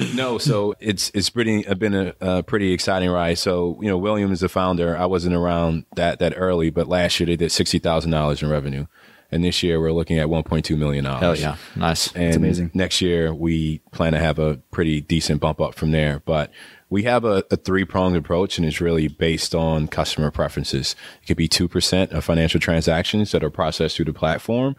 no, 0.14 0.38
so 0.38 0.74
it's 0.80 1.10
it's 1.14 1.30
pretty 1.30 1.66
uh, 1.66 1.74
been 1.74 1.94
a, 1.94 2.14
a 2.20 2.42
pretty 2.42 2.72
exciting 2.72 3.10
ride. 3.10 3.38
So 3.38 3.78
you 3.82 3.88
know, 3.88 3.98
William 3.98 4.32
is 4.32 4.40
the 4.40 4.48
founder. 4.48 4.96
I 4.96 5.06
wasn't 5.06 5.34
around 5.34 5.84
that 5.96 6.18
that 6.20 6.34
early, 6.36 6.70
but 6.70 6.88
last 6.88 7.20
year 7.20 7.26
they 7.26 7.36
did 7.36 7.52
sixty 7.52 7.78
thousand 7.78 8.10
dollars 8.10 8.42
in 8.42 8.48
revenue, 8.48 8.86
and 9.30 9.44
this 9.44 9.62
year 9.62 9.80
we're 9.80 9.92
looking 9.92 10.18
at 10.18 10.30
one 10.30 10.44
point 10.44 10.64
two 10.64 10.76
million 10.76 11.04
dollars. 11.04 11.20
Hell 11.20 11.36
yeah. 11.36 11.56
Nice. 11.76 12.14
And 12.16 12.36
amazing. 12.36 12.70
Next 12.72 13.00
year 13.02 13.34
we 13.34 13.78
plan 13.92 14.12
to 14.12 14.18
have 14.18 14.38
a 14.38 14.56
pretty 14.70 15.02
decent 15.02 15.40
bump 15.40 15.60
up 15.60 15.74
from 15.74 15.90
there, 15.90 16.22
but. 16.24 16.50
We 16.88 17.02
have 17.02 17.24
a, 17.24 17.44
a 17.50 17.56
three 17.56 17.84
pronged 17.84 18.16
approach, 18.16 18.58
and 18.58 18.66
it's 18.66 18.80
really 18.80 19.08
based 19.08 19.54
on 19.54 19.88
customer 19.88 20.30
preferences. 20.30 20.94
It 21.22 21.26
could 21.26 21.36
be 21.36 21.48
2% 21.48 22.12
of 22.12 22.24
financial 22.24 22.60
transactions 22.60 23.32
that 23.32 23.42
are 23.42 23.50
processed 23.50 23.96
through 23.96 24.04
the 24.06 24.12
platform, 24.12 24.76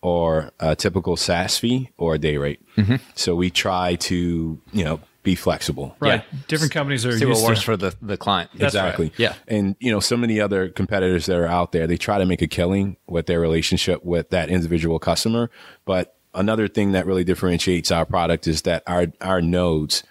or 0.00 0.50
a 0.58 0.74
typical 0.74 1.16
SaaS 1.16 1.58
fee, 1.58 1.90
or 1.98 2.14
a 2.14 2.18
day 2.18 2.38
rate. 2.38 2.60
Mm-hmm. 2.76 2.96
So 3.14 3.34
we 3.34 3.50
try 3.50 3.96
to, 3.96 4.60
you 4.72 4.84
know, 4.84 5.00
be 5.22 5.34
flexible. 5.34 5.96
Right. 6.00 6.24
Yeah. 6.32 6.38
Different 6.48 6.72
companies 6.72 7.04
are 7.04 7.12
See 7.12 7.26
used 7.26 7.42
what 7.42 7.50
works 7.50 7.60
to. 7.60 7.66
for 7.66 7.76
the, 7.76 7.94
the 8.00 8.16
client. 8.16 8.50
That's 8.54 8.74
right. 8.74 8.86
exactly. 8.86 9.12
Yeah. 9.18 9.34
And 9.46 9.76
you 9.78 9.90
know, 9.90 10.00
some 10.00 10.22
of 10.22 10.28
the 10.28 10.40
other 10.40 10.70
competitors 10.70 11.26
that 11.26 11.36
are 11.36 11.46
out 11.46 11.72
there, 11.72 11.86
they 11.86 11.98
try 11.98 12.18
to 12.18 12.26
make 12.26 12.40
a 12.40 12.46
killing 12.46 12.96
with 13.06 13.26
their 13.26 13.40
relationship 13.40 14.04
with 14.04 14.30
that 14.30 14.48
individual 14.48 14.98
customer. 14.98 15.50
But 15.84 16.16
another 16.34 16.68
thing 16.68 16.92
that 16.92 17.06
really 17.06 17.24
differentiates 17.24 17.90
our 17.90 18.06
product 18.06 18.46
is 18.46 18.62
that 18.62 18.82
our 18.86 19.08
our 19.20 19.42
nodes 19.42 20.02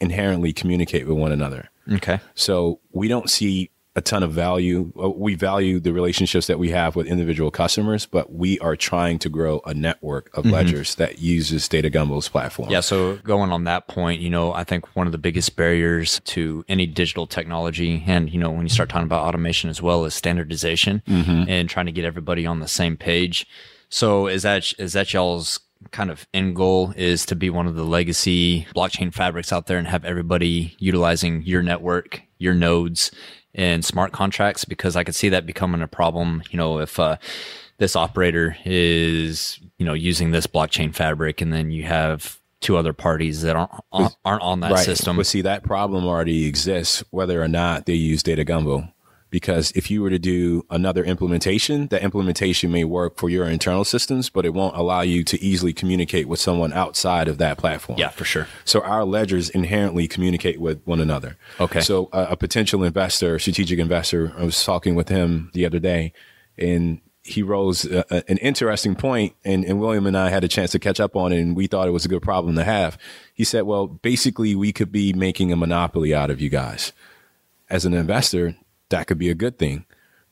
inherently 0.00 0.52
communicate 0.52 1.06
with 1.06 1.16
one 1.16 1.32
another. 1.32 1.70
Okay. 1.92 2.20
So 2.34 2.80
we 2.92 3.08
don't 3.08 3.30
see 3.30 3.70
a 3.94 4.02
ton 4.02 4.22
of 4.22 4.30
value. 4.30 4.92
uh, 5.02 5.08
We 5.08 5.36
value 5.36 5.80
the 5.80 5.90
relationships 5.90 6.48
that 6.48 6.58
we 6.58 6.68
have 6.68 6.96
with 6.96 7.06
individual 7.06 7.50
customers, 7.50 8.04
but 8.04 8.30
we 8.30 8.58
are 8.58 8.76
trying 8.76 9.18
to 9.20 9.30
grow 9.30 9.62
a 9.64 9.72
network 9.72 10.28
of 10.36 10.44
ledgers 10.44 10.96
that 10.96 11.20
uses 11.20 11.66
Data 11.66 11.88
Gumbo's 11.88 12.28
platform. 12.28 12.68
Yeah, 12.68 12.80
so 12.80 13.16
going 13.24 13.52
on 13.52 13.64
that 13.64 13.88
point, 13.88 14.20
you 14.20 14.28
know, 14.28 14.52
I 14.52 14.64
think 14.64 14.94
one 14.94 15.06
of 15.06 15.12
the 15.12 15.18
biggest 15.18 15.56
barriers 15.56 16.20
to 16.26 16.62
any 16.68 16.84
digital 16.84 17.26
technology, 17.26 18.04
and 18.06 18.30
you 18.30 18.38
know, 18.38 18.50
when 18.50 18.62
you 18.64 18.68
start 18.68 18.90
talking 18.90 19.06
about 19.06 19.24
automation 19.26 19.70
as 19.70 19.80
well, 19.80 20.04
is 20.04 20.12
standardization 20.12 21.02
and 21.06 21.66
trying 21.70 21.86
to 21.86 21.92
get 21.92 22.04
everybody 22.04 22.44
on 22.44 22.60
the 22.60 22.68
same 22.68 22.98
page. 22.98 23.46
So 23.88 24.26
is 24.26 24.42
that 24.42 24.72
is 24.78 24.92
that 24.92 25.14
y'all's 25.14 25.58
kind 25.90 26.10
of 26.10 26.26
end 26.34 26.56
goal 26.56 26.92
is 26.96 27.26
to 27.26 27.36
be 27.36 27.50
one 27.50 27.66
of 27.66 27.74
the 27.74 27.84
legacy 27.84 28.66
blockchain 28.74 29.12
fabrics 29.12 29.52
out 29.52 29.66
there 29.66 29.78
and 29.78 29.86
have 29.86 30.04
everybody 30.04 30.76
utilizing 30.78 31.42
your 31.42 31.62
network, 31.62 32.22
your 32.38 32.54
nodes, 32.54 33.10
and 33.54 33.84
smart 33.84 34.12
contracts? 34.12 34.64
Because 34.64 34.96
I 34.96 35.04
could 35.04 35.14
see 35.14 35.28
that 35.30 35.46
becoming 35.46 35.82
a 35.82 35.88
problem. 35.88 36.42
You 36.50 36.56
know, 36.58 36.78
if 36.78 36.98
uh, 36.98 37.16
this 37.78 37.96
operator 37.96 38.56
is 38.64 39.58
you 39.78 39.86
know 39.86 39.94
using 39.94 40.30
this 40.30 40.46
blockchain 40.46 40.94
fabric, 40.94 41.40
and 41.40 41.52
then 41.52 41.70
you 41.70 41.84
have 41.84 42.40
two 42.60 42.76
other 42.76 42.92
parties 42.92 43.42
that 43.42 43.56
aren't 43.56 43.70
on, 43.92 44.10
aren't 44.24 44.42
on 44.42 44.60
that 44.60 44.78
system. 44.78 45.16
But 45.16 45.26
see, 45.26 45.42
that 45.42 45.62
problem 45.62 46.06
already 46.06 46.46
exists 46.46 47.04
whether 47.10 47.42
or 47.42 47.48
not 47.48 47.86
they 47.86 47.94
use 47.94 48.22
Data 48.22 48.44
Gumbo. 48.44 48.88
Because 49.28 49.72
if 49.72 49.90
you 49.90 50.02
were 50.02 50.10
to 50.10 50.20
do 50.20 50.64
another 50.70 51.04
implementation, 51.04 51.88
that 51.88 52.02
implementation 52.02 52.70
may 52.70 52.84
work 52.84 53.16
for 53.18 53.28
your 53.28 53.46
internal 53.48 53.84
systems, 53.84 54.30
but 54.30 54.46
it 54.46 54.54
won't 54.54 54.76
allow 54.76 55.00
you 55.00 55.24
to 55.24 55.42
easily 55.42 55.72
communicate 55.72 56.28
with 56.28 56.38
someone 56.38 56.72
outside 56.72 57.26
of 57.26 57.36
that 57.38 57.58
platform. 57.58 57.98
Yeah, 57.98 58.10
for 58.10 58.24
sure. 58.24 58.46
So 58.64 58.80
our 58.82 59.04
ledgers 59.04 59.50
inherently 59.50 60.06
communicate 60.06 60.60
with 60.60 60.80
one 60.84 61.00
another. 61.00 61.36
Okay. 61.58 61.80
So 61.80 62.08
a, 62.12 62.28
a 62.30 62.36
potential 62.36 62.84
investor, 62.84 63.38
strategic 63.40 63.80
investor, 63.80 64.32
I 64.38 64.44
was 64.44 64.64
talking 64.64 64.94
with 64.94 65.08
him 65.08 65.50
the 65.54 65.66
other 65.66 65.80
day, 65.80 66.12
and 66.56 67.00
he 67.22 67.42
rose 67.42 67.84
a, 67.84 68.04
a- 68.08 68.30
an 68.30 68.38
interesting 68.38 68.94
point, 68.94 69.34
and, 69.44 69.64
and 69.64 69.80
William 69.80 70.06
and 70.06 70.16
I 70.16 70.30
had 70.30 70.44
a 70.44 70.48
chance 70.48 70.70
to 70.70 70.78
catch 70.78 71.00
up 71.00 71.16
on 71.16 71.32
it, 71.32 71.40
and 71.40 71.56
we 71.56 71.66
thought 71.66 71.88
it 71.88 71.90
was 71.90 72.04
a 72.04 72.08
good 72.08 72.22
problem 72.22 72.54
to 72.54 72.62
have. 72.64 72.96
He 73.34 73.42
said, 73.42 73.62
"Well, 73.64 73.88
basically, 73.88 74.54
we 74.54 74.72
could 74.72 74.92
be 74.92 75.12
making 75.12 75.50
a 75.50 75.56
monopoly 75.56 76.14
out 76.14 76.30
of 76.30 76.40
you 76.40 76.48
guys. 76.48 76.92
As 77.68 77.84
an 77.84 77.92
investor, 77.92 78.54
that 78.90 79.06
could 79.06 79.18
be 79.18 79.30
a 79.30 79.34
good 79.34 79.58
thing." 79.58 79.84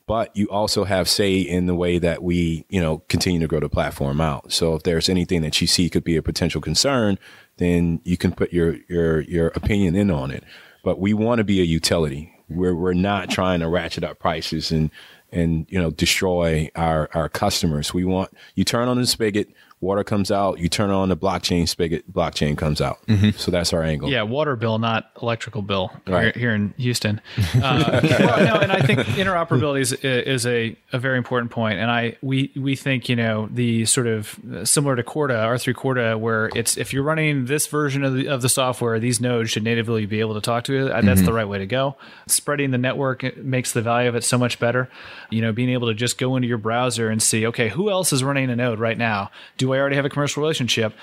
But 0.06 0.36
you 0.36 0.48
also 0.50 0.84
have 0.84 1.08
say 1.08 1.38
in 1.38 1.64
the 1.64 1.74
way 1.74 1.98
that 1.98 2.22
we, 2.22 2.66
you 2.68 2.80
know, 2.80 2.98
continue 3.08 3.40
to 3.40 3.46
grow 3.46 3.60
the 3.60 3.70
platform 3.70 4.20
out. 4.20 4.52
So 4.52 4.74
if 4.74 4.82
there's 4.82 5.08
anything 5.08 5.40
that 5.42 5.58
you 5.62 5.66
see 5.66 5.88
could 5.88 6.04
be 6.04 6.16
a 6.16 6.22
potential 6.22 6.60
concern, 6.60 7.18
then 7.56 8.00
you 8.04 8.18
can 8.18 8.32
put 8.32 8.52
your 8.52 8.76
your 8.88 9.20
your 9.22 9.48
opinion 9.48 9.96
in 9.96 10.10
on 10.10 10.30
it. 10.30 10.44
But 10.82 11.00
we 11.00 11.14
want 11.14 11.38
to 11.38 11.44
be 11.44 11.60
a 11.60 11.64
utility. 11.64 12.30
We're 12.50 12.74
we're 12.74 12.92
not 12.92 13.30
trying 13.30 13.60
to 13.60 13.68
ratchet 13.68 14.04
up 14.04 14.18
prices 14.18 14.70
and 14.70 14.90
and 15.32 15.66
you 15.70 15.80
know 15.80 15.90
destroy 15.90 16.70
our 16.76 17.08
our 17.14 17.30
customers. 17.30 17.94
We 17.94 18.04
want 18.04 18.30
you 18.54 18.64
turn 18.64 18.88
on 18.88 19.00
the 19.00 19.06
spigot, 19.06 19.48
water 19.80 20.02
comes 20.04 20.30
out. 20.30 20.58
You 20.58 20.68
turn 20.68 20.90
on 20.90 21.08
the 21.10 21.16
blockchain 21.16 21.68
spigot, 21.68 22.10
blockchain 22.10 22.56
comes 22.56 22.80
out. 22.80 23.04
Mm-hmm. 23.06 23.30
So 23.38 23.50
that's 23.50 23.72
our 23.72 23.82
angle. 23.82 24.08
Yeah, 24.10 24.22
water 24.22 24.56
bill, 24.56 24.78
not 24.78 25.10
electrical 25.20 25.60
bill 25.62 25.92
Right. 26.06 26.34
here, 26.34 26.48
here 26.48 26.54
in 26.54 26.74
Houston. 26.78 27.20
Uh, 27.64 28.00
well, 28.02 28.44
no, 28.44 28.54
and 28.60 28.72
I 28.72 28.80
think 28.82 29.00
interoperability 29.00 29.80
is, 29.80 29.92
is 29.92 30.46
a, 30.46 30.76
a 30.92 30.98
very 30.98 31.18
important 31.18 31.50
point. 31.50 31.78
And 31.78 31.90
I 31.90 32.16
we 32.22 32.50
we 32.56 32.76
think 32.76 33.08
you 33.08 33.16
know 33.16 33.48
the 33.50 33.84
sort 33.86 34.06
of 34.06 34.38
uh, 34.52 34.64
similar 34.64 34.96
to 34.96 35.02
Corda 35.02 35.34
R3 35.34 35.74
Corda, 35.74 36.18
where 36.18 36.50
it's 36.54 36.76
if 36.76 36.92
you're 36.92 37.02
running 37.02 37.46
this 37.46 37.66
version 37.66 38.04
of 38.04 38.14
the 38.14 38.26
of 38.28 38.42
the 38.42 38.48
software, 38.48 38.98
these 38.98 39.20
nodes 39.20 39.50
should 39.50 39.62
natively 39.62 40.04
be 40.06 40.20
able 40.20 40.34
to 40.34 40.40
talk 40.40 40.64
to 40.64 40.86
it. 40.86 40.90
Uh, 40.90 41.00
That's 41.02 41.22
the 41.22 41.32
right 41.32 41.46
way 41.48 41.58
to 41.58 41.66
go. 41.66 41.96
Spreading 42.26 42.70
the 42.70 42.78
network 42.78 43.36
makes 43.36 43.72
the 43.72 43.82
value 43.82 44.08
of 44.08 44.14
it 44.14 44.24
so 44.24 44.36
much 44.38 44.58
better. 44.58 44.88
You 45.30 45.42
know, 45.42 45.52
being 45.52 45.70
able 45.70 45.88
to 45.88 45.94
just 45.94 46.18
go 46.18 46.36
into 46.36 46.48
your 46.48 46.58
browser 46.58 47.08
and 47.08 47.22
see, 47.22 47.46
okay, 47.46 47.68
who 47.68 47.90
else 47.90 48.12
is 48.12 48.22
running 48.24 48.50
a 48.50 48.56
node 48.56 48.78
right 48.78 48.98
now? 48.98 49.30
Do 49.58 49.73
I 49.74 49.80
already 49.80 49.96
have 49.96 50.04
a 50.04 50.10
commercial 50.10 50.42
relationship? 50.42 50.94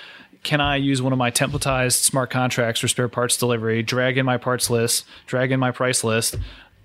can 0.42 0.60
I 0.60 0.74
use 0.74 1.00
one 1.00 1.12
of 1.12 1.20
my 1.20 1.30
templatized 1.30 2.02
smart 2.02 2.30
contracts 2.30 2.80
for 2.80 2.88
spare 2.88 3.06
parts 3.08 3.36
delivery, 3.36 3.80
drag 3.84 4.18
in 4.18 4.26
my 4.26 4.38
parts 4.38 4.68
list, 4.70 5.04
drag 5.26 5.52
in 5.52 5.60
my 5.60 5.70
price 5.70 6.02
list? 6.02 6.34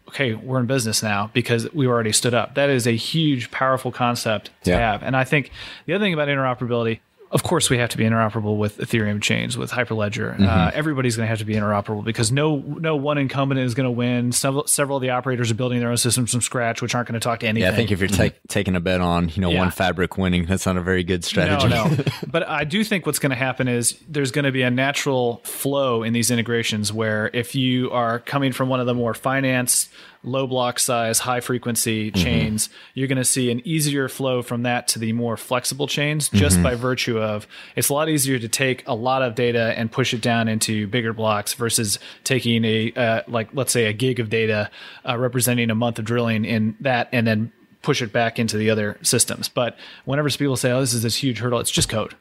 Okay, 0.09 0.35
we're 0.35 0.59
in 0.59 0.67
business 0.67 1.01
now 1.01 1.31
because 1.33 1.67
we 1.73 1.87
already 1.87 2.11
stood 2.11 2.35
up. 2.35 2.53
That 2.53 2.69
is 2.69 2.85
a 2.85 2.91
huge, 2.95 3.49
powerful 3.49 3.91
concept 3.91 4.51
to 4.65 4.69
Yeah. 4.71 4.77
have. 4.91 5.01
And 5.01 5.17
I 5.17 5.23
think 5.23 5.49
the 5.87 5.93
other 5.95 6.05
thing 6.05 6.13
about 6.13 6.27
interoperability, 6.27 6.99
of 7.29 7.43
course, 7.43 7.69
we 7.69 7.77
have 7.77 7.89
to 7.89 7.97
be 7.97 8.05
interoperable 8.05 8.57
with 8.57 8.77
Ethereum 8.77 9.21
chains, 9.21 9.57
with 9.57 9.71
Hyperledger. 9.71 10.35
Uh, 10.35 10.37
mm-hmm. 10.37 10.77
everybody's 10.77 11.17
going 11.17 11.25
to 11.25 11.29
have 11.29 11.39
to 11.39 11.45
be 11.45 11.55
interoperable 11.55 12.03
because 12.03 12.31
no 12.31 12.57
no 12.57 12.95
one 12.95 13.17
incumbent 13.17 13.59
is 13.59 13.73
going 13.73 13.85
to 13.85 13.91
win. 13.91 14.31
Several, 14.31 14.65
several 14.67 14.97
of 14.97 15.01
the 15.01 15.09
operators 15.09 15.51
are 15.51 15.55
building 15.55 15.79
their 15.79 15.89
own 15.89 15.97
systems 15.97 16.31
from 16.31 16.41
scratch, 16.41 16.81
which 16.81 16.95
aren't 16.95 17.07
going 17.09 17.19
to 17.19 17.23
talk 17.23 17.41
to 17.41 17.47
anything. 17.47 17.67
Yeah, 17.67 17.73
I 17.73 17.75
think 17.75 17.91
if 17.91 17.99
you're 17.99 18.07
ta- 18.07 18.35
taking 18.47 18.75
a 18.75 18.79
bet 18.79 19.01
on 19.01 19.29
you 19.29 19.41
know 19.41 19.49
Yeah. 19.49 19.59
one 19.59 19.71
fabric 19.71 20.17
winning, 20.17 20.45
that's 20.45 20.65
not 20.65 20.77
a 20.77 20.81
very 20.81 21.03
good 21.03 21.25
strategy. 21.25 21.67
No, 21.67 21.87
no. 21.87 22.03
but 22.27 22.47
I 22.47 22.63
do 22.63 22.83
think 22.83 23.05
what's 23.05 23.19
going 23.19 23.31
to 23.31 23.35
happen 23.35 23.67
is 23.67 23.99
there's 24.07 24.31
going 24.31 24.45
to 24.45 24.51
be 24.51 24.61
a 24.61 24.71
natural 24.71 25.41
flow 25.43 26.03
in 26.03 26.13
these 26.13 26.31
integrations 26.31 26.93
where 26.93 27.29
if 27.33 27.55
you 27.55 27.91
are 27.91 28.19
coming 28.19 28.53
from 28.53 28.69
one 28.69 28.79
of 28.79 28.85
the 28.85 28.93
more 28.93 29.13
finance, 29.13 29.89
low 30.23 30.47
block 30.47 30.79
size, 30.79 31.19
high 31.19 31.39
frequency 31.39 32.11
mm-hmm. 32.11 32.21
chains, 32.21 32.69
you're 32.93 33.07
going 33.07 33.17
to 33.17 33.25
see 33.25 33.51
an 33.51 33.61
easier 33.65 34.07
flow 34.09 34.41
from 34.41 34.63
that 34.63 34.87
to 34.89 34.99
the 34.99 35.13
more 35.13 35.37
flexible 35.37 35.87
chains 35.87 36.29
just 36.29 36.55
mm-hmm. 36.55 36.63
by 36.63 36.75
virtue 36.75 37.16
of 37.21 37.47
it's 37.75 37.89
a 37.89 37.93
lot 37.93 38.09
easier 38.09 38.39
to 38.39 38.47
take 38.47 38.87
a 38.87 38.95
lot 38.95 39.21
of 39.21 39.35
data 39.35 39.73
and 39.77 39.91
push 39.91 40.13
it 40.13 40.21
down 40.21 40.47
into 40.47 40.87
bigger 40.87 41.13
blocks 41.13 41.53
versus 41.53 41.99
taking 42.23 42.63
a 42.65 42.91
uh, 42.93 43.21
like 43.27 43.49
let's 43.53 43.71
say 43.71 43.85
a 43.85 43.93
gig 43.93 44.19
of 44.19 44.29
data 44.29 44.69
uh, 45.07 45.17
representing 45.17 45.69
a 45.69 45.75
month 45.75 45.99
of 45.99 46.05
drilling 46.05 46.45
in 46.45 46.75
that 46.79 47.09
and 47.11 47.25
then 47.27 47.51
push 47.81 48.01
it 48.01 48.11
back 48.11 48.39
into 48.39 48.57
the 48.57 48.69
other 48.69 48.97
systems. 49.01 49.47
But 49.47 49.77
whenever 50.05 50.29
people 50.29 50.57
say, 50.57 50.71
"Oh, 50.71 50.81
this 50.81 50.93
is 50.93 51.03
this 51.03 51.15
huge 51.15 51.39
hurdle," 51.39 51.59
it's 51.59 51.71
just 51.71 51.89
code. 51.89 52.15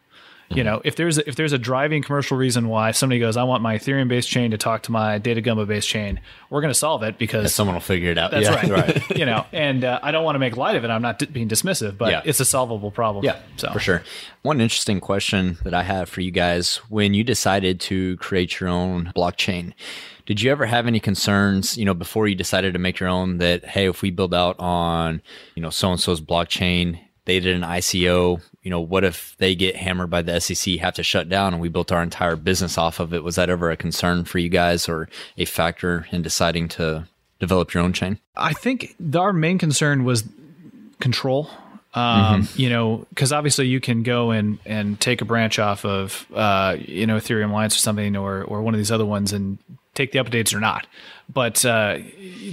You 0.48 0.62
know, 0.62 0.80
if 0.84 0.94
there's 0.94 1.18
a, 1.18 1.28
if 1.28 1.34
there's 1.34 1.52
a 1.52 1.58
driving 1.58 2.02
commercial 2.04 2.36
reason 2.36 2.68
why 2.68 2.92
somebody 2.92 3.18
goes, 3.18 3.36
"I 3.36 3.42
want 3.42 3.62
my 3.64 3.76
Ethereum 3.78 4.06
based 4.08 4.28
chain 4.28 4.52
to 4.52 4.56
talk 4.58 4.82
to 4.84 4.92
my 4.92 5.18
Data 5.18 5.40
Gumbo 5.40 5.66
based 5.66 5.88
chain," 5.88 6.20
we're 6.50 6.60
going 6.60 6.70
to 6.72 6.78
solve 6.78 7.02
it 7.02 7.18
because 7.18 7.52
Someone 7.52 7.74
will 7.74 7.80
figure 7.80 8.10
it 8.12 8.18
out. 8.18 8.30
that's 8.30 8.44
yeah. 8.46 8.70
right. 8.70 9.18
you 9.18 9.26
know, 9.26 9.44
and 9.52 9.82
uh, 9.84 9.98
I 10.02 10.12
don't 10.12 10.22
want 10.22 10.36
to 10.36 10.38
make 10.38 10.56
light 10.56 10.76
of 10.76 10.84
it. 10.84 10.90
I'm 10.90 11.02
not 11.02 11.18
d- 11.18 11.26
being 11.26 11.48
dismissive, 11.48 11.98
but 11.98 12.10
Yeah. 12.10 12.22
it's 12.24 12.38
a 12.38 12.44
solvable 12.44 12.92
problem. 12.92 13.24
Yeah, 13.24 13.40
so 13.56 13.72
for 13.72 13.80
sure. 13.80 14.02
One 14.42 14.60
interesting 14.60 15.00
question 15.00 15.58
that 15.64 15.74
I 15.74 15.82
have 15.82 16.08
for 16.08 16.20
you 16.20 16.30
guys: 16.30 16.76
When 16.88 17.12
you 17.12 17.24
decided 17.24 17.80
to 17.80 18.16
create 18.18 18.60
your 18.60 18.68
own 18.68 19.12
blockchain, 19.16 19.72
did 20.26 20.40
you 20.40 20.52
ever 20.52 20.66
have 20.66 20.86
any 20.86 21.00
concerns? 21.00 21.76
You 21.76 21.84
know, 21.86 21.94
before 21.94 22.28
you 22.28 22.36
decided 22.36 22.72
to 22.74 22.78
make 22.78 23.00
your 23.00 23.08
own, 23.08 23.38
that 23.38 23.64
hey, 23.64 23.88
if 23.88 24.00
we 24.00 24.10
build 24.10 24.32
out 24.32 24.54
on 24.60 25.22
you 25.56 25.62
know 25.62 25.70
so 25.70 25.90
and 25.90 26.00
so's 26.00 26.20
blockchain, 26.20 27.00
they 27.26 27.38
did 27.38 27.54
an 27.54 27.62
ICO. 27.62 28.40
You 28.62 28.70
know, 28.70 28.80
what 28.80 29.04
if 29.04 29.36
they 29.38 29.54
get 29.54 29.76
hammered 29.76 30.10
by 30.10 30.22
the 30.22 30.40
SEC, 30.40 30.76
have 30.78 30.94
to 30.94 31.02
shut 31.02 31.28
down, 31.28 31.52
and 31.52 31.60
we 31.60 31.68
built 31.68 31.92
our 31.92 32.02
entire 32.02 32.34
business 32.34 32.78
off 32.78 32.98
of 32.98 33.12
it? 33.12 33.22
Was 33.22 33.36
that 33.36 33.50
ever 33.50 33.70
a 33.70 33.76
concern 33.76 34.24
for 34.24 34.38
you 34.38 34.48
guys, 34.48 34.88
or 34.88 35.08
a 35.36 35.44
factor 35.44 36.06
in 36.10 36.22
deciding 36.22 36.68
to 36.70 37.06
develop 37.38 37.74
your 37.74 37.82
own 37.82 37.92
chain? 37.92 38.18
I 38.36 38.54
think 38.54 38.96
our 39.14 39.32
main 39.32 39.58
concern 39.58 40.04
was 40.04 40.24
control. 41.00 41.50
Um, 41.94 42.48
You 42.56 42.68
know, 42.68 43.06
because 43.10 43.32
obviously 43.32 43.68
you 43.68 43.80
can 43.80 44.02
go 44.02 44.30
and 44.30 44.58
and 44.66 45.00
take 45.00 45.22
a 45.22 45.24
branch 45.24 45.58
off 45.58 45.84
of 45.84 46.26
uh, 46.34 46.76
you 46.78 47.06
know 47.06 47.16
Ethereum 47.16 47.50
Alliance 47.50 47.76
or 47.76 47.80
something, 47.80 48.16
or 48.16 48.42
or 48.42 48.62
one 48.62 48.74
of 48.74 48.78
these 48.78 48.90
other 48.90 49.06
ones, 49.06 49.32
and 49.32 49.58
take 49.94 50.12
the 50.12 50.18
updates 50.18 50.54
or 50.54 50.60
not. 50.60 50.86
But 51.32 51.64
uh, 51.64 51.98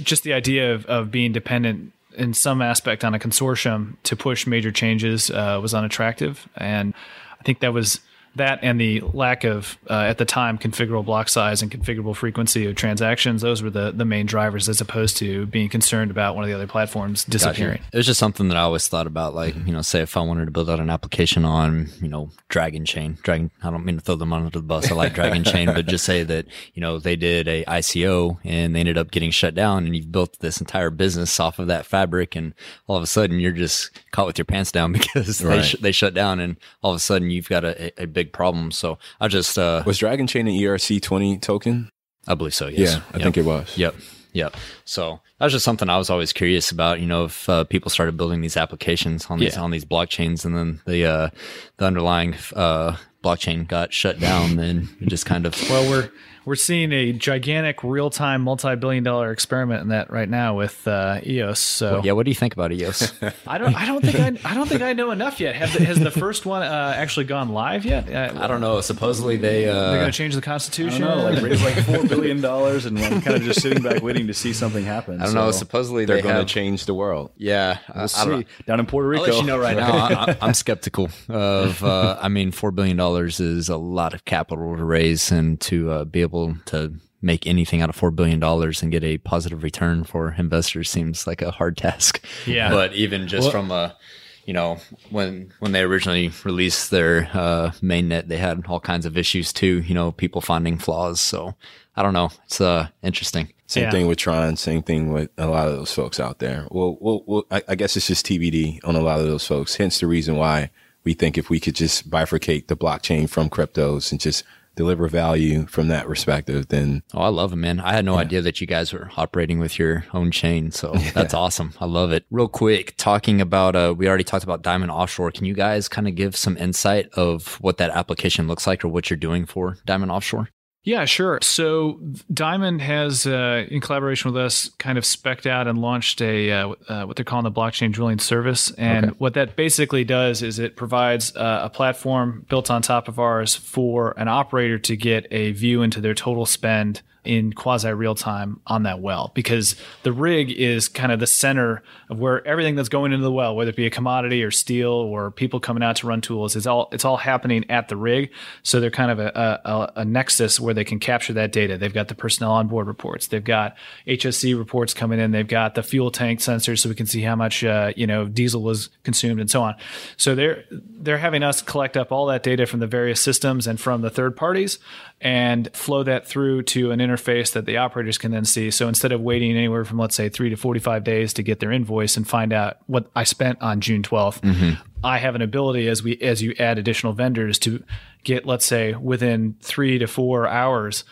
just 0.02 0.22
the 0.24 0.32
idea 0.32 0.74
of, 0.74 0.86
of 0.86 1.10
being 1.10 1.32
dependent 1.32 1.92
in 2.16 2.34
some 2.34 2.62
aspect 2.62 3.04
on 3.04 3.14
a 3.14 3.18
consortium 3.18 3.96
to 4.04 4.16
push 4.16 4.46
major 4.46 4.72
changes 4.72 5.30
uh, 5.30 5.58
was 5.60 5.74
unattractive, 5.74 6.48
and 6.56 6.94
I 7.40 7.42
think 7.44 7.60
that 7.60 7.72
was 7.72 8.00
that 8.36 8.58
and 8.62 8.80
the 8.80 9.00
lack 9.00 9.44
of 9.44 9.78
uh, 9.88 9.94
at 9.94 10.18
the 10.18 10.24
time 10.24 10.58
configurable 10.58 11.04
block 11.04 11.28
size 11.28 11.62
and 11.62 11.70
configurable 11.70 12.14
frequency 12.16 12.66
of 12.66 12.74
transactions 12.74 13.42
those 13.42 13.62
were 13.62 13.70
the 13.70 13.92
the 13.92 14.04
main 14.04 14.26
drivers 14.26 14.68
as 14.68 14.80
opposed 14.80 15.16
to 15.16 15.46
being 15.46 15.68
concerned 15.68 16.10
about 16.10 16.34
one 16.34 16.44
of 16.44 16.48
the 16.48 16.54
other 16.54 16.66
platforms 16.66 17.24
disappearing 17.24 17.80
It 17.92 17.96
was 17.96 18.06
just 18.06 18.18
something 18.20 18.48
that 18.48 18.56
I 18.56 18.60
always 18.62 18.88
thought 18.88 19.06
about. 19.06 19.34
Like, 19.34 19.54
you 19.66 19.72
know, 19.72 19.82
say 19.82 20.00
if 20.00 20.16
I 20.16 20.20
wanted 20.20 20.46
to 20.46 20.50
build 20.50 20.70
out 20.70 20.80
an 20.80 20.90
application 20.90 21.44
on, 21.44 21.88
you 22.00 22.08
know, 22.08 22.30
Dragon 22.48 22.84
Chain, 22.84 23.18
Dragon, 23.22 23.50
I 23.62 23.70
don't 23.70 23.84
mean 23.84 23.96
to 23.96 24.00
throw 24.00 24.16
them 24.16 24.32
under 24.32 24.50
the 24.50 24.62
bus. 24.62 24.90
I 24.90 24.94
like 24.94 25.14
Dragon 25.14 25.44
Chain, 25.52 25.66
but 25.66 25.86
just 25.86 26.04
say 26.04 26.22
that, 26.24 26.46
you 26.74 26.80
know, 26.80 26.98
they 26.98 27.16
did 27.16 27.48
a 27.48 27.64
ICO 27.64 28.38
and 28.44 28.74
they 28.74 28.80
ended 28.80 28.98
up 28.98 29.10
getting 29.10 29.30
shut 29.30 29.54
down 29.54 29.84
and 29.84 29.94
you've 29.94 30.10
built 30.12 30.38
this 30.40 30.60
entire 30.60 30.90
business 30.90 31.38
off 31.38 31.58
of 31.58 31.66
that 31.68 31.86
fabric. 31.86 32.34
And 32.34 32.54
all 32.86 32.96
of 32.96 33.02
a 33.02 33.06
sudden 33.06 33.38
you're 33.38 33.52
just 33.52 33.90
caught 34.10 34.26
with 34.26 34.38
your 34.38 34.44
pants 34.44 34.72
down 34.72 34.92
because 34.98 35.38
they, 35.38 35.62
sh- 35.62 35.76
they 35.80 35.92
shut 35.92 36.14
down 36.14 36.40
and 36.40 36.56
all 36.82 36.92
of 36.92 36.96
a 36.96 37.00
sudden 37.00 37.30
you've 37.30 37.48
got 37.48 37.64
a, 37.64 38.02
a 38.02 38.06
big 38.06 38.23
problem. 38.32 38.70
So 38.70 38.98
I 39.20 39.28
just, 39.28 39.58
uh, 39.58 39.82
Was 39.86 39.98
Dragon 39.98 40.26
Chain 40.26 40.46
an 40.46 40.54
ERC 40.54 41.00
twenty 41.02 41.38
token? 41.38 41.88
I 42.26 42.34
believe 42.34 42.54
so. 42.54 42.68
Yes. 42.68 42.94
Yeah, 42.94 43.00
I 43.12 43.16
Yep. 43.18 43.22
think 43.22 43.36
it 43.38 43.44
was. 43.44 43.76
Yep. 43.76 43.94
Yep. 44.32 44.56
So 44.84 45.20
that 45.38 45.44
was 45.46 45.52
just 45.52 45.64
something 45.64 45.88
I 45.88 45.96
was 45.98 46.10
always 46.10 46.32
curious 46.32 46.70
about. 46.72 47.00
You 47.00 47.06
know, 47.06 47.24
if 47.26 47.48
uh, 47.48 47.64
people 47.64 47.90
started 47.90 48.16
building 48.16 48.40
these 48.40 48.56
applications 48.56 49.26
on 49.26 49.38
these 49.38 49.54
Yeah. 49.54 49.62
on 49.62 49.70
these 49.70 49.84
blockchains, 49.84 50.44
and 50.44 50.56
then 50.56 50.80
the 50.86 51.04
uh, 51.06 51.28
the 51.76 51.84
underlying 51.84 52.34
uh, 52.56 52.96
blockchain 53.22 53.68
got 53.68 53.92
shut 53.92 54.18
down, 54.18 54.56
then 54.56 54.88
it 55.00 55.08
just 55.08 55.24
kind 55.26 55.46
of 55.46 55.54
well 55.70 55.88
we're 55.88 56.10
we're 56.44 56.54
seeing 56.56 56.92
a 56.92 57.12
gigantic 57.12 57.82
real-time 57.82 58.42
multi-billion 58.42 59.02
dollar 59.04 59.30
experiment 59.30 59.82
in 59.82 59.88
that 59.88 60.10
right 60.10 60.28
now 60.28 60.54
with 60.56 60.86
uh, 60.86 61.20
eos 61.24 61.58
so 61.58 62.00
yeah. 62.04 62.12
What 62.12 62.24
do 62.24 62.30
you 62.30 62.34
think 62.34 62.52
about 62.54 62.72
EOS? 62.72 63.12
I 63.46 63.58
don't. 63.58 63.74
I 63.74 63.86
don't 63.86 64.04
think 64.04 64.18
I. 64.18 64.50
I 64.50 64.54
don't 64.54 64.68
think 64.68 64.82
I 64.82 64.92
know 64.92 65.10
enough 65.10 65.40
yet. 65.40 65.54
Have 65.56 65.72
the, 65.72 65.84
has 65.84 65.98
the 65.98 66.10
first 66.10 66.46
one 66.46 66.62
uh, 66.62 66.94
actually 66.96 67.24
gone 67.26 67.48
live 67.50 67.84
yet? 67.84 68.08
Uh, 68.12 68.40
I 68.42 68.46
don't 68.46 68.60
know. 68.60 68.80
Supposedly 68.80 69.36
they 69.36 69.64
They're 69.64 69.74
uh, 69.74 69.94
going 69.94 70.06
to 70.06 70.12
change 70.12 70.34
the 70.34 70.40
I 70.40 70.44
constitution. 70.44 71.00
don't 71.02 71.18
know, 71.18 71.24
like 71.30 71.42
raise 71.42 71.62
like 71.62 71.74
four 71.84 72.04
billion 72.08 72.40
dollars, 72.40 72.84
and 72.86 72.98
I'm 72.98 73.20
kind 73.22 73.36
of 73.36 73.42
just 73.42 73.60
sitting 73.62 73.82
back 73.82 74.02
waiting 74.02 74.26
to 74.26 74.34
see 74.34 74.52
something 74.52 74.84
happen. 74.84 75.20
I 75.20 75.24
don't 75.26 75.34
know. 75.34 75.50
Supposedly 75.50 76.04
They're 76.04 76.16
they 76.16 76.22
going 76.22 76.44
to 76.46 76.52
change 76.52 76.86
the 76.86 76.94
world. 76.94 77.32
yeah. 77.36 77.78
I- 77.88 77.92
we'll 77.94 78.02
I 78.02 78.06
see. 78.06 78.30
don't- 78.30 78.46
Down 78.66 78.80
in 78.80 78.86
Puerto 78.86 79.06
I'll 79.06 79.10
Rico, 79.24 79.24
let 79.32 79.40
you 79.40 79.46
know 79.46 79.58
right 79.58 79.76
now. 79.84 79.92
I, 79.92 80.30
I, 80.32 80.36
I'm 80.42 80.54
skeptical 80.54 81.10
of. 81.28 81.82
Uh, 81.82 82.18
I 82.20 82.28
mean, 82.28 82.50
four 82.52 82.70
billion 82.70 82.96
dollars 82.96 83.40
is 83.40 83.68
a 83.68 83.76
lot 83.76 84.14
of 84.14 84.24
capital 84.24 84.76
to 84.76 84.84
raise, 84.84 85.30
and 85.30 85.60
to 85.62 85.90
uh, 85.90 86.04
be 86.04 86.20
able 86.22 86.33
to 86.66 86.94
make 87.22 87.46
anything 87.46 87.80
out 87.80 87.88
of 87.88 87.96
four 87.96 88.10
billion 88.10 88.38
dollars 88.38 88.82
and 88.82 88.92
get 88.92 89.02
a 89.02 89.18
positive 89.18 89.62
return 89.62 90.04
for 90.04 90.34
investors 90.38 90.90
seems 90.90 91.26
like 91.26 91.40
a 91.42 91.50
hard 91.50 91.76
task. 91.76 92.22
Yeah. 92.46 92.70
But 92.70 92.92
even 92.94 93.26
just 93.28 93.50
from 93.50 93.70
a, 93.70 93.96
you 94.44 94.52
know, 94.52 94.78
when 95.10 95.52
when 95.60 95.72
they 95.72 95.80
originally 95.82 96.30
released 96.44 96.90
their 96.90 97.30
uh, 97.32 97.70
mainnet, 97.82 98.28
they 98.28 98.36
had 98.36 98.66
all 98.68 98.80
kinds 98.80 99.06
of 99.06 99.16
issues 99.16 99.52
too. 99.52 99.80
You 99.80 99.94
know, 99.94 100.12
people 100.12 100.40
finding 100.42 100.76
flaws. 100.78 101.20
So 101.20 101.54
I 101.96 102.02
don't 102.02 102.12
know. 102.12 102.30
It's 102.44 102.60
uh, 102.60 102.88
interesting. 103.02 103.48
Same 103.66 103.84
Yeah. 103.84 103.90
thing 103.90 104.06
with 104.06 104.18
Tron. 104.18 104.56
Same 104.56 104.82
thing 104.82 105.10
with 105.12 105.30
a 105.38 105.46
lot 105.46 105.68
of 105.68 105.76
those 105.76 105.92
folks 105.92 106.20
out 106.20 106.38
there. 106.40 106.66
Well, 106.70 106.98
well, 107.00 107.22
well 107.26 107.44
I, 107.50 107.62
I 107.68 107.74
guess 107.74 107.96
it's 107.96 108.06
just 108.08 108.26
TBD 108.26 108.80
on 108.84 108.96
a 108.96 109.00
lot 109.00 109.20
of 109.20 109.26
those 109.26 109.46
folks. 109.46 109.76
Hence 109.76 110.00
the 110.00 110.06
reason 110.06 110.36
why 110.36 110.70
we 111.04 111.14
think 111.14 111.38
if 111.38 111.48
we 111.48 111.60
could 111.60 111.74
just 111.74 112.10
bifurcate 112.10 112.66
the 112.66 112.76
blockchain 112.76 113.28
from 113.28 113.48
cryptos 113.48 114.10
and 114.10 114.20
just 114.20 114.44
deliver 114.76 115.08
value 115.08 115.66
from 115.66 115.88
that 115.88 116.06
perspective, 116.06 116.68
then 116.68 117.02
Oh, 117.14 117.22
I 117.22 117.28
love 117.28 117.52
it, 117.52 117.56
man. 117.56 117.80
I 117.80 117.92
had 117.92 118.04
no 118.04 118.16
idea 118.16 118.42
that 118.42 118.60
you 118.60 118.66
guys 118.66 118.92
were 118.92 119.10
operating 119.16 119.58
with 119.58 119.78
your 119.78 120.04
own 120.12 120.30
chain. 120.30 120.70
So 120.70 120.92
that's 121.14 121.34
awesome. 121.34 121.72
I 121.80 121.86
love 121.86 122.12
it. 122.12 122.24
Real 122.30 122.48
quick, 122.48 122.94
talking 122.96 123.40
about, 123.40 123.76
uh, 123.76 123.94
we 123.96 124.08
already 124.08 124.24
talked 124.24 124.44
about 124.44 124.62
Diamond 124.62 124.90
Offshore. 124.90 125.30
Can 125.30 125.44
you 125.44 125.54
guys 125.54 125.88
kind 125.88 126.08
of 126.08 126.14
give 126.14 126.36
some 126.36 126.56
insight 126.56 127.08
of 127.14 127.54
what 127.60 127.78
that 127.78 127.90
application 127.90 128.46
looks 128.48 128.66
like 128.66 128.84
or 128.84 128.88
what 128.88 129.10
you're 129.10 129.16
doing 129.16 129.46
for 129.46 129.76
Diamond 129.84 130.10
Offshore? 130.12 130.48
Yeah, 130.84 131.06
sure. 131.06 131.38
So 131.40 131.98
Diamond 132.32 132.82
has, 132.82 133.26
uh, 133.26 133.64
in 133.70 133.80
collaboration 133.80 134.30
with 134.30 134.42
us, 134.42 134.68
kind 134.78 134.98
of 134.98 135.04
specced 135.04 135.46
out 135.46 135.66
and 135.66 135.78
launched 135.78 136.20
a 136.20 136.52
uh, 136.52 136.74
uh, 136.88 137.04
what 137.04 137.16
they're 137.16 137.24
calling 137.24 137.44
the 137.44 137.50
blockchain 137.50 137.90
drilling 137.90 138.18
service. 138.18 138.70
And 138.72 139.12
what 139.12 139.32
that 139.32 139.56
basically 139.56 140.04
does 140.04 140.42
is 140.42 140.58
it 140.58 140.76
provides 140.76 141.34
uh, 141.36 141.60
a 141.62 141.70
platform 141.70 142.44
built 142.50 142.70
on 142.70 142.82
top 142.82 143.08
of 143.08 143.18
ours 143.18 143.54
for 143.54 144.12
an 144.18 144.28
operator 144.28 144.78
to 144.80 144.94
get 144.94 145.26
a 145.30 145.52
view 145.52 145.82
into 145.82 146.02
their 146.02 146.14
total 146.14 146.44
spend 146.44 147.00
in 147.24 147.52
quasi 147.52 147.90
real 147.90 148.14
time 148.14 148.60
on 148.66 148.82
that 148.84 149.00
well 149.00 149.32
because 149.34 149.76
the 150.02 150.12
rig 150.12 150.50
is 150.50 150.88
kind 150.88 151.10
of 151.10 151.20
the 151.20 151.26
center 151.26 151.82
of 152.08 152.18
where 152.18 152.46
everything 152.46 152.74
that's 152.74 152.88
going 152.88 153.12
into 153.12 153.24
the 153.24 153.32
well, 153.32 153.56
whether 153.56 153.70
it 153.70 153.76
be 153.76 153.86
a 153.86 153.90
commodity 153.90 154.42
or 154.42 154.50
steel 154.50 154.92
or 154.92 155.30
people 155.30 155.60
coming 155.60 155.82
out 155.82 155.96
to 155.96 156.06
run 156.06 156.20
tools, 156.20 156.56
it's 156.56 156.66
all 156.66 156.88
it's 156.92 157.04
all 157.04 157.16
happening 157.16 157.64
at 157.70 157.88
the 157.88 157.96
rig. 157.96 158.30
So 158.62 158.80
they're 158.80 158.90
kind 158.90 159.10
of 159.10 159.18
a, 159.18 159.60
a, 159.64 160.00
a 160.00 160.04
nexus 160.04 160.60
where 160.60 160.74
they 160.74 160.84
can 160.84 161.00
capture 161.00 161.32
that 161.34 161.52
data. 161.52 161.78
They've 161.78 161.92
got 161.92 162.08
the 162.08 162.14
personnel 162.14 162.52
on 162.52 162.68
board 162.68 162.86
reports, 162.86 163.28
they've 163.28 163.42
got 163.42 163.76
HSE 164.06 164.56
reports 164.56 164.94
coming 164.94 165.18
in, 165.18 165.30
they've 165.30 165.46
got 165.46 165.74
the 165.74 165.82
fuel 165.82 166.10
tank 166.10 166.40
sensors 166.40 166.80
so 166.80 166.88
we 166.88 166.94
can 166.94 167.06
see 167.06 167.22
how 167.22 167.36
much 167.36 167.64
uh, 167.64 167.92
you 167.96 168.06
know 168.06 168.26
diesel 168.26 168.62
was 168.62 168.90
consumed 169.02 169.40
and 169.40 169.50
so 169.50 169.62
on. 169.62 169.74
So 170.16 170.34
they're 170.34 170.64
they're 170.70 171.18
having 171.18 171.42
us 171.42 171.62
collect 171.62 171.96
up 171.96 172.12
all 172.12 172.26
that 172.26 172.42
data 172.42 172.66
from 172.66 172.80
the 172.80 172.86
various 172.86 173.20
systems 173.20 173.66
and 173.66 173.80
from 173.80 174.02
the 174.02 174.10
third 174.10 174.36
parties 174.36 174.78
and 175.24 175.74
flow 175.74 176.02
that 176.02 176.26
through 176.26 176.62
to 176.62 176.90
an 176.90 177.00
interface 177.00 177.52
that 177.52 177.64
the 177.64 177.78
operators 177.78 178.18
can 178.18 178.30
then 178.30 178.44
see. 178.44 178.70
So 178.70 178.88
instead 178.88 179.10
of 179.10 179.22
waiting 179.22 179.56
anywhere 179.56 179.86
from 179.86 179.98
let's 179.98 180.14
say 180.14 180.28
3 180.28 180.50
to 180.50 180.56
45 180.56 181.02
days 181.02 181.32
to 181.32 181.42
get 181.42 181.60
their 181.60 181.72
invoice 181.72 182.18
and 182.18 182.28
find 182.28 182.52
out 182.52 182.76
what 182.86 183.10
I 183.16 183.24
spent 183.24 183.60
on 183.62 183.80
June 183.80 184.02
12th, 184.02 184.42
mm-hmm. 184.42 184.82
I 185.02 185.18
have 185.18 185.34
an 185.34 185.40
ability 185.40 185.88
as 185.88 186.02
we 186.02 186.18
as 186.18 186.42
you 186.42 186.54
add 186.58 186.78
additional 186.78 187.14
vendors 187.14 187.58
to 187.60 187.82
get 188.22 188.44
let's 188.44 188.66
say 188.66 188.92
within 188.92 189.56
3 189.62 189.98
to 189.98 190.06
4 190.06 190.46
hours 190.46 191.04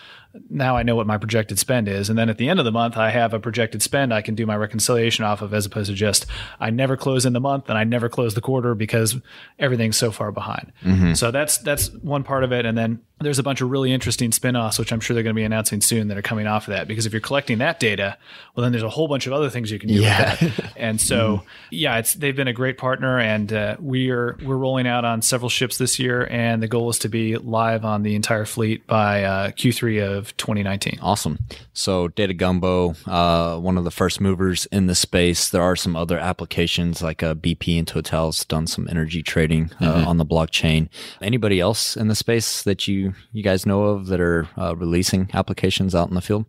now 0.49 0.77
I 0.77 0.83
know 0.83 0.97
what 0.97 1.07
my 1.07 1.19
projected 1.19 1.59
spend 1.59 1.89
is. 1.89 2.09
And 2.09 2.19
then 2.19 2.29
at 2.29 2.39
the 2.39 2.49
end 2.49 2.59
of 2.59 2.65
the 2.65 2.73
month, 2.73 2.97
I 2.97 3.11
have 3.11 3.35
a 3.35 3.41
projected 3.41 3.83
spend 3.83 4.13
I 4.13 4.23
can 4.23 4.35
do 4.35 4.47
my 4.47 4.57
reconciliation 4.57 5.25
off 5.25 5.43
of 5.43 5.53
as 5.53 5.67
opposed 5.67 5.91
to 5.91 5.95
just 5.95 6.27
I 6.61 6.71
never 6.71 6.97
close 6.97 7.25
in 7.25 7.33
the 7.33 7.41
month 7.41 7.69
and 7.69 7.79
I 7.79 7.85
never 7.85 8.09
close 8.09 8.35
the 8.35 8.41
quarter 8.41 8.75
because 8.75 9.17
everything's 9.59 9.97
so 9.97 10.11
far 10.11 10.33
behind. 10.33 10.73
Mm-hmm. 10.83 11.15
So 11.15 11.31
that's 11.31 11.59
that's 11.59 11.91
one 11.93 12.25
part 12.25 12.45
of 12.45 12.53
it. 12.53 12.67
And 12.67 12.77
then 12.77 13.01
there's 13.23 13.39
a 13.39 13.43
bunch 13.43 13.61
of 13.61 13.71
really 13.71 13.93
interesting 13.93 14.33
spin-offs, 14.33 14.79
which 14.79 14.93
I'm 14.93 15.01
sure 15.01 15.15
they're 15.15 15.23
going 15.23 15.35
to 15.35 15.39
be 15.39 15.45
announcing 15.45 15.81
soon 15.81 16.09
that 16.09 16.19
are 16.19 16.23
coming 16.23 16.47
off 16.47 16.67
of 16.69 16.73
that. 16.73 16.89
Because 16.89 17.07
if 17.07 17.13
you're 17.13 17.21
collecting 17.21 17.59
that 17.59 17.79
data, 17.79 18.19
well, 18.55 18.63
then 18.63 18.73
there's 18.73 18.83
a 18.83 18.89
whole 18.89 19.09
bunch 19.09 19.27
of 19.27 19.33
other 19.33 19.49
things 19.49 19.71
you 19.71 19.79
can 19.79 19.89
do 19.89 19.95
yeah. 19.95 20.37
with 20.41 20.57
that. 20.57 20.73
And 20.83 21.01
so, 21.01 21.39
mm. 21.39 21.45
yeah, 21.71 21.99
it's 21.99 22.15
they've 22.15 22.35
been 22.35 22.49
a 22.49 22.53
great 22.53 22.77
partner, 22.77 23.19
and 23.19 23.53
uh, 23.53 23.77
we 23.79 24.11
are 24.11 24.37
we're 24.43 24.57
rolling 24.57 24.87
out 24.87 25.05
on 25.05 25.23
several 25.23 25.49
ships 25.49 25.79
this 25.79 25.99
year, 25.99 26.27
and 26.29 26.61
the 26.63 26.67
goal 26.67 26.91
is 26.91 26.99
to 27.01 27.09
be 27.09 27.37
live 27.37 27.85
on 27.85 28.03
the 28.03 28.17
entire 28.17 28.45
fleet 28.45 28.87
by 28.87 29.23
uh, 29.23 29.51
Q3 29.51 30.03
of 30.05 30.22
2019. 30.37 30.99
Awesome. 31.03 31.39
So, 31.73 32.09
Data 32.09 32.35
Gumbo, 32.35 32.95
uh, 33.07 33.59
one 33.59 33.79
of 33.79 33.85
the 33.85 33.91
first 33.91 34.21
movers 34.21 34.67
in 34.67 34.87
the 34.87 34.95
space. 34.95 35.49
There 35.49 35.63
are 35.63 35.77
some 35.77 35.97
other 35.97 36.19
applications 36.19 37.03
like 37.03 37.23
uh, 37.23 37.35
BP 37.35 37.79
and 37.79 37.87
Total's 37.87 38.45
done 38.45 38.67
some 38.67 38.87
energy 38.89 39.23
trading 39.23 39.71
uh, 39.81 39.93
mm-hmm. 39.93 40.09
on 40.09 40.19
the 40.19 40.27
blockchain. 40.27 40.89
Anybody 41.21 41.61
else 41.61 41.97
in 41.97 42.09
the 42.09 42.15
space 42.15 42.63
that 42.63 42.89
you 42.89 43.15
you 43.33 43.43
guys 43.43 43.67
know 43.67 43.85
of 43.85 44.07
that 44.07 44.21
are 44.21 44.49
uh, 44.57 44.75
releasing 44.77 45.31
applications 45.35 45.95
out 45.95 46.09
in 46.09 46.15
the 46.15 46.21
field? 46.21 46.47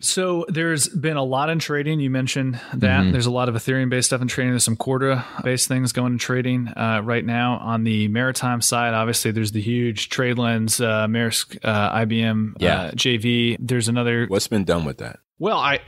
So 0.00 0.44
there's 0.48 0.88
been 0.88 1.16
a 1.16 1.22
lot 1.22 1.50
in 1.50 1.58
trading. 1.58 2.00
You 2.00 2.10
mentioned 2.10 2.60
that 2.74 3.02
mm-hmm. 3.02 3.12
there's 3.12 3.26
a 3.26 3.30
lot 3.30 3.48
of 3.48 3.54
Ethereum 3.54 3.90
based 3.90 4.06
stuff 4.06 4.20
in 4.20 4.28
trading. 4.28 4.52
There's 4.52 4.64
some 4.64 4.76
Corda 4.76 5.24
based 5.42 5.68
things 5.68 5.92
going 5.92 6.14
in 6.14 6.18
trading 6.18 6.68
uh, 6.68 7.00
right 7.02 7.24
now. 7.24 7.58
On 7.58 7.84
the 7.84 8.08
maritime 8.08 8.60
side, 8.60 8.92
obviously 8.92 9.30
there's 9.30 9.52
the 9.52 9.62
huge 9.62 10.10
TradeLens, 10.10 10.84
uh, 10.84 11.06
Maersk, 11.06 11.58
uh, 11.62 11.92
IBM, 12.04 12.54
yeah. 12.58 12.82
Uh, 12.82 12.90
JV. 12.92 13.56
There's 13.60 13.88
another. 13.88 14.26
What's 14.26 14.48
been 14.48 14.64
done 14.64 14.84
with 14.84 14.98
that? 14.98 15.20
Well, 15.40 15.58
I, 15.58 15.80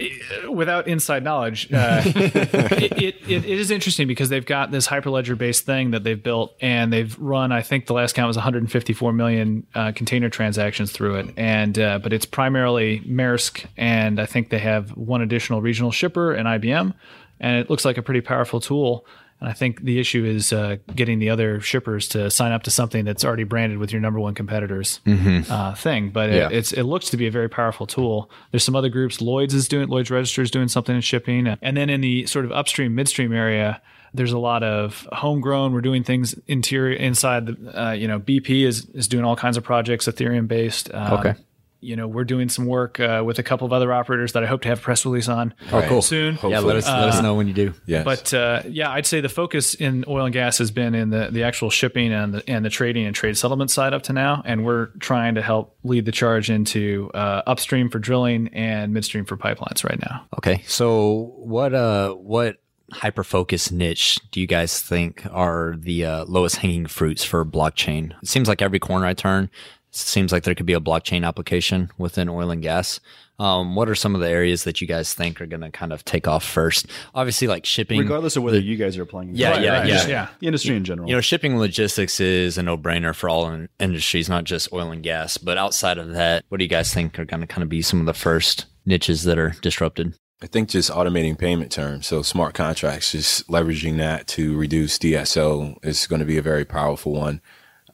without 0.51 0.89
inside 0.89 1.23
knowledge, 1.23 1.73
uh, 1.73 2.03
it, 2.05 2.93
it, 3.01 3.17
it 3.29 3.45
is 3.45 3.71
interesting 3.71 4.09
because 4.09 4.29
they've 4.29 4.45
got 4.45 4.73
this 4.73 4.89
Hyperledger 4.89 5.39
based 5.39 5.65
thing 5.65 5.93
that 5.93 6.03
they've 6.03 6.21
built, 6.21 6.57
and 6.61 6.93
they've 6.93 7.17
run. 7.19 7.53
I 7.53 7.63
think 7.63 7.87
the 7.87 7.93
last 7.93 8.17
count 8.17 8.27
was 8.27 8.37
154 8.37 9.13
million 9.13 9.65
uh, 9.75 9.93
container 9.93 10.29
transactions 10.29 10.91
through 10.91 11.17
it, 11.17 11.35
and 11.37 11.79
uh, 11.79 12.01
but 12.01 12.13
it's 12.13 12.27
primarily 12.27 13.01
Maersk, 13.07 13.65
and 13.77 14.21
I 14.21 14.27
think 14.27 14.51
they 14.51 14.59
have 14.59 14.91
one 14.97 15.23
additional 15.23 15.63
regional 15.63 15.93
shipper 15.93 16.33
and 16.33 16.49
IBM, 16.49 16.93
and 17.39 17.57
it 17.57 17.71
looks 17.71 17.85
like 17.85 17.99
a 17.99 18.03
pretty 18.03 18.23
powerful 18.23 18.59
tool. 18.59 19.07
And 19.41 19.49
I 19.49 19.53
think 19.53 19.83
the 19.83 19.99
issue 19.99 20.25
is 20.25 20.53
uh, 20.53 20.77
getting 20.95 21.19
the 21.19 21.31
other 21.31 21.61
shippers 21.61 22.09
to 22.09 22.31
sign 22.31 22.53
up 22.53 22.63
to 22.65 22.71
something 22.71 23.05
that's 23.05 23.25
already 23.25 23.45
branded 23.45 23.79
with 23.79 23.93
your 23.93 24.01
number 24.01 24.19
one 24.19 24.35
competitor's 24.35 25.01
mm-hmm. 25.07 25.51
uh, 25.51 25.75
thing. 25.75 26.11
But 26.11 26.31
yeah. 26.31 26.49
it, 26.51 26.73
it 26.73 26.85
looks 26.85 27.11
to 27.11 27.17
be 27.17 27.27
a 27.27 27.31
very 27.31 27.49
powerful 27.49 27.87
tool. 27.87 28.31
There's 28.51 28.65
some 28.65 28.77
other 28.77 28.89
groups. 28.89 29.21
Lloyd's 29.21 29.55
is 29.55 29.69
doing 29.69 29.89
Lloyd's 29.89 30.11
Register 30.11 30.43
is 30.43 30.51
doing 30.51 30.69
something 30.69 30.95
in 30.95 31.03
shipping, 31.03 31.47
and 31.61 31.77
then 31.77 31.91
in 31.91 32.01
the 32.01 32.27
sort 32.27 32.45
of 32.45 32.53
upstream 32.53 32.95
midstream 32.95 33.33
area. 33.33 33.81
There's 34.15 34.33
a 34.33 34.39
lot 34.39 34.63
of 34.63 35.07
homegrown. 35.13 35.75
We're 35.75 35.83
doing 35.83 36.03
things 36.03 36.35
interior 36.47 36.97
inside 36.97 37.45
the, 37.45 37.83
uh, 37.89 37.93
you 37.93 38.09
know, 38.09 38.19
BP 38.19 38.65
is 38.65 38.87
is 38.95 39.09
doing 39.09 39.27
all 39.27 39.37
kinds 39.37 39.59
of 39.59 39.65
projects, 39.65 40.07
Ethereum 40.07 40.49
based. 40.49 40.95
Um, 40.95 41.13
okay 41.13 41.35
you 41.81 41.97
know, 41.97 42.09
we're 42.09 42.25
doing 42.25 42.49
some 42.49 42.67
work 42.67 42.99
uh, 43.01 43.23
with 43.25 43.39
a 43.39 43.43
couple 43.43 43.67
of 43.67 43.73
other 43.73 43.93
operators 43.93 44.33
that 44.33 44.43
I 44.43 44.47
hope 44.47 44.63
to 44.63 44.69
have 44.69 44.79
a 44.79 44.83
press 44.83 45.05
release 45.05 45.29
on. 45.29 45.55
Oh, 45.73 45.83
cool. 45.83 46.03
Soon. 46.03 46.35
Hopefully. 46.35 46.53
Yeah, 46.53 46.61
let 46.61 46.77
us 46.77 46.87
let 46.87 47.09
us 47.09 47.23
know 47.23 47.35
when 47.35 47.47
you 47.47 47.55
do. 47.55 47.75
Yeah. 47.87 48.03
But 48.03 48.33
uh, 48.33 48.63
yeah, 48.69 48.91
I'd 48.91 49.07
say 49.07 49.21
the 49.21 49.29
focus 49.29 49.75
in 49.75 50.05
oil 50.09 50.25
and 50.25 50.33
gas 50.33 50.59
has 50.59 50.71
been 50.71 50.95
in 50.95 51.11
the 51.11 51.29
the 51.31 51.43
actual 51.43 51.71
shipping 51.71 52.13
and 52.13 52.35
the 52.35 52.49
and 52.49 52.65
the 52.65 52.71
trading 52.71 53.07
and 53.07 53.15
trade 53.15 53.37
settlement 53.37 53.71
side 53.71 53.93
up 53.95 54.03
to 54.05 54.13
now, 54.13 54.43
and 54.45 54.65
we're 54.65 54.87
trying 54.99 55.35
to 55.37 55.43
help 55.43 55.77
lead 55.85 56.05
the 56.05 56.13
charge 56.13 56.51
into 56.51 57.11
uh, 57.15 57.43
upstream 57.47 57.91
for 57.91 57.99
drilling 57.99 58.49
and 58.49 58.93
midstream 58.93 59.25
for 59.25 59.37
pipelines 59.37 59.85
right 59.85 60.01
now. 60.01 60.27
Okay, 60.39 60.63
so 60.67 61.35
what 61.37 61.75
uh 61.75 62.13
what 62.13 62.57
hyper 62.93 63.25
focus 63.25 63.71
niche 63.71 64.21
do 64.31 64.41
you 64.41 64.47
guys 64.47 64.81
think 64.81 65.27
are 65.33 65.75
the 65.77 66.05
uh, 66.05 66.25
lowest 66.27 66.57
hanging 66.57 66.87
fruits 66.87 67.25
for 67.25 67.45
blockchain? 67.45 68.13
It 68.23 68.29
seems 68.29 68.49
like 68.49 68.63
every 68.63 68.79
corner 68.79 69.07
I 69.07 69.15
turn, 69.15 69.51
seems 69.97 70.33
like 70.33 70.45
there 70.45 70.55
could 70.55 70.67
be 70.67 70.73
a 70.73 70.81
blockchain 70.81 71.27
application 71.27 71.91
within 71.99 72.29
oil 72.29 72.51
and 72.51 72.63
gas. 72.63 73.01
Um, 73.39 73.75
what 73.75 73.89
are 73.89 73.95
some 73.95 74.15
of 74.15 74.21
the 74.23 74.29
areas 74.29 74.65
that 74.65 74.81
you 74.81 74.87
guys 74.87 75.13
think 75.13 75.41
are 75.41 75.47
going 75.47 75.61
to 75.61 75.71
kind 75.71 75.93
of 75.93 76.05
take 76.05 76.27
off 76.27 76.43
first? 76.43 76.87
Obviously, 77.15 77.47
like 77.49 77.67
shipping, 77.67 77.99
regardless 77.99 78.37
of 78.37 78.43
whether 78.43 78.59
the, 78.59 78.65
you 78.65 78.77
guys 78.77 78.97
are 78.97 79.03
applying. 79.03 79.35
Yeah, 79.35 79.51
right, 79.51 79.63
yeah, 79.63 79.79
right, 79.79 79.89
yeah, 79.89 80.07
yeah. 80.07 80.29
The 80.41 80.47
industry 80.47 80.75
in 80.75 80.85
general. 80.85 81.09
You 81.09 81.17
know, 81.17 81.21
shipping 81.21 81.59
logistics 81.59 82.19
is 82.19 82.57
a 82.57 82.63
no-brainer 82.63 83.15
for 83.15 83.29
all 83.29 83.51
in- 83.51 83.69
industries, 83.79 84.29
not 84.29 84.45
just 84.45 84.73
oil 84.73 84.91
and 84.91 85.03
gas. 85.03 85.37
But 85.37 85.59
outside 85.59 85.99
of 85.99 86.13
that, 86.13 86.45
what 86.49 86.59
do 86.59 86.65
you 86.65 86.71
guys 86.71 86.95
think 86.95 87.19
are 87.19 87.27
going 87.27 87.43
to 87.43 87.47
kind 87.47 87.63
of 87.63 87.69
be 87.69 87.83
some 87.83 88.01
of 88.01 88.07
the 88.07 88.15
first 88.15 88.67
niches 88.87 89.25
that 89.25 89.39
are 89.39 89.51
disrupted? 89.61 90.15
I 90.43 90.47
think 90.47 90.69
just 90.69 90.91
automating 90.91 91.39
payment 91.39 91.73
terms. 91.73 92.07
So 92.07 92.23
smart 92.23 92.55
contracts, 92.55 93.13
just 93.13 93.49
leveraging 93.49 93.97
that 93.99 94.27
to 94.29 94.57
reduce 94.57 94.99
DSO 94.99 95.77
is 95.83 96.07
going 96.07 96.21
to 96.21 96.27
be 96.27 96.37
a 96.37 96.43
very 96.43 96.65
powerful 96.65 97.13
one. 97.13 97.41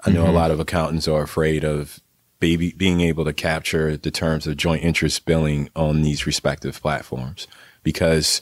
I 0.04 0.10
know 0.10 0.22
mm-hmm. 0.22 0.30
a 0.30 0.32
lot 0.32 0.50
of 0.50 0.60
accountants 0.60 1.06
are 1.08 1.22
afraid 1.22 1.64
of 1.64 2.00
baby, 2.40 2.72
being 2.76 3.00
able 3.00 3.24
to 3.24 3.32
capture 3.32 3.96
the 3.96 4.10
terms 4.10 4.46
of 4.46 4.56
joint 4.56 4.82
interest 4.82 5.24
billing 5.24 5.68
on 5.76 6.02
these 6.02 6.26
respective 6.26 6.80
platforms 6.82 7.46
because 7.84 8.40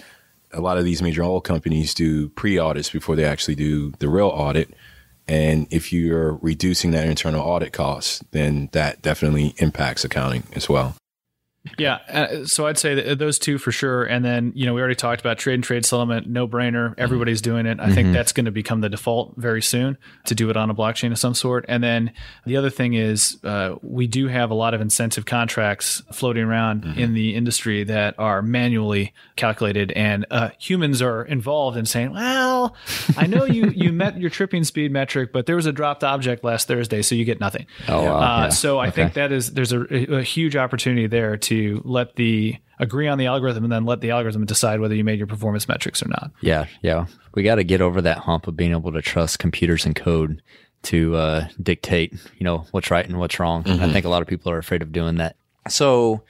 a 0.53 0.61
lot 0.61 0.79
of 0.79 0.85
these 0.85 1.03
major 1.03 1.23
oil 1.23 1.41
companies 1.41 1.93
do 1.95 2.31
pre 2.31 2.59
audits 2.59 2.91
before 2.91 3.15
they 3.15 3.25
actually 3.25 3.55
do 3.55 3.93
the 3.99 4.09
real 4.09 4.29
audit. 4.29 4.73
And 5.29 5.67
if 5.71 5.93
you're 5.93 6.35
reducing 6.37 6.91
that 6.93 7.07
internal 7.07 7.43
audit 7.43 7.73
cost, 7.73 8.23
then 8.33 8.69
that 8.73 9.03
definitely 9.03 9.55
impacts 9.59 10.05
accounting 10.05 10.45
as 10.55 10.69
well. 10.69 10.97
Yeah, 11.77 11.99
uh, 12.09 12.47
so 12.47 12.67
I'd 12.67 12.79
say 12.79 13.15
those 13.15 13.39
two 13.39 13.59
for 13.59 13.71
sure, 13.71 14.05
and 14.05 14.25
then 14.25 14.53
you 14.55 14.65
know 14.65 14.73
we 14.73 14.81
already 14.81 14.95
talked 14.95 15.21
about 15.21 15.37
trade 15.37 15.55
and 15.55 15.65
trade 15.65 15.85
settlement, 15.85 16.27
no 16.27 16.49
brainer. 16.49 16.95
Everybody's 16.97 17.43
doing 17.43 17.67
it. 17.67 17.79
I 17.79 17.85
mm-hmm. 17.85 17.95
think 17.95 18.13
that's 18.15 18.33
going 18.33 18.47
to 18.47 18.51
become 18.51 18.81
the 18.81 18.89
default 18.89 19.35
very 19.37 19.61
soon 19.61 19.99
to 20.25 20.35
do 20.35 20.49
it 20.49 20.57
on 20.57 20.71
a 20.71 20.75
blockchain 20.75 21.13
of 21.13 21.19
some 21.19 21.35
sort. 21.35 21.67
And 21.69 21.85
then 21.85 22.13
the 22.47 22.57
other 22.57 22.71
thing 22.71 22.95
is 22.95 23.37
uh, 23.45 23.75
we 23.83 24.07
do 24.07 24.29
have 24.29 24.51
a 24.51 24.55
lot 24.55 24.73
of 24.73 24.81
incentive 24.81 25.27
contracts 25.27 26.03
floating 26.13 26.45
around 26.45 26.83
mm-hmm. 26.83 26.99
in 26.99 27.13
the 27.13 27.35
industry 27.35 27.85
that 27.85 28.15
are 28.19 28.41
manually 28.41 29.13
calculated, 29.37 29.93
and 29.93 30.25
uh, 30.31 30.51
humans 30.59 31.03
are 31.03 31.25
involved 31.25 31.77
in 31.77 31.85
saying, 31.85 32.15
"Well, 32.15 32.75
I 33.19 33.27
know 33.27 33.45
you 33.45 33.69
you 33.75 33.93
met 33.93 34.19
your 34.19 34.31
tripping 34.31 34.65
speed 34.65 34.93
metric, 34.93 35.31
but 35.31 35.45
there 35.45 35.57
was 35.57 35.67
a 35.67 35.73
dropped 35.73 36.05
object 36.05 36.43
last 36.43 36.69
Thursday, 36.69 37.03
so 37.03 37.15
you 37.15 37.27
get 37.27 37.39
nothing." 37.39 37.67
Oh, 37.87 38.03
wow. 38.03 38.17
Uh, 38.17 38.43
yeah. 38.45 38.49
So 38.49 38.79
I 38.79 38.89
okay. 38.89 39.03
think 39.03 39.15
that 39.15 39.31
is 39.31 39.53
there's 39.53 39.75
a, 39.75 39.83
a 40.17 40.23
huge 40.23 40.57
opportunity 40.57 41.07
there 41.07 41.37
to 41.37 41.50
to 41.51 41.83
let 41.85 42.17
the 42.17 42.57
agree 42.79 43.09
on 43.09 43.19
the 43.19 43.27
algorithm 43.27 43.65
and 43.65 43.73
then 43.73 43.85
let 43.85 44.01
the 44.01 44.11
algorithm 44.11 44.47
decide 44.47 44.81
whether 44.81 44.95
you 44.95 45.05
made 45.05 45.19
your 45.19 45.27
performance 45.27 45.69
metrics 45.69 46.03
or 46.03 46.09
not. 46.09 46.31
Yeah, 46.41 46.67
yeah. 46.83 47.07
We 47.35 47.43
got 47.43 47.57
to 47.57 47.65
get 47.65 47.81
over 47.81 48.01
that 48.01 48.19
hump 48.19 48.47
of 48.47 48.57
being 48.57 48.71
able 48.71 48.93
to 48.93 49.03
trust 49.03 49.39
computers 49.39 49.85
and 49.85 49.95
code 49.95 50.43
to 50.85 51.15
uh, 51.17 51.49
dictate, 51.63 52.15
you 52.39 52.45
know, 52.45 52.65
what's 52.71 52.91
right 52.91 53.07
and 53.07 53.19
what's 53.19 53.39
wrong. 53.39 53.65
Mm-hmm. 53.65 53.83
I 53.83 53.93
think 53.93 54.07
a 54.07 54.09
lot 54.09 54.23
of 54.23 54.29
people 54.29 54.51
are 54.51 54.59
afraid 54.59 54.81
of 54.81 54.93
doing 54.93 55.17
that. 55.17 55.37
So 55.69 56.23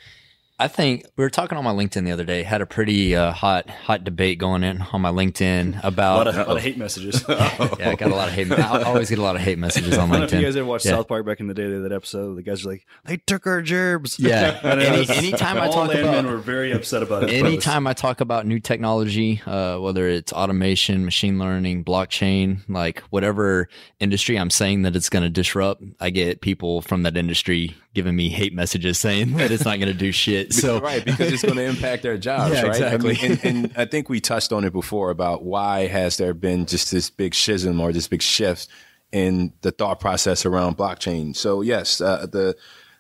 I 0.61 0.69
think 0.69 1.07
we 1.17 1.25
were 1.25 1.31
talking 1.31 1.57
on 1.57 1.65
my 1.65 1.73
LinkedIn 1.73 2.05
the 2.05 2.13
other 2.13 2.25
day. 2.25 2.43
Had 2.43 2.61
a 2.61 2.67
pretty 2.67 3.17
uh, 3.17 3.33
hot 3.33 3.71
hot 3.71 4.05
debate 4.05 4.39
going 4.39 4.63
in 4.63 4.83
on 4.83 5.01
my 5.01 5.11
LinkedIn 5.11 5.83
about 5.83 6.15
a 6.15 6.17
lot 6.17 6.29
of, 6.29 6.35
a 6.35 6.49
lot 6.51 6.57
of 6.59 6.63
hate 6.63 6.77
messages. 6.77 7.25
yeah, 7.29 7.79
I 7.81 7.95
got 7.95 8.11
a 8.11 8.15
lot 8.15 8.29
of 8.29 8.35
hate. 8.35 8.53
I 8.53 8.83
always 8.83 9.09
get 9.09 9.19
a 9.19 9.23
lot 9.23 9.37
of 9.37 9.43
hate 9.43 9.59
messages 9.59 9.97
on 9.97 10.11
LinkedIn. 10.11 10.13
I 10.13 10.19
don't 10.19 10.21
know 10.21 10.25
if 10.27 10.33
you 10.35 10.43
guys 10.43 10.57
ever 10.57 10.67
watched 10.67 10.85
yeah. 10.85 10.93
South 10.93 11.09
Park 11.09 11.25
back 11.25 11.41
in 11.41 11.47
the 11.47 11.55
day. 11.55 11.67
That 11.67 11.93
episode, 11.93 12.35
the 12.35 12.43
guys 12.43 12.67
are 12.67 12.69
like, 12.69 12.85
"They 13.07 13.17
took 13.17 13.47
our 13.47 13.63
gerbs." 13.63 14.19
Yeah. 14.19 14.61
Any, 14.81 15.09
anytime 15.09 15.57
I 15.57 15.69
talk 15.69 15.95
about, 15.95 16.25
were 16.27 16.37
very 16.37 16.73
upset 16.73 17.03
about 17.03 17.23
it. 17.25 17.31
Anytime 17.41 17.87
I 17.87 17.95
talk 17.95 18.21
about 18.21 18.47
new 18.47 18.61
technology, 18.61 19.41
uh, 19.47 19.79
whether 19.79 20.09
it's 20.09 20.31
automation, 20.31 21.07
machine 21.07 21.39
learning, 21.39 21.85
blockchain, 21.85 22.59
like 22.69 23.01
whatever 23.11 23.69
industry 23.99 24.39
I'm 24.39 24.51
saying 24.51 24.83
that 24.83 24.95
it's 24.95 25.09
going 25.09 25.23
to 25.23 25.31
disrupt, 25.31 25.83
I 26.01 26.11
get 26.11 26.43
people 26.43 26.83
from 26.83 27.03
that 27.05 27.17
industry 27.17 27.77
giving 27.95 28.15
me 28.15 28.29
hate 28.29 28.55
messages 28.55 28.99
saying 28.99 29.37
that 29.37 29.51
it's 29.51 29.65
not 29.65 29.79
going 29.79 29.93
to 29.93 29.99
do 29.99 30.13
shit 30.13 30.50
So 30.61 30.81
right, 30.81 31.05
because 31.05 31.33
it's 31.33 31.43
going 31.43 31.57
to 31.57 31.65
impact 31.65 32.03
their 32.03 32.19
jobs, 32.19 32.55
Yeah, 32.55 32.63
right? 32.63 32.71
exactly. 32.71 33.17
I 33.17 33.23
mean, 33.29 33.39
and, 33.45 33.45
and 33.45 33.73
I 33.77 33.85
think 33.85 34.09
we 34.09 34.21
touched 34.21 34.53
on 34.53 34.65
it 34.65 34.73
before 34.73 35.11
about 35.11 35.45
why 35.45 35.87
has 35.87 36.17
there 36.17 36.35
been 36.35 36.67
just 36.67 36.91
this 36.91 37.09
big 37.09 37.35
schism 37.35 37.81
or 37.81 37.93
this 37.93 38.09
big 38.09 38.21
shift 38.23 38.69
in 39.13 39.53
the 39.63 39.71
thought 39.71 40.01
process 40.01 40.45
around 40.45 40.77
blockchain. 40.77 41.35
So 41.37 41.63
yes, 41.63 42.01
uh, 42.01 42.27
the 42.31 42.57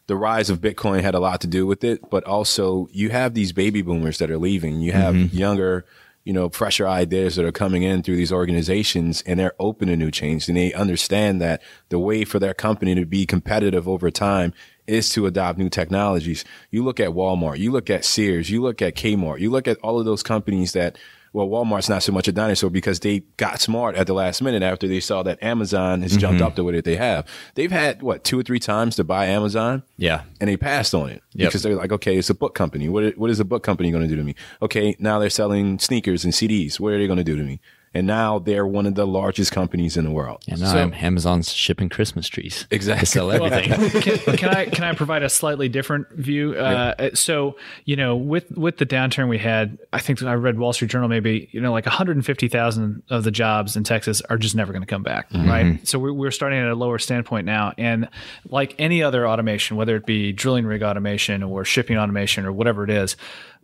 the 0.07 0.17
rise 0.17 0.51
of 0.51 0.61
Bitcoin 0.61 1.03
had 1.03 1.15
a 1.15 1.21
lot 1.21 1.41
to 1.43 1.47
do 1.47 1.67
with 1.67 1.85
it, 1.85 2.09
but 2.11 2.25
also 2.25 2.89
you 2.91 3.11
have 3.11 3.35
these 3.35 3.53
baby 3.53 3.81
boomers 3.83 4.19
that 4.19 4.31
are 4.31 4.39
leaving. 4.39 4.81
You 4.81 4.91
have 4.91 5.15
younger, 5.33 5.87
you 6.25 6.33
know, 6.33 6.49
fresher 6.49 6.89
ideas 6.89 7.37
that 7.37 7.45
are 7.45 7.53
coming 7.53 7.85
in 7.85 8.03
through 8.03 8.17
these 8.17 8.33
organizations 8.33 9.23
and 9.23 9.39
they're 9.39 9.55
open 9.61 9.87
to 9.87 9.97
new 9.97 10.11
change 10.11 10.49
and 10.49 10.57
they 10.57 10.73
understand 10.73 11.41
that 11.43 11.63
the 11.91 11.99
way 12.01 12.25
for 12.25 12.41
their 12.41 12.55
company 12.55 12.97
to 12.97 13.07
be 13.07 13.25
competitive 13.25 13.87
over 13.87 14.11
time 14.11 14.53
is 14.91 15.09
to 15.11 15.26
adopt 15.26 15.59
new 15.59 15.68
technologies. 15.68 16.45
You 16.70 16.84
look 16.84 17.01
at 17.01 17.11
Walmart, 17.11 17.59
you 17.59 17.70
look 17.70 17.88
at 17.91 18.05
Sears, 18.05 18.51
you 18.51 18.61
look 18.61 18.82
at 18.82 18.95
Kmart, 18.95 19.41
you 19.41 19.51
look 19.51 19.68
at 19.68 19.78
all 19.78 19.99
of 19.99 20.05
those 20.05 20.22
companies 20.22 20.72
that 20.72 20.99
well, 21.32 21.47
Walmart's 21.47 21.88
not 21.88 22.03
so 22.03 22.11
much 22.12 22.26
a 22.26 22.32
dinosaur 22.32 22.70
because 22.70 23.01
they 23.01 23.20
got 23.36 23.61
smart 23.61 23.95
at 23.95 24.09
the 24.09 24.14
last 24.14 24.43
minute 24.43 24.62
after 24.64 24.88
they 24.88 24.99
saw 24.99 25.22
that 25.22 25.41
Amazon 25.43 26.03
has 26.03 26.16
jumped 26.16 26.38
mm-hmm. 26.38 26.47
up 26.47 26.57
the 26.57 26.64
way 26.64 26.72
that 26.72 26.84
they 26.84 26.97
have. 26.97 27.24
They've 27.55 27.70
had 27.70 28.03
what 28.03 28.24
two 28.24 28.38
or 28.38 28.43
three 28.43 28.59
times 28.59 28.97
to 28.97 29.05
buy 29.05 29.26
Amazon, 29.26 29.84
yeah, 29.97 30.22
and 30.41 30.51
they 30.51 30.57
passed 30.57 30.93
on 30.95 31.09
it 31.09 31.22
Yep. 31.34 31.49
because 31.49 31.62
they're 31.62 31.76
like, 31.76 31.93
okay, 31.93 32.16
it's 32.16 32.30
a 32.30 32.34
book 32.34 32.55
company. 32.55 32.88
What 32.88 33.16
what 33.16 33.30
is 33.30 33.38
a 33.38 33.45
book 33.45 33.62
company 33.62 33.91
going 33.93 34.03
to 34.03 34.09
do 34.09 34.16
to 34.16 34.24
me? 34.24 34.34
Okay, 34.61 34.97
now 34.99 35.18
they're 35.20 35.30
selling 35.30 35.78
sneakers 35.78 36.24
and 36.24 36.32
CDs. 36.32 36.80
What 36.80 36.93
are 36.93 36.99
they 36.99 37.07
going 37.07 37.18
to 37.18 37.24
do 37.24 37.36
to 37.36 37.45
me? 37.45 37.61
And 37.93 38.07
now 38.07 38.38
they're 38.38 38.66
one 38.66 38.86
of 38.86 38.95
the 38.95 39.07
largest 39.07 39.51
companies 39.51 39.97
in 39.97 40.05
the 40.05 40.12
world. 40.12 40.45
and 40.49 40.61
now 40.61 40.72
So- 40.72 40.78
I'm 40.78 40.95
Amazon's 40.95 41.53
shipping 41.53 41.88
Christmas 41.88 42.28
trees. 42.28 42.66
Exactly. 42.70 43.01
They 43.01 43.05
sell 43.07 43.30
everything. 43.32 44.01
can, 44.03 44.36
can 44.36 44.49
I 44.51 44.64
can 44.66 44.84
I 44.84 44.95
provide 44.95 45.22
a 45.24 45.28
slightly 45.28 45.68
different 45.68 46.09
view? 46.12 46.55
Uh, 46.55 47.11
So 47.14 47.57
you 47.84 47.97
know, 47.97 48.16
with 48.16 48.49
with 48.53 48.76
the 48.78 48.86
downturn 48.86 49.28
we 49.28 49.38
had, 49.38 49.76
I 49.93 49.99
think 49.99 50.22
I 50.22 50.34
read 50.34 50.59
Wall 50.59 50.72
Street 50.72 50.91
Journal 50.91 51.09
maybe 51.09 51.49
you 51.53 51.61
know 51.61 51.72
like 51.72 51.84
150,000 51.86 53.03
of 53.11 53.24
the 53.24 53.30
jobs 53.30 53.76
in 53.76 53.84
Texas 53.84 54.20
are 54.30 54.38
just 54.38 54.55
never 54.55 54.72
going 54.72 54.82
to 54.82 54.86
come 54.86 55.03
back, 55.03 55.26
right? 55.32 55.86
So 55.86 55.99
we're 55.99 56.12
we're 56.12 56.30
starting 56.30 56.59
at 56.61 56.68
a 56.68 56.74
lower 56.74 56.99
standpoint 56.99 57.45
now, 57.47 57.72
and 57.76 58.09
like 58.49 58.74
any 58.78 59.03
other 59.03 59.26
automation, 59.26 59.76
whether 59.76 59.97
it 59.97 60.07
be 60.07 60.32
drilling 60.32 60.64
rig 60.64 60.82
automation 60.82 61.43
or 61.43 61.64
shipping 61.64 61.97
automation 61.99 62.45
or 62.47 62.53
whatever 62.53 62.84
it 62.84 62.91
is, 62.91 63.16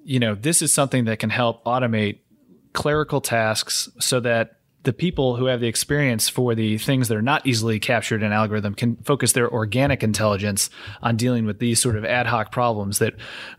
you 0.05 0.19
know, 0.19 0.35
this 0.35 0.63
is 0.63 0.73
something 0.73 1.05
that 1.05 1.19
can 1.19 1.31
help 1.31 1.65
automate 1.65 2.19
clerical 2.77 3.23
tasks 3.23 3.89
so 3.99 4.21
that 4.21 4.57
the 4.83 4.93
people 4.93 5.35
who 5.35 5.47
have 5.47 5.59
the 5.59 5.67
experience 5.67 6.29
for 6.29 6.55
the 6.55 6.79
things 6.79 7.09
that 7.09 7.17
are 7.17 7.23
not 7.23 7.45
easily 7.45 7.81
captured 7.81 8.23
in 8.23 8.31
algorithm 8.31 8.73
can 8.73 8.95
focus 8.99 9.33
their 9.33 9.51
organic 9.51 10.05
intelligence 10.05 10.71
on 11.03 11.17
dealing 11.17 11.45
with 11.45 11.59
these 11.59 11.83
sort 11.83 11.97
of 11.97 12.05
ad 12.05 12.27
hoc 12.27 12.53
problems 12.53 13.01
that 13.01 13.15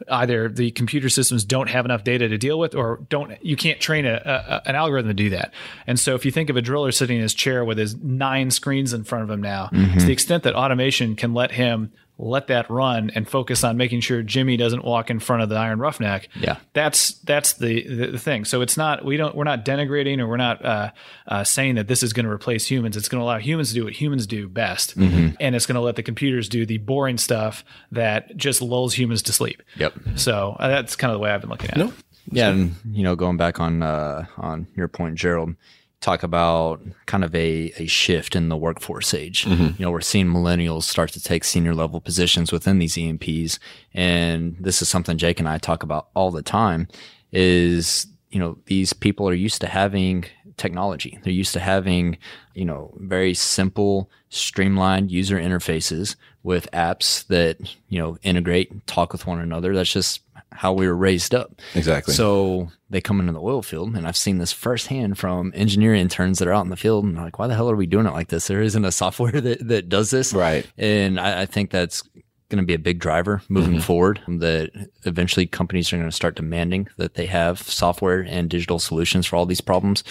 either 0.10 0.48
the 0.48 0.72
computer 0.72 1.10
systems 1.10 1.44
don't 1.44 1.68
have 1.68 1.84
enough 1.84 2.06
data 2.06 2.30
to 2.30 2.38
deal 2.38 2.58
with 2.58 2.74
or 2.76 3.06
don't 3.10 3.44
you 3.44 3.58
can't 3.58 3.82
train 3.82 4.06
a, 4.06 4.14
a, 4.14 4.70
an 4.70 4.76
algorithm 4.76 5.10
to 5.10 5.14
do 5.14 5.30
that. 5.32 5.54
And 5.86 6.00
so 6.00 6.16
if 6.16 6.24
you 6.24 6.32
think 6.32 6.50
of 6.50 6.56
a 6.56 6.62
driller 6.62 6.94
sitting 6.94 7.18
in 7.18 7.24
his 7.24 7.34
chair 7.34 7.66
with 7.66 7.78
his 7.78 7.96
nine 7.96 8.50
screens 8.50 8.94
in 8.94 9.04
front 9.04 9.26
of 9.26 9.30
him 9.30 9.42
now 9.42 9.68
to 9.68 9.76
mm-hmm. 9.76 10.00
the 10.00 10.14
extent 10.14 10.44
that 10.44 10.56
automation 10.56 11.18
can 11.18 11.34
let 11.34 11.52
him 11.52 11.92
let 12.20 12.48
that 12.48 12.70
run 12.70 13.12
and 13.14 13.30
focus 13.30 13.64
on 13.64 13.78
making 13.78 14.02
sure 14.02 14.24
Jimmy 14.24 14.58
doesn't 14.58 14.84
walk 14.84 15.10
in 15.12 15.20
front 15.20 15.44
of 15.44 15.50
the 15.50 15.56
iron 15.56 15.78
roughneck. 15.80 16.30
Yeah. 16.40 16.58
that's 16.74 17.14
that's 17.20 17.54
the, 17.54 18.08
the 18.12 18.18
thing. 18.18 18.44
So 18.46 18.62
it's 18.62 18.76
not 18.76 19.06
we 19.06 19.18
don't 19.18 19.36
we're 19.36 19.44
not 19.44 19.64
denigrating 19.64 20.20
or 20.20 20.28
we're 20.28 20.38
not 20.38 20.66
uh, 20.66 20.92
uh, 21.28 21.44
saying 21.44 21.76
that 21.76 21.88
this 21.88 22.02
is 22.02 22.14
going 22.14 22.26
to 22.26 22.32
replace 22.32 22.66
humans. 22.66 22.98
It's 22.98 23.08
going 23.08 23.20
to 23.20 23.24
allow 23.24 23.38
humans 23.38 23.70
to 23.70 23.76
do 23.76 23.84
what 23.84 23.94
humans 23.94 24.26
do 24.26 24.48
best, 24.50 24.98
Mm-hmm. 24.98 25.36
and 25.40 25.56
it's 25.56 25.66
going 25.68 25.76
to 25.76 25.82
let 25.82 25.96
the 25.96 26.04
computers 26.04 26.50
do 26.50 26.66
the 26.66 26.80
boring 26.80 27.18
stuff 27.18 27.64
that 27.92 28.36
just 28.36 28.62
lulls 28.62 28.94
humans 28.98 29.22
to 29.24 29.34
sleep. 29.34 29.62
Yep. 29.78 29.94
So 30.16 30.56
uh, 30.60 30.68
that's 30.70 30.96
kind 30.96 31.12
of 31.12 31.16
the 31.16 31.20
way 31.20 31.30
I've 31.32 31.42
been 31.42 31.50
looking 31.50 31.70
at 31.70 31.78
it. 31.78 31.94
Yeah, 32.32 32.50
and 32.50 32.74
you 32.92 33.04
know, 33.04 33.16
going 33.16 33.38
back 33.38 33.60
on 33.60 33.84
uh, 33.84 34.26
on 34.38 34.68
your 34.76 34.88
point, 34.88 35.16
Gerald, 35.16 35.56
talk 36.00 36.24
about 36.24 36.82
kind 37.06 37.24
of 37.24 37.34
a, 37.34 37.74
a 37.78 37.88
shift 37.88 38.36
in 38.36 38.50
the 38.50 38.58
workforce 38.58 39.14
age. 39.14 39.46
Mm-hmm. 39.46 39.64
You 39.78 39.86
know, 39.86 39.92
we're 39.92 40.02
seeing 40.02 40.28
millennials 40.28 40.84
start 40.84 41.12
to 41.12 41.22
take 41.22 41.44
senior 41.44 41.74
level 41.74 42.00
positions 42.00 42.52
within 42.52 42.80
these 42.80 42.98
E&Ps, 42.98 43.60
and 43.94 44.56
this 44.60 44.82
is 44.82 44.90
something 44.90 45.18
Jake 45.18 45.40
and 45.40 45.50
I 45.50 45.58
talk 45.58 45.84
about 45.84 46.10
all 46.14 46.32
the 46.32 46.44
time. 46.44 46.88
Is 47.32 48.08
you 48.30 48.40
know 48.40 48.58
these 48.66 48.94
people 48.94 49.28
are 49.28 49.34
used 49.34 49.62
to 49.62 49.68
having 49.68 50.26
technology. 50.58 51.20
They're 51.24 51.34
used 51.34 51.54
to 51.54 51.60
having 51.60 52.18
you 52.54 52.66
know 52.66 52.94
very 52.98 53.34
simple, 53.34 54.10
streamlined 54.30 55.12
user 55.12 55.38
interfaces 55.38 56.16
with 56.44 56.72
apps 56.72 57.26
that 57.28 57.58
you 57.90 58.00
know 58.00 58.18
integrate, 58.24 58.72
and 58.72 58.86
talk 58.88 59.12
with 59.12 59.28
one 59.28 59.40
another. 59.40 59.76
That's 59.76 59.92
just 59.92 60.22
how 60.58 60.74
we 60.74 60.88
were 60.88 60.96
raised 60.96 61.36
up. 61.36 61.54
Exactly. 61.76 62.16
So 62.16 62.72
they 62.90 63.00
come 63.00 63.20
into 63.20 63.32
the 63.32 63.42
oil 63.42 63.62
field, 63.62 63.96
and 63.96 64.08
I've 64.08 64.18
seen 64.18 64.40
this 64.40 64.52
firsthand 64.52 65.18
from 65.20 65.52
engineer 65.56 65.94
interns 65.94 66.40
that 66.40 66.48
are 66.48 66.54
out 66.54 66.66
in 66.66 66.72
the 66.72 66.76
field, 66.76 67.06
and 67.06 67.16
they're 67.16 67.24
like, 67.24 67.38
"Why 67.38 67.48
the 67.48 67.56
hell 67.56 67.70
are 67.70 67.76
we 67.76 67.86
doing 67.86 68.08
it 68.08 68.14
like 68.14 68.30
this? 68.30 68.48
There 68.48 68.62
isn't 68.62 68.84
a 68.84 68.92
software 68.92 69.32
that 69.42 69.68
that 69.68 69.88
does 69.88 70.10
this." 70.10 70.34
Right. 70.34 70.66
And 70.78 71.20
I, 71.20 71.44
I 71.44 71.46
think 71.46 71.70
that's 71.70 72.02
going 72.50 72.64
to 72.64 72.66
be 72.66 72.74
a 72.74 72.80
big 72.80 73.00
driver 73.00 73.44
moving 73.50 73.74
mm-hmm. 73.74 73.82
forward. 73.82 74.20
That 74.28 74.90
eventually 75.04 75.46
companies 75.46 75.94
are 75.94 75.98
going 75.98 76.10
to 76.10 76.16
start 76.16 76.36
demanding 76.36 76.88
that 76.98 77.14
they 77.14 77.28
have 77.28 77.62
software 77.62 78.22
and 78.22 78.50
digital 78.50 78.80
solutions 78.80 79.28
for 79.28 79.36
all 79.36 79.46
these 79.46 79.62
problems. 79.62 80.04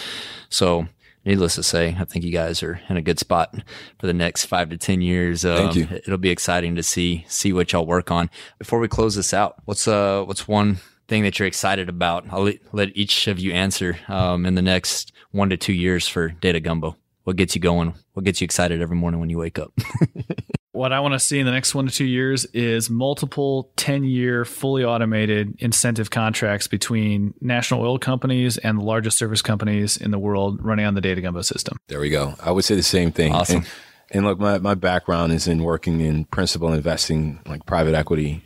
So. 0.49 0.87
Needless 1.27 1.55
to 1.55 1.63
say, 1.63 1.93
I 1.99 2.05
think 2.05 2.23
you 2.23 2.31
guys 2.31 2.63
are 2.63 2.79
in 2.87 2.95
a 2.95 3.01
good 3.01 3.19
spot 3.19 3.53
for 3.99 4.07
the 4.07 4.13
next 4.13 4.45
five 4.45 4.69
to 4.69 4.77
ten 4.77 5.01
years. 5.01 5.43
Um, 5.43 5.57
Thank 5.57 5.75
you. 5.75 5.87
It'll 5.91 6.17
be 6.17 6.29
exciting 6.29 6.75
to 6.75 6.83
see 6.83 7.25
see 7.27 7.51
what 7.51 7.73
y'all 7.73 7.85
work 7.85 8.11
on. 8.11 8.29
Before 8.59 8.79
we 8.79 8.87
close 8.87 9.15
this 9.15 9.33
out, 9.33 9.57
what's 9.65 9.89
uh 9.89 10.23
what's 10.23 10.47
one 10.47 10.77
thing 11.09 11.23
that 11.23 11.37
you're 11.37 11.47
excited 11.49 11.89
about? 11.89 12.23
I'll 12.31 12.43
let, 12.43 12.59
let 12.71 12.95
each 12.95 13.27
of 13.27 13.39
you 13.39 13.51
answer 13.51 13.97
um, 14.07 14.45
in 14.45 14.55
the 14.55 14.61
next 14.61 15.11
one 15.31 15.49
to 15.49 15.57
two 15.57 15.73
years 15.73 16.07
for 16.07 16.29
Data 16.29 16.61
Gumbo. 16.61 16.95
What 17.25 17.35
gets 17.35 17.55
you 17.55 17.61
going? 17.61 17.93
What 18.13 18.23
gets 18.23 18.39
you 18.39 18.45
excited 18.45 18.81
every 18.81 18.95
morning 18.95 19.19
when 19.19 19.29
you 19.29 19.37
wake 19.37 19.59
up? 19.59 19.73
What 20.77 20.93
I 20.93 20.99
want 20.99 21.15
to 21.15 21.19
see 21.19 21.39
in 21.39 21.47
the 21.47 21.51
next 21.51 21.73
one 21.73 21.87
to 21.87 21.91
two 21.91 22.05
years 22.05 22.45
is 22.53 22.87
multiple 22.87 23.71
10 23.77 24.03
year 24.03 24.45
fully 24.45 24.83
automated 24.83 25.55
incentive 25.57 26.11
contracts 26.11 26.67
between 26.67 27.33
national 27.41 27.81
oil 27.81 27.97
companies 27.97 28.59
and 28.59 28.77
the 28.77 28.83
largest 28.83 29.17
service 29.17 29.41
companies 29.41 29.97
in 29.97 30.11
the 30.11 30.19
world 30.19 30.63
running 30.63 30.85
on 30.85 30.93
the 30.93 31.01
Data 31.01 31.19
Gumbo 31.19 31.41
system. 31.41 31.79
There 31.87 31.99
we 31.99 32.11
go. 32.11 32.35
I 32.43 32.51
would 32.51 32.63
say 32.63 32.75
the 32.75 32.83
same 32.83 33.11
thing. 33.11 33.33
Awesome. 33.33 33.57
And, 33.57 33.67
and 34.11 34.25
look, 34.25 34.39
my, 34.39 34.59
my 34.59 34.75
background 34.75 35.33
is 35.33 35.47
in 35.47 35.63
working 35.63 35.99
in 35.99 36.25
principal 36.25 36.71
investing, 36.71 37.39
like 37.47 37.65
private 37.65 37.95
equity, 37.95 38.43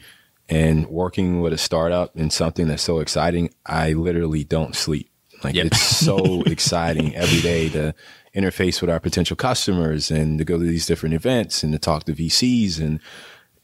and 0.47 0.87
working 0.87 1.41
with 1.41 1.51
a 1.51 1.57
startup 1.57 2.15
in 2.15 2.29
something 2.29 2.69
that's 2.69 2.81
so 2.81 2.99
exciting. 2.99 3.53
I 3.65 3.91
literally 3.91 4.45
don't 4.45 4.73
sleep. 4.73 5.10
Like 5.43 5.55
Yep. 5.55 5.67
it's 5.67 5.81
so 5.81 6.41
exciting 6.45 7.15
every 7.15 7.41
day 7.41 7.69
to 7.69 7.93
interface 8.35 8.81
with 8.81 8.89
our 8.89 8.99
potential 8.99 9.35
customers 9.35 10.09
and 10.11 10.37
to 10.37 10.45
go 10.45 10.57
to 10.57 10.63
these 10.63 10.85
different 10.85 11.15
events 11.15 11.63
and 11.63 11.73
to 11.73 11.79
talk 11.79 12.05
to 12.05 12.13
VCs 12.13 12.79
and 12.79 12.99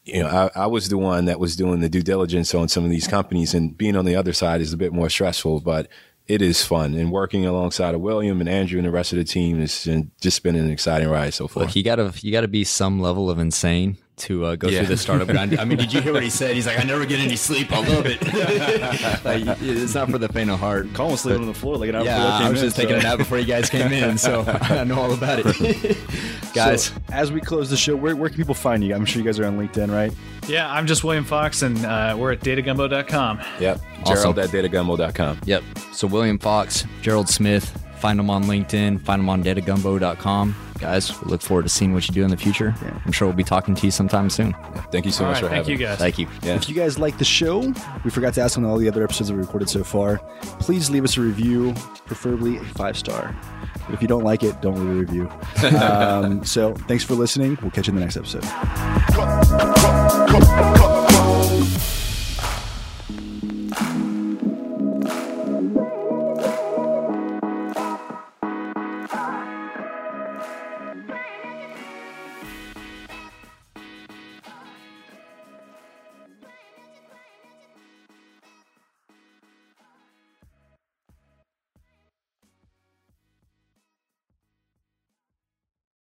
you 0.04 0.24
know, 0.24 0.50
I, 0.56 0.64
I 0.64 0.68
was 0.68 0.88
the 0.88 0.98
one 0.98 1.26
that 1.26 1.38
was 1.40 1.58
doing 1.58 1.82
the 1.82 1.90
due 1.90 2.02
diligence 2.02 2.56
on 2.56 2.70
some 2.70 2.86
of 2.86 2.90
these 2.90 3.08
companies, 3.08 3.54
and 3.54 3.78
being 3.78 3.98
on 3.98 4.06
the 4.06 4.16
other 4.16 4.32
side 4.32 4.62
is 4.62 4.72
a 4.72 4.78
bit 4.78 4.94
more 4.94 5.10
stressful, 5.10 5.60
but 5.60 5.90
it 6.28 6.42
is 6.42 6.64
fun. 6.64 6.94
And 6.94 7.12
working 7.12 7.46
alongside 7.46 7.94
of 7.94 8.00
William 8.00 8.40
and 8.40 8.50
Andrew 8.50 8.80
and 8.80 8.88
the 8.88 8.92
rest 8.92 9.12
of 9.12 9.18
the 9.18 9.26
team 9.26 9.60
has 9.60 9.86
just 10.22 10.44
been 10.44 10.56
an 10.56 10.72
exciting 10.72 11.10
ride 11.10 11.34
so 11.34 11.50
far. 11.50 11.64
Look, 11.64 11.76
you 11.76 11.84
gotta 11.84 12.14
you 12.22 12.32
gotta 12.32 12.48
be 12.48 12.64
some 12.64 13.02
level 13.02 13.30
of 13.30 13.38
insane 13.38 13.98
to 14.18 14.46
uh, 14.46 14.56
go 14.56 14.68
Yeah. 14.68 14.80
through 14.80 14.88
the 14.88 14.98
startup 14.98 15.28
grind. 15.28 15.60
I 15.60 15.64
mean, 15.66 15.78
did 15.78 15.94
you 15.94 16.02
hear 16.02 16.12
what 16.14 16.24
he 16.24 16.30
said? 16.30 16.56
He's 16.56 16.66
like, 16.66 16.80
I 16.80 16.84
never 16.84 17.06
get 17.06 17.20
any 17.20 17.36
sleep. 17.36 17.72
I 17.72 17.80
love 17.88 18.06
it. 18.08 18.22
like, 19.26 19.62
it's 19.62 19.94
not 19.94 20.10
for 20.10 20.18
the 20.18 20.28
faint 20.30 20.50
of 20.50 20.60
heart. 20.60 20.92
Colin 20.94 21.12
was 21.12 21.22
sleeping 21.22 21.42
on 21.42 21.48
the 21.48 21.54
floor 21.54 21.78
like 21.78 21.90
an 21.90 21.96
hour 21.96 22.04
Yeah, 22.06 22.16
before 22.18 22.32
I 22.32 22.48
I 22.48 22.50
was 22.50 22.62
in, 22.62 22.68
just 22.68 22.76
taking 22.78 22.96
a 22.96 23.00
nap 23.00 23.18
before 23.20 23.38
you 23.38 23.46
guys 23.46 23.70
came 23.70 23.92
in, 23.92 24.18
so 24.18 24.44
I 24.62 24.84
know 24.84 25.00
all 25.00 25.14
about 25.14 25.40
it. 25.44 25.98
Guys, 26.54 26.86
So, 26.86 26.94
as 27.12 27.32
we 27.32 27.40
close 27.40 27.70
the 27.70 27.78
show, 27.78 27.96
where, 27.96 28.16
where 28.16 28.30
can 28.30 28.38
people 28.38 28.56
find 28.56 28.84
you? 28.84 28.96
I'm 28.96 29.06
sure 29.06 29.20
you 29.22 29.26
guys 29.26 29.38
are 29.40 29.46
on 29.46 29.60
LinkedIn, 29.60 29.92
right? 29.94 30.12
Yeah, 30.48 30.72
I'm 30.72 30.88
just 30.88 31.04
William 31.04 31.26
Fox, 31.26 31.62
and 31.62 31.78
uh, 31.86 32.16
we're 32.18 32.32
at 32.32 32.40
datagumbo.com. 32.40 33.42
Yep. 33.60 33.82
Awesome. 34.04 34.16
Gerald 34.16 34.40
at 34.40 34.50
datagumbo.com. 34.50 35.40
Yep. 35.46 35.64
So 35.92 36.08
William 36.08 36.40
Fox, 36.40 36.86
Gerald 37.04 37.30
Smith, 37.30 37.66
find 38.00 38.18
them 38.18 38.30
on 38.32 38.46
LinkedIn, 38.46 39.02
find 39.02 39.20
them 39.20 39.30
on 39.30 39.44
datagumbo.com. 39.44 40.56
Guys, 40.80 41.12
we 41.22 41.30
look 41.30 41.42
forward 41.42 41.64
to 41.64 41.70
seeing 41.70 41.94
what 41.94 42.08
you 42.08 42.14
do 42.14 42.24
in 42.24 42.30
the 42.30 42.38
future. 42.38 42.76
I'm 43.06 43.12
sure 43.12 43.28
we'll 43.28 43.36
be 43.36 43.44
talking 43.44 43.74
to 43.76 43.86
you 43.86 43.92
sometime 43.92 44.30
soon. 44.30 44.54
Thank 44.92 45.06
you 45.06 45.12
so 45.12 45.26
All 45.26 45.32
much 45.32 45.42
right, 45.42 45.50
for 45.50 45.50
thank 45.50 45.66
having 45.66 45.80
you 45.80 45.86
guys. 45.86 45.98
Thank 45.98 46.20
you. 46.20 46.28
Yeah. 46.44 46.56
If 46.56 46.70
you 46.70 46.76
guys 46.76 47.00
like 47.00 47.18
the 47.18 47.26
show, 47.26 47.74
we 48.04 48.12
forgot 48.12 48.34
to 48.36 48.42
ask 48.42 48.58
on 48.58 48.66
all 48.66 48.78
the 48.78 48.88
other 48.88 49.04
episodes 49.04 49.30
that 49.30 49.36
we 49.36 49.42
recorded 49.42 49.70
so 49.70 49.84
far. 49.84 50.20
Please 50.60 50.90
leave 50.90 51.04
us 51.04 51.18
a 51.18 51.22
review, 51.22 51.74
preferably 52.06 52.58
a 52.58 52.64
five 52.64 52.98
star. 52.98 53.36
But 53.86 53.94
if 53.96 54.02
you 54.02 54.08
don't 54.08 54.24
like 54.24 54.44
it, 54.44 54.62
don't 54.62 54.76
leave 54.76 54.90
a 54.90 54.94
review. 54.94 55.30
um, 55.80 56.44
so 56.46 56.74
thanks 56.74 57.04
for 57.04 57.16
listening. 57.16 57.58
We'll 57.62 57.72
catch 57.72 57.88
you 57.88 57.92
in 57.92 58.00
the 58.00 58.02
next 58.02 58.18
episode. 58.18 58.44